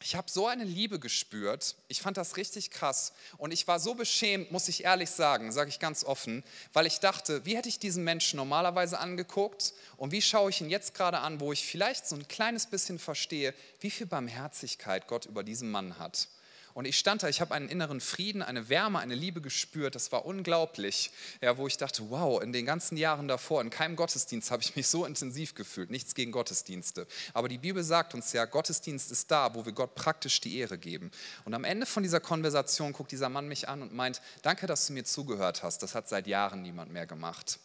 ich 0.02 0.16
habe 0.16 0.30
so 0.30 0.46
eine 0.46 0.66
Liebe 0.66 1.00
gespürt. 1.00 1.76
Ich 1.88 2.02
fand 2.02 2.18
das 2.18 2.38
richtig 2.38 2.70
krass. 2.70 3.14
Und 3.38 3.52
ich 3.52 3.68
war 3.68 3.80
so 3.80 3.96
beschämt, 3.96 4.52
muss 4.52 4.68
ich 4.68 4.84
ehrlich 4.84 5.10
sagen, 5.10 5.52
sage 5.52 5.70
ich 5.70 5.80
ganz 5.80 6.04
offen, 6.04 6.44
weil 6.74 6.86
ich 6.86 7.00
dachte, 7.00 7.46
wie 7.46 7.56
hätte 7.56 7.70
ich 7.70 7.80
diesen 7.80 8.04
Menschen 8.04 8.38
normalerweise 8.38 9.00
angeguckt 9.00 9.74
und 9.98 10.12
wie 10.12 10.22
schaue 10.22 10.50
ich 10.50 10.62
ihn 10.62 10.70
jetzt 10.70 10.94
gerade 10.94 11.20
an, 11.20 11.40
wo 11.40 11.54
ich 11.54 11.66
vielleicht 11.66 12.08
so 12.08 12.16
ein 12.16 12.28
kleines 12.28 12.68
bisschen 12.68 13.00
verstehe, 13.00 13.54
wie 13.80 13.90
viel 13.90 14.06
Barmherzigkeit 14.06 15.08
Gott 15.08 15.26
über 15.26 15.44
diesen 15.44 15.72
Mann 15.72 15.98
hat. 15.98 16.28
Und 16.76 16.84
ich 16.84 17.00
stand 17.00 17.24
da, 17.24 17.30
ich 17.30 17.40
habe 17.40 17.56
einen 17.56 17.70
inneren 17.70 18.02
Frieden, 18.02 18.42
eine 18.42 18.68
Wärme, 18.68 19.00
eine 19.00 19.16
Liebe 19.16 19.40
gespürt. 19.40 19.96
Das 19.96 20.12
war 20.12 20.26
unglaublich, 20.26 21.10
ja, 21.42 21.56
wo 21.58 21.68
ich 21.68 21.78
dachte, 21.78 22.10
wow, 22.10 22.44
in 22.44 22.52
den 22.52 22.66
ganzen 22.66 22.98
Jahren 22.98 23.30
davor, 23.30 23.62
in 23.62 23.70
keinem 23.70 23.96
Gottesdienst 23.96 24.52
habe 24.52 24.62
ich 24.62 24.76
mich 24.76 24.90
so 24.90 25.06
intensiv 25.06 25.56
gefühlt. 25.56 25.90
Nichts 25.90 26.16
gegen 26.16 26.34
Gottesdienste. 26.34 27.08
Aber 27.34 27.48
die 27.48 27.60
Bibel 27.60 27.82
sagt 27.82 28.14
uns 28.14 28.34
ja, 28.34 28.44
Gottesdienst 28.44 29.10
ist 29.10 29.32
da, 29.32 29.56
wo 29.56 29.66
wir 29.66 29.72
Gott 29.72 29.96
praktisch 29.96 30.42
die 30.42 30.58
Ehre 30.58 30.78
geben. 30.78 31.12
Und 31.46 31.54
am 31.54 31.64
Ende 31.64 31.86
von 31.86 32.04
dieser 32.04 32.20
Konversation 32.20 32.92
guckt 32.92 33.14
dieser 33.14 33.30
Mann 33.30 33.48
mich 33.48 33.70
an 33.70 33.82
und 33.82 33.94
meint, 33.94 34.22
danke, 34.42 34.68
dass 34.68 34.88
du 34.88 34.92
mir 34.92 35.06
zugehört 35.06 35.64
hast. 35.64 35.82
Das 35.82 35.96
hat 35.96 36.10
seit 36.10 36.28
Jahren 36.28 36.62
niemand 36.62 36.92
mehr 36.92 37.06
gemacht. 37.06 37.58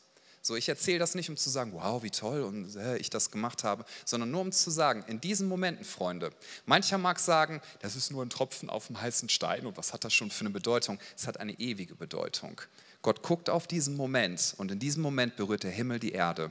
So, 0.42 0.56
ich 0.56 0.68
erzähle 0.68 0.98
das 0.98 1.14
nicht, 1.14 1.28
um 1.28 1.36
zu 1.36 1.50
sagen, 1.50 1.72
wow, 1.74 2.02
wie 2.02 2.10
toll 2.10 2.42
und 2.42 2.74
äh, 2.74 2.96
ich 2.96 3.10
das 3.10 3.30
gemacht 3.30 3.62
habe, 3.62 3.84
sondern 4.06 4.30
nur 4.30 4.40
um 4.40 4.52
zu 4.52 4.70
sagen, 4.70 5.04
in 5.06 5.20
diesen 5.20 5.48
Momenten, 5.48 5.84
Freunde, 5.84 6.30
mancher 6.64 6.96
mag 6.96 7.18
sagen, 7.18 7.60
das 7.80 7.94
ist 7.94 8.10
nur 8.10 8.24
ein 8.24 8.30
Tropfen 8.30 8.70
auf 8.70 8.86
dem 8.86 9.00
heißen 9.00 9.28
Stein 9.28 9.66
und 9.66 9.76
was 9.76 9.92
hat 9.92 10.04
das 10.04 10.14
schon 10.14 10.30
für 10.30 10.40
eine 10.40 10.50
Bedeutung? 10.50 10.98
Es 11.14 11.26
hat 11.26 11.38
eine 11.38 11.52
ewige 11.60 11.94
Bedeutung. 11.94 12.60
Gott 13.02 13.22
guckt 13.22 13.50
auf 13.50 13.66
diesen 13.66 13.96
Moment 13.96 14.54
und 14.56 14.70
in 14.70 14.78
diesem 14.78 15.02
Moment 15.02 15.36
berührt 15.36 15.62
der 15.62 15.70
Himmel 15.70 15.98
die 15.98 16.12
Erde. 16.12 16.50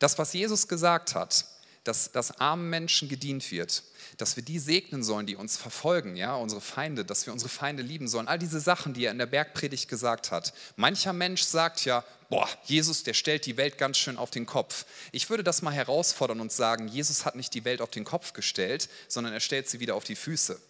Das, 0.00 0.18
was 0.18 0.32
Jesus 0.32 0.66
gesagt 0.66 1.14
hat, 1.14 1.44
dass, 1.88 2.12
dass 2.12 2.38
armen 2.38 2.68
Menschen 2.68 3.08
gedient 3.08 3.50
wird, 3.50 3.82
dass 4.18 4.36
wir 4.36 4.42
die 4.42 4.58
segnen 4.58 5.02
sollen, 5.02 5.26
die 5.26 5.36
uns 5.36 5.56
verfolgen, 5.56 6.16
ja, 6.16 6.36
unsere 6.36 6.60
Feinde, 6.60 7.04
dass 7.04 7.24
wir 7.24 7.32
unsere 7.32 7.48
Feinde 7.48 7.82
lieben 7.82 8.08
sollen. 8.08 8.28
All 8.28 8.38
diese 8.38 8.60
Sachen, 8.60 8.92
die 8.92 9.06
er 9.06 9.12
in 9.12 9.18
der 9.18 9.26
Bergpredigt 9.26 9.88
gesagt 9.88 10.30
hat. 10.30 10.52
Mancher 10.76 11.14
Mensch 11.14 11.42
sagt 11.42 11.84
ja, 11.86 12.04
boah, 12.28 12.48
Jesus, 12.64 13.04
der 13.04 13.14
stellt 13.14 13.46
die 13.46 13.56
Welt 13.56 13.78
ganz 13.78 13.96
schön 13.96 14.18
auf 14.18 14.30
den 14.30 14.44
Kopf. 14.44 14.84
Ich 15.12 15.30
würde 15.30 15.42
das 15.42 15.62
mal 15.62 15.72
herausfordern 15.72 16.40
und 16.40 16.52
sagen, 16.52 16.88
Jesus 16.88 17.24
hat 17.24 17.36
nicht 17.36 17.54
die 17.54 17.64
Welt 17.64 17.80
auf 17.80 17.90
den 17.90 18.04
Kopf 18.04 18.34
gestellt, 18.34 18.90
sondern 19.08 19.32
er 19.32 19.40
stellt 19.40 19.68
sie 19.68 19.80
wieder 19.80 19.94
auf 19.94 20.04
die 20.04 20.16
Füße, 20.16 20.60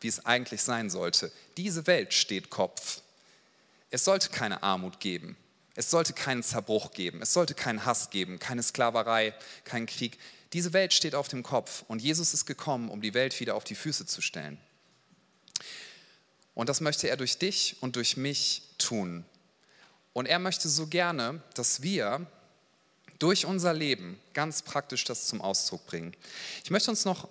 wie 0.00 0.08
es 0.08 0.24
eigentlich 0.24 0.62
sein 0.62 0.88
sollte. 0.88 1.32
Diese 1.56 1.86
Welt 1.88 2.14
steht 2.14 2.48
Kopf. 2.48 3.02
Es 3.90 4.04
sollte 4.04 4.28
keine 4.28 4.62
Armut 4.62 5.00
geben. 5.00 5.36
Es 5.74 5.90
sollte 5.90 6.12
keinen 6.12 6.42
Zerbruch 6.42 6.92
geben. 6.92 7.22
Es 7.22 7.32
sollte 7.32 7.54
keinen 7.54 7.84
Hass 7.86 8.10
geben, 8.10 8.38
keine 8.38 8.62
Sklaverei, 8.62 9.34
keinen 9.64 9.86
Krieg. 9.86 10.18
Diese 10.52 10.72
Welt 10.72 10.92
steht 10.92 11.14
auf 11.14 11.28
dem 11.28 11.42
Kopf 11.42 11.84
und 11.88 12.02
Jesus 12.02 12.34
ist 12.34 12.46
gekommen, 12.46 12.88
um 12.88 13.00
die 13.00 13.14
Welt 13.14 13.38
wieder 13.38 13.54
auf 13.54 13.64
die 13.64 13.74
Füße 13.74 14.06
zu 14.06 14.20
stellen. 14.20 14.58
Und 16.54 16.68
das 16.68 16.80
möchte 16.80 17.08
er 17.08 17.16
durch 17.16 17.38
dich 17.38 17.76
und 17.80 17.96
durch 17.96 18.16
mich 18.16 18.62
tun. 18.78 19.24
Und 20.12 20.26
er 20.26 20.38
möchte 20.38 20.68
so 20.68 20.88
gerne, 20.88 21.40
dass 21.54 21.82
wir 21.82 22.26
durch 23.20 23.46
unser 23.46 23.72
Leben 23.72 24.18
ganz 24.32 24.62
praktisch 24.62 25.04
das 25.04 25.26
zum 25.26 25.40
Ausdruck 25.40 25.86
bringen. 25.86 26.16
Ich 26.64 26.70
möchte 26.70 26.90
uns 26.90 27.04
noch 27.04 27.28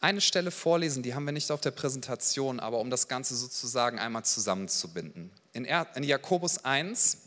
eine 0.00 0.20
Stelle 0.20 0.50
vorlesen, 0.50 1.02
die 1.02 1.14
haben 1.14 1.24
wir 1.24 1.32
nicht 1.32 1.50
auf 1.50 1.62
der 1.62 1.70
Präsentation, 1.70 2.60
aber 2.60 2.78
um 2.78 2.90
das 2.90 3.08
Ganze 3.08 3.34
sozusagen 3.36 3.98
einmal 3.98 4.24
zusammenzubinden. 4.24 5.30
In, 5.54 5.64
Jakobus 6.04 6.64
1, 6.64 7.18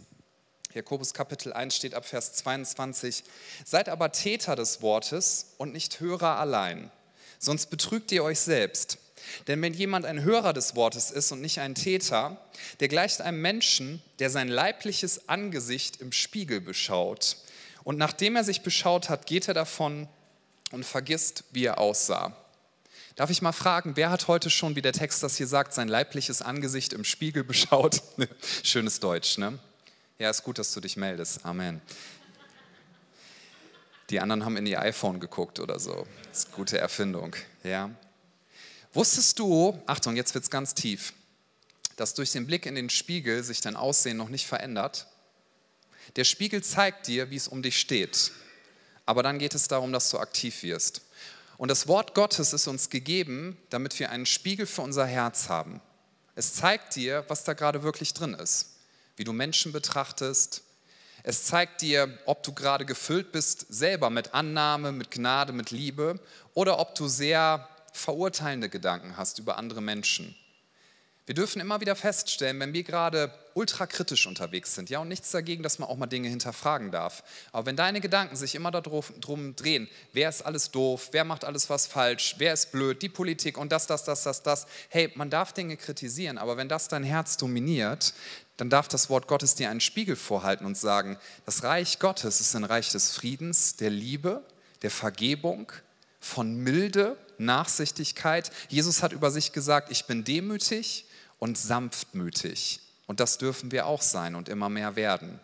Jakobus 0.77 1.15
Kapitel 1.15 1.53
1 1.53 1.75
steht 1.75 1.95
ab 1.95 2.05
Vers 2.05 2.33
22, 2.33 3.23
seid 3.65 3.89
aber 3.89 4.11
Täter 4.11 4.55
des 4.55 4.83
Wortes 4.83 5.55
und 5.57 5.73
nicht 5.73 5.99
Hörer 5.99 6.37
allein, 6.37 6.91
sonst 7.39 7.71
betrügt 7.71 8.11
ihr 8.11 8.23
euch 8.23 8.39
selbst. 8.39 8.99
Denn 9.47 9.59
wenn 9.61 9.73
jemand 9.73 10.05
ein 10.05 10.23
Hörer 10.23 10.53
des 10.53 10.75
Wortes 10.75 11.09
ist 11.09 11.31
und 11.31 11.41
nicht 11.41 11.59
ein 11.59 11.73
Täter, 11.73 12.37
der 12.79 12.87
gleicht 12.89 13.21
einem 13.21 13.41
Menschen, 13.41 14.03
der 14.19 14.29
sein 14.29 14.47
leibliches 14.47 15.27
Angesicht 15.27 15.99
im 15.99 16.11
Spiegel 16.11 16.61
beschaut. 16.61 17.37
Und 17.83 17.97
nachdem 17.97 18.35
er 18.35 18.43
sich 18.43 18.61
beschaut 18.61 19.09
hat, 19.09 19.25
geht 19.25 19.47
er 19.47 19.55
davon 19.55 20.07
und 20.71 20.85
vergisst, 20.85 21.43
wie 21.51 21.65
er 21.65 21.79
aussah. 21.79 22.37
Darf 23.15 23.31
ich 23.31 23.41
mal 23.41 23.51
fragen, 23.51 23.95
wer 23.95 24.11
hat 24.11 24.27
heute 24.27 24.51
schon, 24.51 24.75
wie 24.75 24.83
der 24.83 24.93
Text 24.93 25.23
das 25.23 25.37
hier 25.37 25.47
sagt, 25.47 25.73
sein 25.73 25.87
leibliches 25.87 26.43
Angesicht 26.43 26.93
im 26.93 27.03
Spiegel 27.03 27.43
beschaut? 27.43 28.03
Schönes 28.61 28.99
Deutsch, 28.99 29.39
ne? 29.39 29.57
Ja, 30.19 30.31
ist 30.31 30.43
gut, 30.43 30.57
dass 30.57 30.73
du 30.73 30.79
dich 30.79 30.97
meldest. 30.97 31.45
Amen. 31.45 31.79
Die 34.09 34.19
anderen 34.19 34.45
haben 34.45 34.57
in 34.57 34.65
ihr 34.65 34.81
iPhone 34.81 35.19
geguckt 35.19 35.59
oder 35.59 35.79
so. 35.79 36.07
Das 36.29 36.39
ist 36.39 36.47
eine 36.47 36.55
gute 36.55 36.79
Erfindung, 36.79 37.35
ja. 37.63 37.91
Wusstest 38.93 39.37
du, 39.37 39.79
Achtung, 39.85 40.15
jetzt 40.15 40.33
wird 40.33 40.43
es 40.43 40.49
ganz 40.49 40.73
tief, 40.73 41.13
dass 41.97 42.15
durch 42.15 42.31
den 42.31 42.47
Blick 42.47 42.65
in 42.65 42.73
den 42.73 42.89
Spiegel 42.89 43.43
sich 43.43 43.61
dein 43.61 43.75
Aussehen 43.75 44.17
noch 44.17 44.29
nicht 44.29 44.47
verändert? 44.47 45.05
Der 46.15 46.23
Spiegel 46.23 46.63
zeigt 46.63 47.05
dir, 47.05 47.29
wie 47.29 47.35
es 47.35 47.47
um 47.47 47.61
dich 47.61 47.79
steht. 47.79 48.31
Aber 49.05 49.21
dann 49.21 49.37
geht 49.37 49.53
es 49.53 49.67
darum, 49.67 49.93
dass 49.93 50.09
du 50.09 50.17
aktiv 50.17 50.63
wirst. 50.63 51.01
Und 51.57 51.69
das 51.69 51.87
Wort 51.87 52.15
Gottes 52.15 52.53
ist 52.53 52.65
uns 52.65 52.89
gegeben, 52.89 53.55
damit 53.69 53.99
wir 53.99 54.09
einen 54.09 54.25
Spiegel 54.25 54.65
für 54.65 54.81
unser 54.81 55.05
Herz 55.05 55.47
haben. 55.47 55.79
Es 56.33 56.55
zeigt 56.55 56.95
dir, 56.95 57.23
was 57.27 57.43
da 57.43 57.53
gerade 57.53 57.83
wirklich 57.83 58.15
drin 58.15 58.33
ist, 58.33 58.76
wie 59.17 59.25
du 59.25 59.33
Menschen 59.33 59.73
betrachtest. 59.73 60.63
Es 61.23 61.43
zeigt 61.43 61.81
dir, 61.81 62.17
ob 62.25 62.43
du 62.43 62.53
gerade 62.53 62.85
gefüllt 62.85 63.33
bist 63.33 63.65
selber 63.69 64.09
mit 64.09 64.33
Annahme, 64.33 64.93
mit 64.93 65.11
Gnade, 65.11 65.51
mit 65.51 65.71
Liebe 65.71 66.19
oder 66.53 66.79
ob 66.79 66.95
du 66.95 67.07
sehr 67.09 67.67
verurteilende 67.91 68.69
Gedanken 68.69 69.17
hast 69.17 69.39
über 69.39 69.57
andere 69.57 69.81
Menschen. 69.81 70.35
Wir 71.27 71.35
dürfen 71.35 71.59
immer 71.59 71.81
wieder 71.81 71.97
feststellen, 71.97 72.57
wenn 72.61 72.71
wir 72.71 72.83
gerade 72.83 73.33
ultrakritisch 73.53 74.27
unterwegs 74.27 74.75
sind, 74.75 74.89
ja, 74.89 74.99
und 74.99 75.09
nichts 75.09 75.29
dagegen, 75.31 75.61
dass 75.61 75.77
man 75.77 75.89
auch 75.89 75.97
mal 75.97 76.07
Dinge 76.07 76.29
hinterfragen 76.29 76.89
darf. 76.89 77.21
Aber 77.51 77.65
wenn 77.65 77.75
deine 77.75 77.99
Gedanken 77.99 78.37
sich 78.37 78.55
immer 78.55 78.71
darum 78.71 79.53
drehen, 79.57 79.89
wer 80.13 80.29
ist 80.29 80.43
alles 80.43 80.71
doof, 80.71 81.09
wer 81.11 81.25
macht 81.25 81.43
alles 81.43 81.69
was 81.69 81.85
falsch, 81.85 82.35
wer 82.37 82.53
ist 82.53 82.71
blöd, 82.71 83.01
die 83.01 83.09
Politik 83.09 83.57
und 83.57 83.73
das, 83.73 83.87
das, 83.87 84.05
das, 84.05 84.23
das, 84.23 84.41
das, 84.41 84.67
hey, 84.87 85.11
man 85.15 85.29
darf 85.29 85.51
Dinge 85.51 85.75
kritisieren, 85.75 86.37
aber 86.37 86.55
wenn 86.55 86.69
das 86.69 86.87
dein 86.87 87.03
Herz 87.03 87.35
dominiert, 87.35 88.13
dann 88.57 88.69
darf 88.69 88.87
das 88.87 89.09
Wort 89.09 89.27
Gottes 89.27 89.55
dir 89.55 89.69
einen 89.69 89.81
Spiegel 89.81 90.15
vorhalten 90.15 90.65
und 90.65 90.77
sagen, 90.77 91.17
das 91.45 91.63
Reich 91.63 91.99
Gottes 91.99 92.41
ist 92.41 92.55
ein 92.55 92.63
Reich 92.63 92.91
des 92.91 93.11
Friedens, 93.11 93.75
der 93.75 93.91
Liebe, 93.91 94.43
der 94.81 94.91
Vergebung, 94.91 95.71
von 96.19 96.55
Milde, 96.57 97.17
Nachsichtigkeit. 97.37 98.51
Jesus 98.69 99.03
hat 99.03 99.13
über 99.13 99.31
sich 99.31 99.53
gesagt, 99.53 99.91
ich 99.91 100.05
bin 100.05 100.23
demütig 100.23 101.05
und 101.39 101.57
sanftmütig. 101.57 102.81
Und 103.05 103.19
das 103.19 103.37
dürfen 103.37 103.71
wir 103.71 103.85
auch 103.85 104.01
sein 104.01 104.35
und 104.35 104.49
immer 104.49 104.69
mehr 104.69 104.95
werden. 104.95 105.39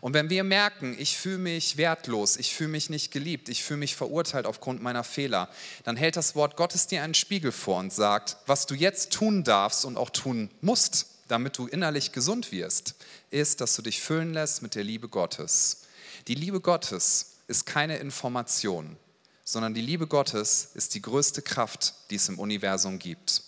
Und 0.00 0.14
wenn 0.14 0.30
wir 0.30 0.44
merken, 0.44 0.96
ich 0.98 1.18
fühle 1.18 1.38
mich 1.38 1.76
wertlos, 1.76 2.38
ich 2.38 2.54
fühle 2.54 2.70
mich 2.70 2.88
nicht 2.88 3.12
geliebt, 3.12 3.50
ich 3.50 3.62
fühle 3.62 3.80
mich 3.80 3.96
verurteilt 3.96 4.46
aufgrund 4.46 4.82
meiner 4.82 5.04
Fehler, 5.04 5.50
dann 5.84 5.96
hält 5.96 6.16
das 6.16 6.34
Wort 6.34 6.56
Gottes 6.56 6.86
dir 6.86 7.02
einen 7.02 7.14
Spiegel 7.14 7.52
vor 7.52 7.78
und 7.78 7.92
sagt, 7.92 8.38
was 8.46 8.64
du 8.64 8.74
jetzt 8.74 9.12
tun 9.12 9.44
darfst 9.44 9.84
und 9.84 9.98
auch 9.98 10.10
tun 10.10 10.50
musst, 10.62 11.06
damit 11.30 11.58
du 11.58 11.66
innerlich 11.66 12.12
gesund 12.12 12.52
wirst, 12.52 12.94
ist, 13.30 13.60
dass 13.60 13.76
du 13.76 13.82
dich 13.82 14.00
füllen 14.00 14.32
lässt 14.32 14.62
mit 14.62 14.74
der 14.74 14.84
Liebe 14.84 15.08
Gottes. 15.08 15.82
Die 16.28 16.34
Liebe 16.34 16.60
Gottes 16.60 17.36
ist 17.46 17.66
keine 17.66 17.98
Information, 17.98 18.96
sondern 19.44 19.74
die 19.74 19.80
Liebe 19.80 20.06
Gottes 20.06 20.70
ist 20.74 20.94
die 20.94 21.02
größte 21.02 21.42
Kraft, 21.42 21.94
die 22.10 22.16
es 22.16 22.28
im 22.28 22.38
Universum 22.38 22.98
gibt. 22.98 23.42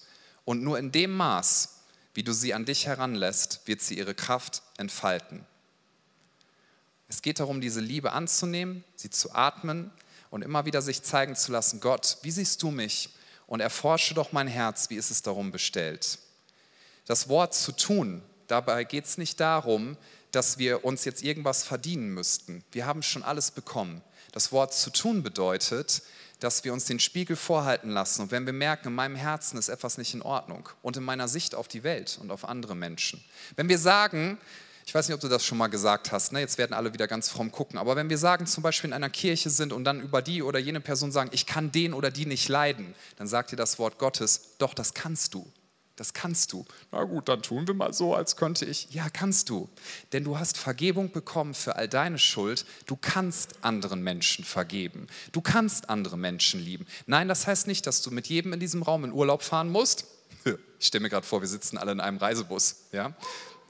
Und 0.44 0.62
nur 0.62 0.78
in 0.78 0.92
dem 0.92 1.16
Maß, 1.16 1.80
wie 2.14 2.22
du 2.22 2.32
sie 2.32 2.54
an 2.54 2.64
dich 2.64 2.86
heranlässt, 2.86 3.60
wird 3.66 3.80
sie 3.80 3.98
ihre 3.98 4.14
Kraft 4.14 4.62
entfalten. 4.76 5.46
Es 7.08 7.22
geht 7.22 7.40
darum, 7.40 7.60
diese 7.60 7.80
Liebe 7.80 8.12
anzunehmen, 8.12 8.84
sie 8.96 9.10
zu 9.10 9.34
atmen 9.34 9.90
und 10.30 10.42
immer 10.42 10.64
wieder 10.64 10.82
sich 10.82 11.02
zeigen 11.02 11.36
zu 11.36 11.52
lassen, 11.52 11.80
Gott, 11.80 12.18
wie 12.22 12.30
siehst 12.30 12.62
du 12.62 12.70
mich? 12.70 13.10
Und 13.46 13.60
erforsche 13.60 14.14
doch 14.14 14.32
mein 14.32 14.46
Herz, 14.46 14.88
wie 14.88 14.96
ist 14.96 15.10
es 15.10 15.20
darum 15.20 15.52
bestellt. 15.52 16.18
Das 17.06 17.28
Wort 17.28 17.54
zu 17.54 17.72
tun, 17.72 18.22
dabei 18.46 18.84
geht 18.84 19.06
es 19.06 19.18
nicht 19.18 19.40
darum, 19.40 19.96
dass 20.30 20.58
wir 20.58 20.84
uns 20.84 21.04
jetzt 21.04 21.22
irgendwas 21.22 21.62
verdienen 21.62 22.14
müssten. 22.14 22.64
Wir 22.72 22.86
haben 22.86 23.02
schon 23.02 23.22
alles 23.22 23.50
bekommen. 23.50 24.02
Das 24.32 24.50
Wort 24.50 24.72
zu 24.72 24.90
tun 24.90 25.22
bedeutet, 25.22 26.02
dass 26.40 26.64
wir 26.64 26.72
uns 26.72 26.86
den 26.86 26.98
Spiegel 26.98 27.36
vorhalten 27.36 27.90
lassen 27.90 28.22
und 28.22 28.30
wenn 28.30 28.46
wir 28.46 28.52
merken, 28.52 28.88
in 28.88 28.94
meinem 28.94 29.14
Herzen 29.14 29.58
ist 29.58 29.68
etwas 29.68 29.98
nicht 29.98 30.14
in 30.14 30.22
Ordnung 30.22 30.68
und 30.80 30.96
in 30.96 31.04
meiner 31.04 31.28
Sicht 31.28 31.54
auf 31.54 31.68
die 31.68 31.84
Welt 31.84 32.18
und 32.20 32.30
auf 32.30 32.44
andere 32.44 32.74
Menschen. 32.74 33.22
Wenn 33.54 33.68
wir 33.68 33.78
sagen, 33.78 34.38
ich 34.84 34.94
weiß 34.94 35.06
nicht, 35.06 35.14
ob 35.14 35.20
du 35.20 35.28
das 35.28 35.44
schon 35.44 35.58
mal 35.58 35.68
gesagt 35.68 36.10
hast, 36.10 36.32
ne? 36.32 36.40
jetzt 36.40 36.58
werden 36.58 36.72
alle 36.72 36.92
wieder 36.92 37.06
ganz 37.06 37.28
fromm 37.28 37.52
gucken, 37.52 37.78
aber 37.78 37.94
wenn 37.94 38.10
wir 38.10 38.18
sagen, 38.18 38.46
zum 38.46 38.62
Beispiel 38.62 38.88
in 38.88 38.94
einer 38.94 39.10
Kirche 39.10 39.50
sind 39.50 39.72
und 39.72 39.84
dann 39.84 40.00
über 40.00 40.22
die 40.22 40.42
oder 40.42 40.58
jene 40.58 40.80
Person 40.80 41.12
sagen, 41.12 41.30
ich 41.32 41.46
kann 41.46 41.70
den 41.70 41.94
oder 41.94 42.10
die 42.10 42.26
nicht 42.26 42.48
leiden, 42.48 42.94
dann 43.16 43.28
sagt 43.28 43.52
dir 43.52 43.56
das 43.56 43.78
Wort 43.78 43.98
Gottes, 43.98 44.56
doch, 44.58 44.74
das 44.74 44.94
kannst 44.94 45.34
du. 45.34 45.46
Das 45.96 46.14
kannst 46.14 46.52
du. 46.52 46.64
Na 46.90 47.04
gut, 47.04 47.28
dann 47.28 47.42
tun 47.42 47.66
wir 47.66 47.74
mal 47.74 47.92
so, 47.92 48.14
als 48.14 48.36
könnte 48.36 48.64
ich. 48.64 48.88
Ja, 48.90 49.10
kannst 49.10 49.50
du. 49.50 49.68
Denn 50.12 50.24
du 50.24 50.38
hast 50.38 50.56
Vergebung 50.56 51.12
bekommen 51.12 51.52
für 51.52 51.76
all 51.76 51.86
deine 51.86 52.18
Schuld. 52.18 52.64
Du 52.86 52.96
kannst 52.96 53.62
anderen 53.62 54.02
Menschen 54.02 54.44
vergeben. 54.44 55.06
Du 55.32 55.42
kannst 55.42 55.90
andere 55.90 56.16
Menschen 56.16 56.60
lieben. 56.60 56.86
Nein, 57.06 57.28
das 57.28 57.46
heißt 57.46 57.66
nicht, 57.66 57.86
dass 57.86 58.00
du 58.00 58.10
mit 58.10 58.26
jedem 58.28 58.54
in 58.54 58.60
diesem 58.60 58.82
Raum 58.82 59.04
in 59.04 59.12
Urlaub 59.12 59.42
fahren 59.42 59.70
musst. 59.70 60.06
Ich 60.80 60.88
stelle 60.88 61.02
mir 61.02 61.10
gerade 61.10 61.24
vor, 61.24 61.40
wir 61.40 61.46
sitzen 61.46 61.78
alle 61.78 61.92
in 61.92 62.00
einem 62.00 62.18
Reisebus. 62.18 62.86
Ja? 62.90 63.14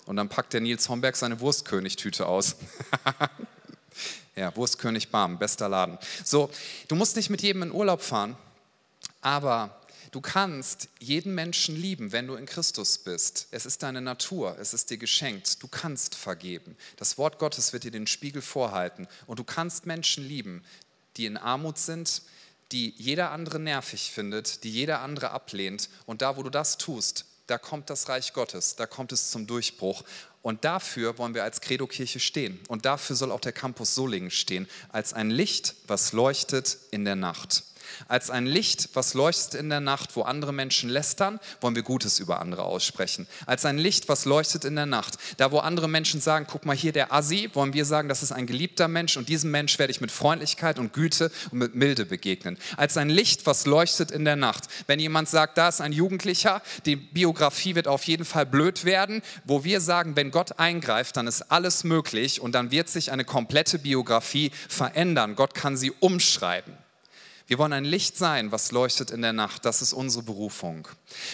Und 0.07 0.17
dann 0.17 0.31
packt 0.31 0.55
der 0.55 0.63
Nils 0.63 0.89
Homberg 0.89 1.15
seine 1.15 1.41
Wurstkönigtüte 1.41 2.27
aus. 2.27 2.57
ja, 4.35 4.57
Wurstkönig 4.57 5.11
Barm, 5.11 5.39
bester 5.39 5.69
Laden. 5.69 5.99
So, 6.25 6.51
du 6.89 6.95
musst 6.95 7.17
nicht 7.17 7.29
mit 7.29 7.43
jedem 7.43 7.65
in 7.65 7.71
Urlaub 7.71 8.01
fahren, 8.01 8.35
aber 9.21 9.82
Du 10.13 10.21
kannst 10.21 10.91
jeden 11.01 11.35
Menschen 11.35 11.75
lieben, 11.75 12.13
wenn 12.13 12.27
du 12.27 12.35
in 12.35 12.45
Christus 12.45 12.99
bist. 12.99 13.49
Es 13.51 13.65
ist 13.65 13.83
deine 13.83 14.03
Natur, 14.03 14.59
es 14.61 14.75
ist 14.75 14.91
dir 14.91 14.99
geschenkt. 14.99 15.63
Du 15.63 15.69
kannst 15.69 16.15
vergeben. 16.15 16.77
Das 16.97 17.17
Wort 17.17 17.39
Gottes 17.39 17.73
wird 17.73 17.85
dir 17.85 17.91
den 17.91 18.07
Spiegel 18.07 18.43
vorhalten. 18.43 19.09
Und 19.27 19.39
du 19.39 19.45
kannst 19.45 19.87
Menschen 19.87 20.23
lieben, 20.23 20.63
die 21.17 21.25
in 21.25 21.39
Armut 21.39 21.79
sind, 21.79 22.21
die 22.73 22.95
jeder 22.99 23.31
andere 23.31 23.59
nervig 23.59 24.11
findet, 24.11 24.65
die 24.65 24.71
jeder 24.71 25.01
andere 25.01 25.31
ablehnt. 25.31 25.89
Und 26.05 26.21
da, 26.21 26.37
wo 26.37 26.43
du 26.43 26.51
das 26.51 26.77
tust, 26.77 27.25
da 27.47 27.57
kommt 27.57 27.89
das 27.89 28.11
Reich 28.11 28.35
Gottes, 28.35 28.77
da 28.77 28.87
kommt 28.87 29.13
es 29.13 29.31
zum 29.31 29.47
Durchbruch. 29.47 30.05
Und 30.43 30.67
dafür 30.67 31.17
wollen 31.17 31.33
wir 31.33 31.45
als 31.45 31.63
Credo-Kirche 31.63 32.21
stehen. 32.21 32.61
Und 32.69 32.85
dafür 32.85 33.17
soll 33.17 33.33
auch 33.33 33.41
der 33.41 33.53
Campus 33.53 33.95
Solingen 33.95 34.31
stehen, 34.31 34.69
als 34.91 35.15
ein 35.15 35.31
Licht, 35.31 35.75
was 35.87 36.13
leuchtet 36.13 36.77
in 36.91 37.07
der 37.07 37.17
Nacht. 37.17 37.65
Als 38.09 38.31
ein 38.31 38.47
Licht, 38.47 38.91
was 38.95 39.15
leuchtet 39.15 39.55
in 39.55 39.69
der 39.69 39.81
Nacht, 39.81 40.17
wo 40.17 40.23
andere 40.23 40.53
Menschen 40.53 40.89
lästern, 40.89 41.41
wollen 41.61 41.75
wir 41.75 41.83
Gutes 41.83 42.19
über 42.19 42.41
andere 42.41 42.65
aussprechen. 42.65 43.27
Als 43.47 43.65
ein 43.65 43.79
Licht, 43.79 44.09
was 44.09 44.25
leuchtet 44.25 44.65
in 44.65 44.77
der 44.77 44.87
Nacht, 44.87 45.19
da 45.37 45.51
wo 45.53 45.59
andere 45.59 45.89
Menschen 45.89 46.21
sagen, 46.21 46.47
guck 46.49 46.67
mal 46.67 46.77
hier 46.77 46.93
der 46.93 47.13
Assi, 47.13 47.51
wollen 47.55 47.73
wir 47.73 47.85
sagen, 47.85 48.09
das 48.09 48.23
ist 48.23 48.33
ein 48.33 48.47
geliebter 48.47 48.89
Mensch 48.89 49.17
und 49.17 49.29
diesem 49.29 49.51
Mensch 49.51 49.79
werde 49.79 49.91
ich 49.91 50.01
mit 50.01 50.11
Freundlichkeit 50.11 50.79
und 50.79 50.93
Güte 50.93 51.31
und 51.51 51.59
mit 51.59 51.75
Milde 51.75 52.07
begegnen. 52.07 52.59
Als 52.77 52.97
ein 52.97 53.11
Licht, 53.11 53.47
was 53.47 53.67
leuchtet 53.67 54.11
in 54.11 54.25
der 54.25 54.37
Nacht. 54.37 54.65
Wenn 54.87 55.01
jemand 55.01 55.29
sagt, 55.29 55.59
da 55.59 55.69
ist 55.69 55.81
ein 55.81 55.93
Jugendlicher, 55.93 56.63
die 56.87 56.97
Biografie 56.97 57.75
wird 57.75 57.89
auf 57.89 58.05
jeden 58.05 58.25
Fall 58.25 58.47
blöd 58.47 58.85
werden, 58.85 59.23
wo 59.45 59.65
wir 59.65 59.81
sagen, 59.81 60.17
wenn 60.17 60.31
Gott 60.31 60.59
eingreift, 60.59 61.17
dann 61.17 61.27
ist 61.27 61.51
alles 61.51 61.85
möglich 61.85 62.41
und 62.41 62.53
dann 62.53 62.71
wird 62.71 62.89
sich 62.89 63.13
eine 63.13 63.25
komplette 63.25 63.79
Biografie 63.79 64.51
verändern. 64.69 65.37
Gott 65.37 65.55
kann 65.55 65.77
sie 65.77 65.93
umschreiben. 66.01 66.82
Wir 67.53 67.59
wollen 67.59 67.75
ein 67.75 67.85
Licht 67.85 68.17
sein, 68.17 68.51
was 68.51 68.73
leuchtet 68.73 69.11
in 69.11 69.21
der 69.21 69.35
Nacht. 69.35 69.67
Das 69.67 69.83
ist 69.83 69.93
unsere 69.93 70.25
Berufung. 70.25 70.89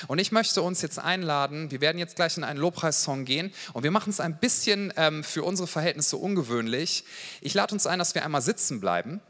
Und 0.08 0.18
ich 0.18 0.32
möchte 0.32 0.62
uns 0.62 0.82
jetzt 0.82 0.98
einladen, 0.98 1.70
wir 1.70 1.80
werden 1.80 1.98
jetzt 1.98 2.16
gleich 2.16 2.36
in 2.36 2.42
einen 2.42 2.58
Lobpreissong 2.58 3.24
gehen 3.24 3.54
und 3.72 3.84
wir 3.84 3.92
machen 3.92 4.10
es 4.10 4.18
ein 4.18 4.36
bisschen 4.40 4.92
ähm, 4.96 5.22
für 5.22 5.44
unsere 5.44 5.68
Verhältnisse 5.68 6.16
ungewöhnlich. 6.16 7.04
Ich 7.40 7.54
lade 7.54 7.72
uns 7.72 7.86
ein, 7.86 8.00
dass 8.00 8.16
wir 8.16 8.24
einmal 8.24 8.42
sitzen 8.42 8.80
bleiben 8.80 9.20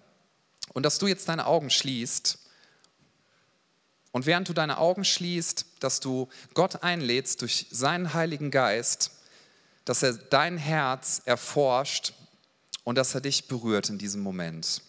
und 0.72 0.82
dass 0.82 0.98
du 0.98 1.06
jetzt 1.06 1.28
deine 1.28 1.44
Augen 1.44 1.68
schließt. 1.68 2.38
Und 4.12 4.24
während 4.24 4.48
du 4.48 4.54
deine 4.54 4.78
Augen 4.78 5.04
schließt, 5.04 5.66
dass 5.80 6.00
du 6.00 6.30
Gott 6.54 6.82
einlädst 6.82 7.42
durch 7.42 7.66
seinen 7.70 8.14
Heiligen 8.14 8.50
Geist, 8.50 9.10
dass 9.84 10.02
er 10.02 10.14
dein 10.14 10.56
Herz 10.56 11.20
erforscht 11.26 12.14
und 12.84 12.96
dass 12.96 13.14
er 13.14 13.20
dich 13.20 13.46
berührt 13.46 13.90
in 13.90 13.98
diesem 13.98 14.22
Moment. 14.22 14.80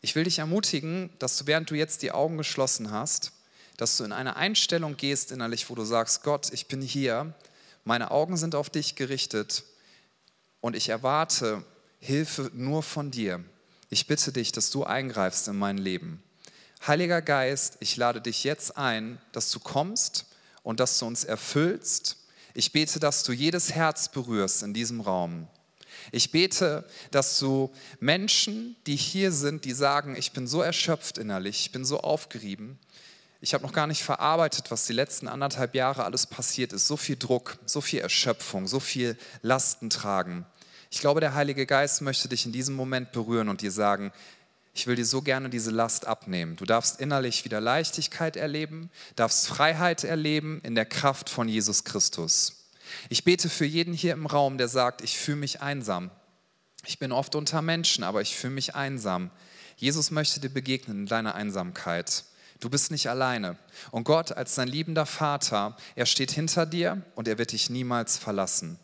Ich 0.00 0.14
will 0.14 0.24
dich 0.24 0.38
ermutigen, 0.38 1.10
dass 1.18 1.38
du, 1.38 1.46
während 1.46 1.70
du 1.70 1.74
jetzt 1.74 2.02
die 2.02 2.12
Augen 2.12 2.36
geschlossen 2.36 2.90
hast, 2.90 3.32
dass 3.76 3.96
du 3.96 4.04
in 4.04 4.12
eine 4.12 4.36
Einstellung 4.36 4.96
gehst 4.96 5.32
innerlich, 5.32 5.68
wo 5.68 5.74
du 5.74 5.84
sagst, 5.84 6.22
Gott, 6.22 6.52
ich 6.52 6.66
bin 6.66 6.80
hier, 6.80 7.34
meine 7.84 8.10
Augen 8.10 8.36
sind 8.36 8.54
auf 8.54 8.70
dich 8.70 8.94
gerichtet 8.94 9.64
und 10.60 10.74
ich 10.76 10.88
erwarte 10.88 11.64
Hilfe 12.00 12.50
nur 12.54 12.82
von 12.82 13.10
dir. 13.10 13.44
Ich 13.90 14.06
bitte 14.06 14.32
dich, 14.32 14.52
dass 14.52 14.70
du 14.70 14.84
eingreifst 14.84 15.48
in 15.48 15.56
mein 15.56 15.78
Leben. 15.78 16.22
Heiliger 16.86 17.22
Geist, 17.22 17.76
ich 17.80 17.96
lade 17.96 18.20
dich 18.20 18.44
jetzt 18.44 18.76
ein, 18.76 19.20
dass 19.32 19.50
du 19.50 19.60
kommst 19.60 20.26
und 20.62 20.80
dass 20.80 20.98
du 20.98 21.06
uns 21.06 21.24
erfüllst. 21.24 22.16
Ich 22.54 22.72
bete, 22.72 23.00
dass 23.00 23.22
du 23.22 23.32
jedes 23.32 23.72
Herz 23.72 24.08
berührst 24.08 24.62
in 24.62 24.74
diesem 24.74 25.00
Raum. 25.00 25.48
Ich 26.12 26.30
bete, 26.30 26.84
dass 27.10 27.38
du 27.38 27.72
Menschen, 28.00 28.76
die 28.86 28.96
hier 28.96 29.32
sind, 29.32 29.64
die 29.64 29.72
sagen, 29.72 30.16
ich 30.16 30.32
bin 30.32 30.46
so 30.46 30.62
erschöpft 30.62 31.18
innerlich, 31.18 31.60
ich 31.60 31.72
bin 31.72 31.84
so 31.84 32.00
aufgerieben, 32.00 32.78
ich 33.40 33.54
habe 33.54 33.64
noch 33.64 33.72
gar 33.72 33.86
nicht 33.86 34.02
verarbeitet, 34.02 34.70
was 34.70 34.86
die 34.86 34.92
letzten 34.92 35.28
anderthalb 35.28 35.74
Jahre 35.74 36.04
alles 36.04 36.26
passiert 36.26 36.72
ist. 36.72 36.86
So 36.86 36.96
viel 36.96 37.16
Druck, 37.16 37.58
so 37.66 37.80
viel 37.80 38.00
Erschöpfung, 38.00 38.66
so 38.66 38.80
viel 38.80 39.16
Lasten 39.42 39.90
tragen. 39.90 40.46
Ich 40.90 41.00
glaube, 41.00 41.20
der 41.20 41.34
Heilige 41.34 41.66
Geist 41.66 42.00
möchte 42.00 42.28
dich 42.28 42.46
in 42.46 42.52
diesem 42.52 42.74
Moment 42.74 43.12
berühren 43.12 43.48
und 43.48 43.60
dir 43.60 43.70
sagen, 43.70 44.12
ich 44.74 44.86
will 44.86 44.96
dir 44.96 45.04
so 45.04 45.22
gerne 45.22 45.48
diese 45.48 45.70
Last 45.70 46.06
abnehmen. 46.06 46.56
Du 46.56 46.64
darfst 46.64 47.00
innerlich 47.00 47.44
wieder 47.44 47.60
Leichtigkeit 47.60 48.36
erleben, 48.36 48.90
darfst 49.16 49.46
Freiheit 49.46 50.04
erleben 50.04 50.60
in 50.62 50.74
der 50.74 50.86
Kraft 50.86 51.30
von 51.30 51.48
Jesus 51.48 51.84
Christus. 51.84 52.65
Ich 53.08 53.24
bete 53.24 53.48
für 53.48 53.64
jeden 53.64 53.94
hier 53.94 54.12
im 54.12 54.26
Raum, 54.26 54.58
der 54.58 54.68
sagt, 54.68 55.02
ich 55.02 55.18
fühle 55.18 55.38
mich 55.38 55.60
einsam. 55.60 56.10
Ich 56.86 56.98
bin 56.98 57.12
oft 57.12 57.34
unter 57.34 57.62
Menschen, 57.62 58.04
aber 58.04 58.20
ich 58.20 58.36
fühle 58.36 58.54
mich 58.54 58.74
einsam. 58.74 59.30
Jesus 59.76 60.10
möchte 60.10 60.40
dir 60.40 60.48
begegnen 60.48 61.00
in 61.00 61.06
deiner 61.06 61.34
Einsamkeit. 61.34 62.24
Du 62.60 62.70
bist 62.70 62.90
nicht 62.90 63.08
alleine. 63.10 63.58
Und 63.90 64.04
Gott 64.04 64.32
als 64.32 64.54
dein 64.54 64.68
liebender 64.68 65.04
Vater, 65.04 65.76
er 65.94 66.06
steht 66.06 66.30
hinter 66.30 66.64
dir 66.64 67.02
und 67.14 67.28
er 67.28 67.38
wird 67.38 67.52
dich 67.52 67.68
niemals 67.70 68.16
verlassen. 68.16 68.78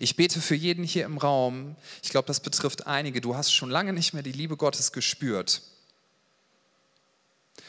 Ich 0.00 0.16
bete 0.16 0.40
für 0.40 0.54
jeden 0.54 0.84
hier 0.84 1.04
im 1.04 1.18
Raum. 1.18 1.76
Ich 2.02 2.10
glaube, 2.10 2.26
das 2.26 2.40
betrifft 2.40 2.86
einige. 2.86 3.20
Du 3.20 3.36
hast 3.36 3.52
schon 3.52 3.70
lange 3.70 3.92
nicht 3.92 4.14
mehr 4.14 4.22
die 4.22 4.32
Liebe 4.32 4.56
Gottes 4.56 4.92
gespürt. 4.92 5.60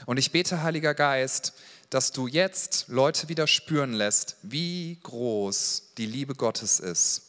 Und 0.06 0.18
ich 0.18 0.32
bete, 0.32 0.62
Heiliger 0.62 0.94
Geist, 0.94 1.54
dass 1.90 2.12
du 2.12 2.28
jetzt 2.28 2.86
Leute 2.88 3.30
wieder 3.30 3.48
spüren 3.48 3.94
lässt, 3.94 4.38
wie 4.44 5.00
groß 5.04 5.94
die 5.98 6.06
Liebe 6.06 6.36
Gottes 6.36 6.80
ist. 6.80 7.24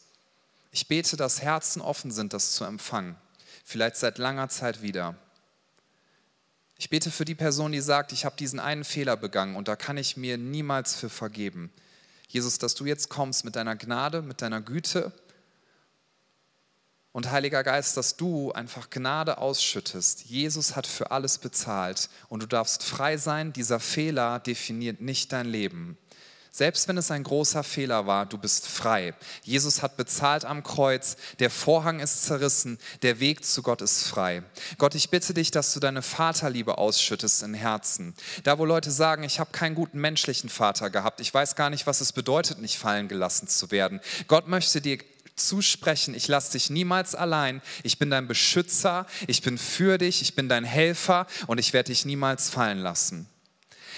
Ich 0.70 0.88
bete, 0.88 1.16
dass 1.16 1.42
Herzen 1.42 1.80
offen 1.80 2.10
sind, 2.10 2.32
das 2.32 2.52
zu 2.52 2.64
empfangen. 2.64 3.16
Vielleicht 3.64 3.96
seit 3.96 4.18
langer 4.18 4.48
Zeit 4.48 4.82
wieder. 4.82 5.16
Ich 6.76 6.90
bete 6.90 7.10
für 7.10 7.24
die 7.24 7.34
Person, 7.34 7.72
die 7.72 7.80
sagt, 7.80 8.12
ich 8.12 8.24
habe 8.24 8.36
diesen 8.36 8.60
einen 8.60 8.84
Fehler 8.84 9.16
begangen 9.16 9.56
und 9.56 9.66
da 9.66 9.74
kann 9.74 9.96
ich 9.96 10.16
mir 10.16 10.38
niemals 10.38 10.94
für 10.94 11.08
vergeben. 11.08 11.72
Jesus, 12.28 12.58
dass 12.58 12.74
du 12.74 12.84
jetzt 12.84 13.08
kommst 13.08 13.44
mit 13.44 13.56
deiner 13.56 13.74
Gnade, 13.74 14.22
mit 14.22 14.42
deiner 14.42 14.60
Güte. 14.60 15.12
Und 17.12 17.30
Heiliger 17.30 17.64
Geist, 17.64 17.96
dass 17.96 18.16
du 18.16 18.52
einfach 18.52 18.90
Gnade 18.90 19.38
ausschüttest. 19.38 20.26
Jesus 20.26 20.76
hat 20.76 20.86
für 20.86 21.10
alles 21.10 21.38
bezahlt 21.38 22.10
und 22.28 22.42
du 22.42 22.46
darfst 22.46 22.82
frei 22.84 23.16
sein. 23.16 23.52
Dieser 23.52 23.80
Fehler 23.80 24.40
definiert 24.40 25.00
nicht 25.00 25.32
dein 25.32 25.46
Leben. 25.46 25.96
Selbst 26.58 26.88
wenn 26.88 26.98
es 26.98 27.12
ein 27.12 27.22
großer 27.22 27.62
Fehler 27.62 28.06
war, 28.06 28.26
du 28.26 28.36
bist 28.36 28.66
frei. 28.66 29.14
Jesus 29.44 29.80
hat 29.80 29.96
bezahlt 29.96 30.44
am 30.44 30.64
Kreuz, 30.64 31.16
der 31.38 31.50
Vorhang 31.50 32.00
ist 32.00 32.24
zerrissen, 32.24 32.78
der 33.02 33.20
Weg 33.20 33.44
zu 33.44 33.62
Gott 33.62 33.80
ist 33.80 34.02
frei. 34.08 34.42
Gott, 34.76 34.96
ich 34.96 35.08
bitte 35.08 35.34
dich, 35.34 35.52
dass 35.52 35.72
du 35.72 35.78
deine 35.78 36.02
Vaterliebe 36.02 36.78
ausschüttest 36.78 37.44
im 37.44 37.54
Herzen. 37.54 38.12
Da, 38.42 38.58
wo 38.58 38.64
Leute 38.64 38.90
sagen, 38.90 39.22
ich 39.22 39.38
habe 39.38 39.52
keinen 39.52 39.76
guten 39.76 40.00
menschlichen 40.00 40.50
Vater 40.50 40.90
gehabt, 40.90 41.20
ich 41.20 41.32
weiß 41.32 41.54
gar 41.54 41.70
nicht, 41.70 41.86
was 41.86 42.00
es 42.00 42.12
bedeutet, 42.12 42.58
nicht 42.58 42.76
fallen 42.76 43.06
gelassen 43.06 43.46
zu 43.46 43.70
werden. 43.70 44.00
Gott 44.26 44.48
möchte 44.48 44.80
dir 44.80 44.98
zusprechen, 45.38 46.14
ich 46.14 46.28
lasse 46.28 46.52
dich 46.52 46.70
niemals 46.70 47.14
allein, 47.14 47.62
ich 47.82 47.98
bin 47.98 48.10
dein 48.10 48.28
Beschützer, 48.28 49.06
ich 49.26 49.42
bin 49.42 49.58
für 49.58 49.98
dich, 49.98 50.22
ich 50.22 50.34
bin 50.34 50.48
dein 50.48 50.64
Helfer. 50.64 51.26
Und 51.46 51.58
ich 51.58 51.72
werde 51.72 51.88
dich 51.88 52.04
niemals 52.04 52.50
fallen 52.50 52.78
lassen. 52.78 53.28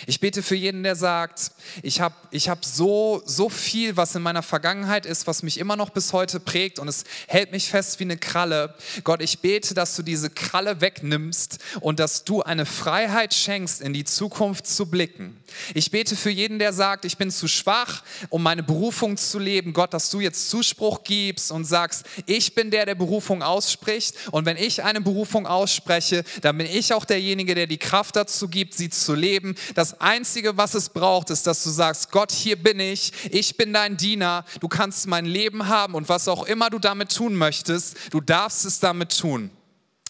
Ich 0.07 0.21
bete 0.21 0.43
für 0.43 0.55
jeden, 0.55 0.83
der 0.83 0.97
sagt, 0.97 1.53
ich 1.83 2.01
habe 2.01 2.15
ich 2.31 2.49
hab 2.49 2.65
so, 2.65 3.23
so 3.25 3.49
viel, 3.49 3.97
was 3.97 4.15
in 4.15 4.23
meiner 4.23 4.43
Vergangenheit 4.43 5.07
ist, 5.07 5.27
was 5.27 5.43
mich 5.43 5.59
immer 5.59 5.77
noch 5.77 5.91
bis 5.91 6.13
heute 6.13 6.41
prägt 6.41 6.79
und 6.79 6.89
es 6.89 7.05
hält 7.27 7.53
mich 7.53 7.69
fest 7.69 7.99
wie 8.01 8.05
eine 8.05 8.17
Kralle. 8.17 8.75
Gott, 9.05 9.21
ich 9.21 9.41
bete, 9.41 9.75
dass 9.75 9.97
du 9.97 10.03
diese 10.03 10.31
Kralle 10.31 10.81
wegnimmst 10.81 11.59
und 11.81 12.01
dass 12.01 12.25
du 12.25 12.43
eine 12.43 12.67
Freiheit 12.67 13.35
schenkst, 13.35 13.81
in 13.81 13.93
die 13.93 14.05
Zukunft 14.05 14.67
zu 14.67 14.87
blicken. 14.87 15.37
Ich 15.75 15.91
bete 15.91 16.17
für 16.17 16.31
jeden, 16.31 16.59
der 16.59 16.73
sagt, 16.73 17.05
ich 17.05 17.17
bin 17.17 17.31
zu 17.31 17.49
schwach, 17.49 18.03
um 18.29 18.43
meine 18.43 18.63
Berufung 18.63 19.17
zu 19.17 19.39
leben. 19.39 19.73
Gott, 19.73 19.93
dass 19.93 20.11
du 20.11 20.21
jetzt 20.21 20.49
Zuspruch 20.51 21.05
gibst 21.05 21.51
und 21.53 21.65
sagst, 21.65 22.05
ich 22.27 22.55
bin 22.55 22.71
der, 22.71 22.87
der 22.87 22.95
Berufung 22.95 23.43
ausspricht 23.43 24.15
und 24.31 24.47
wenn 24.47 24.57
ich 24.57 24.83
eine 24.83 25.01
Berufung 25.01 25.47
ausspreche, 25.47 26.25
dann 26.43 26.59
bin 26.59 26.67
ich 26.67 26.95
auch 26.95 27.05
derjenige, 27.05 27.55
der 27.55 27.67
die 27.67 27.79
Kraft 27.79 28.17
dazu 28.17 28.49
gibt, 28.49 28.75
sie 28.75 28.91
zu 28.91 29.15
leben. 29.15 29.55
Das 29.75 29.90
das 29.91 30.01
Einzige, 30.01 30.57
was 30.57 30.75
es 30.75 30.89
braucht, 30.89 31.31
ist, 31.31 31.47
dass 31.47 31.65
du 31.65 31.71
sagst, 31.71 32.13
Gott, 32.13 32.31
hier 32.31 32.57
bin 32.61 32.79
ich, 32.79 33.13
ich 33.31 33.57
bin 33.57 33.73
dein 33.73 33.97
Diener, 33.97 34.45
du 34.61 34.69
kannst 34.69 35.09
mein 35.09 35.25
Leben 35.25 35.69
haben 35.69 35.95
und 35.95 36.09
was 36.09 36.29
auch 36.29 36.45
immer 36.45 36.71
du 36.71 36.79
damit 36.79 37.15
tun 37.15 37.35
möchtest, 37.35 37.97
du 38.13 38.21
darfst 38.21 38.65
es 38.65 38.79
damit 38.79 39.19
tun. 39.19 39.51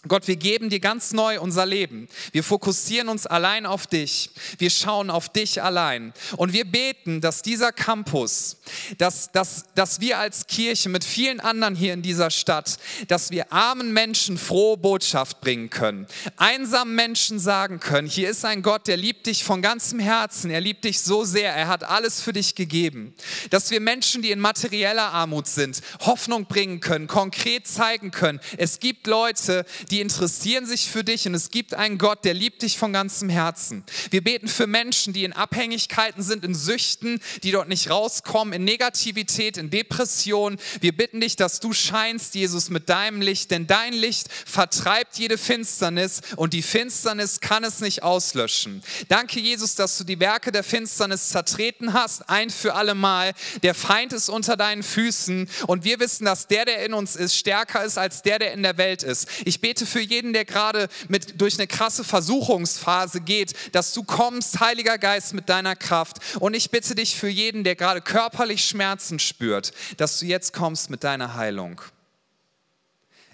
Gott, 0.07 0.27
wir 0.27 0.35
geben 0.35 0.71
dir 0.71 0.79
ganz 0.79 1.13
neu 1.13 1.39
unser 1.39 1.67
Leben. 1.67 2.07
Wir 2.31 2.43
fokussieren 2.43 3.07
uns 3.07 3.27
allein 3.27 3.67
auf 3.67 3.85
dich. 3.85 4.31
Wir 4.57 4.71
schauen 4.71 5.11
auf 5.11 5.29
dich 5.29 5.61
allein. 5.61 6.11
Und 6.37 6.53
wir 6.53 6.65
beten, 6.65 7.21
dass 7.21 7.43
dieser 7.43 7.71
Campus, 7.71 8.57
dass, 8.97 9.31
dass, 9.31 9.65
dass 9.75 9.99
wir 9.99 10.17
als 10.17 10.47
Kirche 10.47 10.89
mit 10.89 11.03
vielen 11.03 11.39
anderen 11.39 11.75
hier 11.75 11.93
in 11.93 12.01
dieser 12.01 12.31
Stadt, 12.31 12.79
dass 13.09 13.29
wir 13.29 13.53
armen 13.53 13.93
Menschen 13.93 14.39
frohe 14.39 14.75
Botschaft 14.75 15.39
bringen 15.39 15.69
können. 15.69 16.07
Einsamen 16.35 16.95
Menschen 16.95 17.37
sagen 17.37 17.79
können, 17.79 18.07
hier 18.07 18.31
ist 18.31 18.43
ein 18.43 18.63
Gott, 18.63 18.87
der 18.87 18.97
liebt 18.97 19.27
dich 19.27 19.43
von 19.43 19.61
ganzem 19.61 19.99
Herzen. 19.99 20.49
Er 20.49 20.61
liebt 20.61 20.83
dich 20.83 21.01
so 21.01 21.25
sehr. 21.25 21.53
Er 21.53 21.67
hat 21.67 21.83
alles 21.83 22.21
für 22.21 22.33
dich 22.33 22.55
gegeben. 22.55 23.13
Dass 23.51 23.69
wir 23.69 23.79
Menschen, 23.79 24.23
die 24.23 24.31
in 24.31 24.39
materieller 24.39 25.13
Armut 25.13 25.45
sind, 25.45 25.79
Hoffnung 25.99 26.47
bringen 26.47 26.79
können, 26.79 27.05
konkret 27.05 27.67
zeigen 27.67 28.09
können. 28.09 28.39
Es 28.57 28.79
gibt 28.79 29.05
Leute, 29.05 29.63
die 29.91 29.99
interessieren 29.99 30.65
sich 30.65 30.89
für 30.89 31.03
dich 31.03 31.27
und 31.27 31.35
es 31.35 31.51
gibt 31.51 31.73
einen 31.73 31.97
Gott, 31.97 32.23
der 32.23 32.33
liebt 32.33 32.61
dich 32.61 32.77
von 32.77 32.93
ganzem 32.93 33.27
Herzen. 33.27 33.83
Wir 34.09 34.23
beten 34.23 34.47
für 34.47 34.65
Menschen, 34.65 35.11
die 35.11 35.25
in 35.25 35.33
Abhängigkeiten 35.33 36.23
sind, 36.23 36.45
in 36.45 36.55
Süchten, 36.55 37.21
die 37.43 37.51
dort 37.51 37.67
nicht 37.67 37.89
rauskommen, 37.89 38.53
in 38.53 38.63
Negativität, 38.63 39.57
in 39.57 39.69
Depression. 39.69 40.57
Wir 40.79 40.95
bitten 40.95 41.19
dich, 41.19 41.35
dass 41.35 41.59
du 41.59 41.73
scheinst, 41.73 42.35
Jesus, 42.35 42.69
mit 42.69 42.87
deinem 42.87 43.21
Licht, 43.21 43.51
denn 43.51 43.67
dein 43.67 43.93
Licht 43.93 44.27
vertreibt 44.31 45.17
jede 45.17 45.37
Finsternis 45.37 46.21
und 46.37 46.53
die 46.53 46.61
Finsternis 46.61 47.41
kann 47.41 47.65
es 47.65 47.81
nicht 47.81 48.01
auslöschen. 48.01 48.81
Danke, 49.09 49.41
Jesus, 49.41 49.75
dass 49.75 49.97
du 49.97 50.05
die 50.05 50.19
Werke 50.21 50.53
der 50.53 50.63
Finsternis 50.63 51.29
zertreten 51.29 51.93
hast, 51.93 52.29
ein 52.29 52.49
für 52.49 52.75
alle 52.75 52.95
Mal. 52.95 53.33
Der 53.61 53.75
Feind 53.75 54.13
ist 54.13 54.29
unter 54.29 54.55
deinen 54.55 54.83
Füßen 54.83 55.49
und 55.67 55.83
wir 55.83 55.99
wissen, 55.99 56.23
dass 56.23 56.47
der, 56.47 56.63
der 56.63 56.85
in 56.85 56.93
uns 56.93 57.17
ist, 57.17 57.35
stärker 57.35 57.83
ist 57.83 57.97
als 57.97 58.21
der, 58.21 58.39
der 58.39 58.53
in 58.53 58.63
der 58.63 58.77
Welt 58.77 59.03
ist. 59.03 59.27
Ich 59.43 59.59
bete 59.59 59.80
bete 59.81 59.85
für 59.85 60.01
jeden, 60.01 60.33
der 60.33 60.45
gerade 60.45 60.87
mit, 61.07 61.41
durch 61.41 61.57
eine 61.57 61.67
krasse 61.67 62.03
Versuchungsphase 62.03 63.21
geht, 63.21 63.53
dass 63.75 63.93
du 63.93 64.03
kommst, 64.03 64.59
Heiliger 64.59 64.97
Geist, 64.97 65.33
mit 65.33 65.49
deiner 65.49 65.75
Kraft. 65.75 66.17
Und 66.39 66.53
ich 66.53 66.71
bitte 66.71 66.95
dich 66.95 67.15
für 67.15 67.29
jeden, 67.29 67.63
der 67.63 67.75
gerade 67.75 68.01
körperlich 68.01 68.65
Schmerzen 68.65 69.19
spürt, 69.19 69.73
dass 69.97 70.19
du 70.19 70.25
jetzt 70.25 70.53
kommst 70.53 70.89
mit 70.89 71.03
deiner 71.03 71.35
Heilung. 71.35 71.81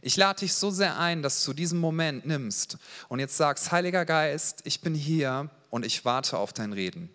Ich 0.02 0.16
lade 0.16 0.40
dich 0.40 0.54
so 0.54 0.72
sehr 0.72 0.98
ein, 0.98 1.22
dass 1.22 1.44
du 1.44 1.54
diesen 1.54 1.80
Moment 1.80 2.26
nimmst 2.26 2.78
und 3.10 3.20
jetzt 3.20 3.36
sagst, 3.36 3.72
Heiliger 3.72 4.06
Geist, 4.06 4.62
ich 4.64 4.82
bin 4.82 4.96
hier 4.96 5.50
und 5.70 5.86
ich 5.86 6.06
warte 6.06 6.38
auf 6.38 6.54
dein 6.54 6.72
Reden. 6.72 7.10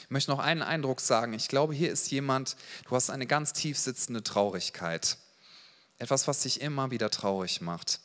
Ich 0.00 0.10
möchte 0.10 0.30
noch 0.30 0.38
einen 0.38 0.62
Eindruck 0.62 1.00
sagen. 1.00 1.32
Ich 1.32 1.48
glaube, 1.48 1.74
hier 1.74 1.90
ist 1.90 2.10
jemand, 2.10 2.56
du 2.88 2.94
hast 2.94 3.10
eine 3.10 3.26
ganz 3.26 3.52
tief 3.52 3.78
sitzende 3.78 4.22
Traurigkeit. 4.22 5.18
Etwas, 5.98 6.28
was 6.28 6.42
dich 6.42 6.60
immer 6.60 6.90
wieder 6.90 7.10
traurig 7.10 7.60
macht. 7.60 8.00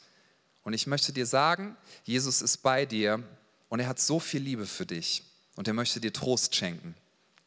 Und 0.63 0.73
ich 0.73 0.87
möchte 0.87 1.11
dir 1.11 1.25
sagen, 1.25 1.75
Jesus 2.03 2.41
ist 2.41 2.57
bei 2.57 2.85
dir 2.85 3.23
und 3.69 3.79
er 3.79 3.87
hat 3.87 3.99
so 3.99 4.19
viel 4.19 4.41
Liebe 4.41 4.65
für 4.65 4.85
dich 4.85 5.23
und 5.55 5.67
er 5.67 5.73
möchte 5.73 5.99
dir 5.99 6.13
Trost 6.13 6.55
schenken. 6.55 6.95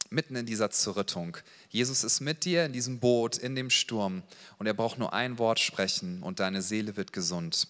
Mitten 0.09 0.35
in 0.35 0.45
dieser 0.45 0.69
Zerrüttung. 0.69 1.37
Jesus 1.69 2.03
ist 2.03 2.19
mit 2.19 2.45
dir 2.45 2.65
in 2.65 2.73
diesem 2.73 2.99
Boot, 2.99 3.37
in 3.37 3.55
dem 3.55 3.69
Sturm 3.69 4.21
und 4.59 4.67
er 4.67 4.73
braucht 4.73 4.99
nur 4.99 5.13
ein 5.13 5.39
Wort 5.39 5.59
sprechen 5.59 6.21
und 6.21 6.39
deine 6.39 6.61
Seele 6.61 6.95
wird 6.95 7.11
gesund. 7.11 7.67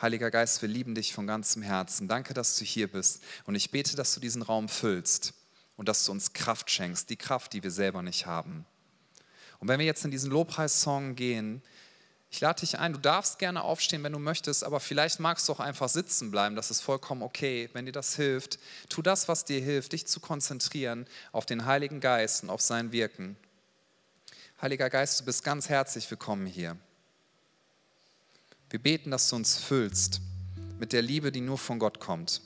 Heiliger 0.00 0.30
Geist, 0.30 0.62
wir 0.62 0.68
lieben 0.68 0.94
dich 0.94 1.14
von 1.14 1.26
ganzem 1.26 1.62
Herzen. 1.62 2.08
Danke, 2.08 2.34
dass 2.34 2.56
du 2.56 2.64
hier 2.64 2.90
bist 2.90 3.22
und 3.44 3.54
ich 3.54 3.70
bete, 3.70 3.96
dass 3.96 4.14
du 4.14 4.20
diesen 4.20 4.42
Raum 4.42 4.68
füllst 4.68 5.34
und 5.76 5.88
dass 5.88 6.04
du 6.04 6.12
uns 6.12 6.32
Kraft 6.32 6.70
schenkst, 6.70 7.10
die 7.10 7.16
Kraft, 7.16 7.52
die 7.52 7.62
wir 7.62 7.70
selber 7.70 8.02
nicht 8.02 8.26
haben. 8.26 8.64
Und 9.58 9.68
wenn 9.68 9.78
wir 9.78 9.86
jetzt 9.86 10.04
in 10.04 10.10
diesen 10.10 10.30
Lobpreissong 10.30 11.14
gehen, 11.14 11.62
ich 12.36 12.40
lade 12.42 12.60
dich 12.60 12.78
ein, 12.78 12.92
du 12.92 12.98
darfst 12.98 13.38
gerne 13.38 13.62
aufstehen, 13.62 14.02
wenn 14.02 14.12
du 14.12 14.18
möchtest, 14.18 14.62
aber 14.62 14.78
vielleicht 14.78 15.20
magst 15.20 15.48
du 15.48 15.54
auch 15.54 15.60
einfach 15.60 15.88
sitzen 15.88 16.30
bleiben. 16.30 16.54
Das 16.54 16.70
ist 16.70 16.82
vollkommen 16.82 17.22
okay. 17.22 17.70
Wenn 17.72 17.86
dir 17.86 17.92
das 17.92 18.14
hilft, 18.14 18.58
tu 18.90 19.00
das, 19.00 19.26
was 19.26 19.46
dir 19.46 19.58
hilft, 19.58 19.92
dich 19.92 20.06
zu 20.06 20.20
konzentrieren 20.20 21.06
auf 21.32 21.46
den 21.46 21.64
Heiligen 21.64 21.98
Geist 21.98 22.42
und 22.42 22.50
auf 22.50 22.60
sein 22.60 22.92
Wirken. 22.92 23.38
Heiliger 24.60 24.90
Geist, 24.90 25.18
du 25.18 25.24
bist 25.24 25.44
ganz 25.44 25.70
herzlich 25.70 26.10
willkommen 26.10 26.44
hier. 26.44 26.76
Wir 28.68 28.82
beten, 28.82 29.10
dass 29.10 29.30
du 29.30 29.36
uns 29.36 29.56
füllst 29.56 30.20
mit 30.78 30.92
der 30.92 31.00
Liebe, 31.00 31.32
die 31.32 31.40
nur 31.40 31.56
von 31.56 31.78
Gott 31.78 32.00
kommt. 32.00 32.42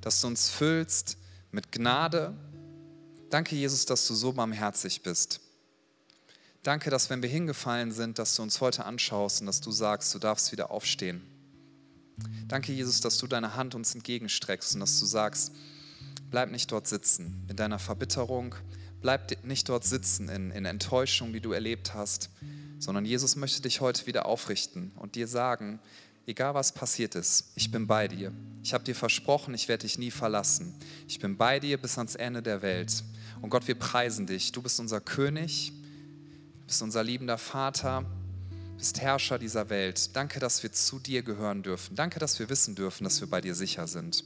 Dass 0.00 0.20
du 0.20 0.28
uns 0.28 0.48
füllst 0.48 1.16
mit 1.50 1.72
Gnade. 1.72 2.36
Danke, 3.30 3.56
Jesus, 3.56 3.84
dass 3.84 4.06
du 4.06 4.14
so 4.14 4.32
barmherzig 4.32 5.02
bist. 5.02 5.40
Danke, 6.62 6.90
dass 6.90 7.08
wenn 7.08 7.22
wir 7.22 7.28
hingefallen 7.28 7.92
sind, 7.92 8.18
dass 8.18 8.34
du 8.34 8.42
uns 8.42 8.60
heute 8.60 8.84
anschaust 8.84 9.40
und 9.40 9.46
dass 9.46 9.60
du 9.60 9.70
sagst, 9.70 10.14
du 10.14 10.18
darfst 10.18 10.52
wieder 10.52 10.70
aufstehen. 10.70 11.22
Danke, 12.48 12.72
Jesus, 12.72 13.00
dass 13.00 13.18
du 13.18 13.26
deine 13.26 13.54
Hand 13.54 13.74
uns 13.74 13.94
entgegenstreckst 13.94 14.74
und 14.74 14.80
dass 14.80 14.98
du 14.98 15.06
sagst, 15.06 15.52
bleib 16.30 16.50
nicht 16.50 16.72
dort 16.72 16.86
sitzen 16.86 17.46
in 17.48 17.56
deiner 17.56 17.78
Verbitterung, 17.78 18.54
bleib 19.00 19.44
nicht 19.44 19.68
dort 19.68 19.84
sitzen 19.84 20.28
in, 20.28 20.50
in 20.50 20.64
Enttäuschung, 20.64 21.32
die 21.32 21.40
du 21.40 21.52
erlebt 21.52 21.94
hast. 21.94 22.30
sondern 22.78 23.04
Jesus 23.04 23.36
möchte 23.36 23.62
dich 23.62 23.80
heute 23.80 24.06
wieder 24.06 24.26
aufrichten 24.26 24.92
und 24.96 25.14
dir 25.14 25.26
sagen, 25.26 25.80
egal 26.26 26.54
was 26.54 26.72
passiert 26.72 27.14
ist, 27.14 27.52
ich 27.54 27.70
bin 27.70 27.86
bei 27.86 28.08
dir. 28.08 28.32
Ich 28.62 28.74
habe 28.74 28.84
dir 28.84 28.94
versprochen, 28.94 29.54
ich 29.54 29.68
werde 29.68 29.82
dich 29.82 29.98
nie 29.98 30.10
verlassen. 30.10 30.74
Ich 31.06 31.18
bin 31.18 31.36
bei 31.36 31.58
dir 31.58 31.78
bis 31.78 31.98
ans 31.98 32.14
Ende 32.14 32.42
der 32.42 32.62
Welt. 32.62 33.02
Und 33.40 33.50
Gott, 33.50 33.66
wir 33.68 33.76
preisen 33.76 34.26
dich. 34.26 34.52
Du 34.52 34.62
bist 34.62 34.78
unser 34.80 35.00
König, 35.00 35.72
bist 36.68 36.82
unser 36.82 37.02
liebender 37.02 37.38
Vater, 37.38 38.04
bist 38.76 39.00
Herrscher 39.00 39.38
dieser 39.38 39.70
Welt. 39.70 40.14
Danke, 40.14 40.38
dass 40.38 40.62
wir 40.62 40.70
zu 40.70 40.98
dir 40.98 41.22
gehören 41.22 41.62
dürfen. 41.62 41.96
Danke, 41.96 42.18
dass 42.20 42.38
wir 42.38 42.50
wissen 42.50 42.74
dürfen, 42.74 43.04
dass 43.04 43.22
wir 43.22 43.28
bei 43.28 43.40
dir 43.40 43.54
sicher 43.54 43.86
sind. 43.86 44.22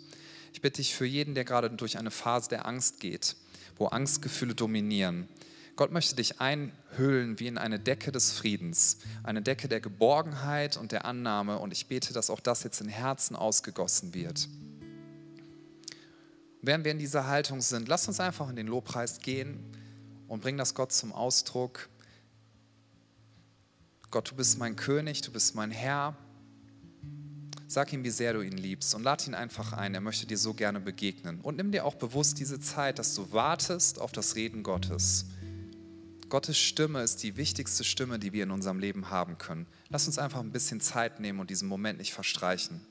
Ich 0.53 0.61
bitte 0.61 0.79
dich 0.79 0.93
für 0.93 1.07
jeden, 1.07 1.37
der 1.37 1.45
gerade 1.45 1.71
durch 1.71 1.99
eine 1.99 2.11
Phase 2.11 2.49
der 2.49 2.67
Angst 2.67 2.99
geht, 2.99 3.37
wo 3.77 3.87
Angstgefühle 3.87 4.57
dominieren. 4.57 5.29
Gott 5.77 5.93
möchte 5.93 6.17
dich 6.17 6.41
einhüllen 6.41 7.39
wie 7.39 7.47
in 7.47 7.59
eine 7.59 7.79
Decke 7.79 8.11
des 8.11 8.33
Friedens, 8.33 8.99
eine 9.23 9.41
Decke 9.41 9.69
der 9.69 9.81
Geborgenheit 9.81 10.77
und 10.77 10.91
der 10.91 11.05
Annahme. 11.05 11.61
Und 11.61 11.73
ich 11.73 11.87
bete, 11.87 12.13
dass 12.13 12.29
auch 12.29 12.41
das 12.41 12.65
jetzt 12.65 12.81
in 12.81 12.89
Herzen 12.89 13.37
ausgegossen 13.37 14.15
wird. 14.15 14.49
Während 16.61 16.85
wir 16.85 16.91
in 16.91 16.99
dieser 16.99 17.29
Haltung 17.29 17.61
sind, 17.61 17.87
lass 17.87 18.09
uns 18.09 18.19
einfach 18.19 18.51
in 18.51 18.57
den 18.57 18.67
Lobpreis 18.67 19.21
gehen 19.21 19.61
und 20.27 20.43
bring 20.43 20.59
das 20.59 20.75
Gott 20.75 20.93
zum 20.93 21.13
Ausdruck. 21.13 21.89
Gott, 24.13 24.31
du 24.31 24.35
bist 24.35 24.59
mein 24.59 24.77
König, 24.77 25.23
du 25.23 25.33
bist 25.33 25.55
mein 25.55 25.71
Herr. 25.71 26.15
Sag 27.67 27.95
ihm, 27.95 28.05
wie 28.05 28.11
sehr 28.11 28.35
du 28.35 28.43
ihn 28.43 28.59
liebst 28.59 28.95
und 28.95 29.03
lad 29.03 29.27
ihn 29.27 29.35
einfach 29.35 29.73
ein. 29.73 29.95
Er 29.95 30.03
möchte 30.03 30.27
dir 30.27 30.37
so 30.37 30.53
gerne 30.53 30.81
begegnen. 30.81 31.41
Und 31.41 31.57
nimm 31.57 31.73
dir 31.73 31.87
auch 31.87 31.95
bewusst 31.95 32.39
diese 32.39 32.61
Zeit, 32.61 32.99
dass 32.99 33.15
du 33.15 33.33
wartest 33.33 33.99
auf 33.99 34.13
das 34.13 34.37
Reden 34.37 34.63
Gottes. 34.63 35.25
Gottes 36.29 36.59
Stimme 36.59 37.03
ist 37.03 37.23
die 37.23 37.39
wichtigste 37.39 37.85
Stimme, 37.85 38.19
die 38.19 38.35
wir 38.35 38.43
in 38.43 38.51
unserem 38.51 38.79
Leben 38.79 39.09
haben 39.09 39.39
können. 39.39 39.67
Lass 39.89 40.07
uns 40.07 40.19
einfach 40.19 40.41
ein 40.41 40.53
bisschen 40.53 40.83
Zeit 40.83 41.19
nehmen 41.19 41.41
und 41.41 41.49
diesen 41.49 41.67
Moment 41.67 41.99
nicht 41.99 42.13
verstreichen. 42.13 42.83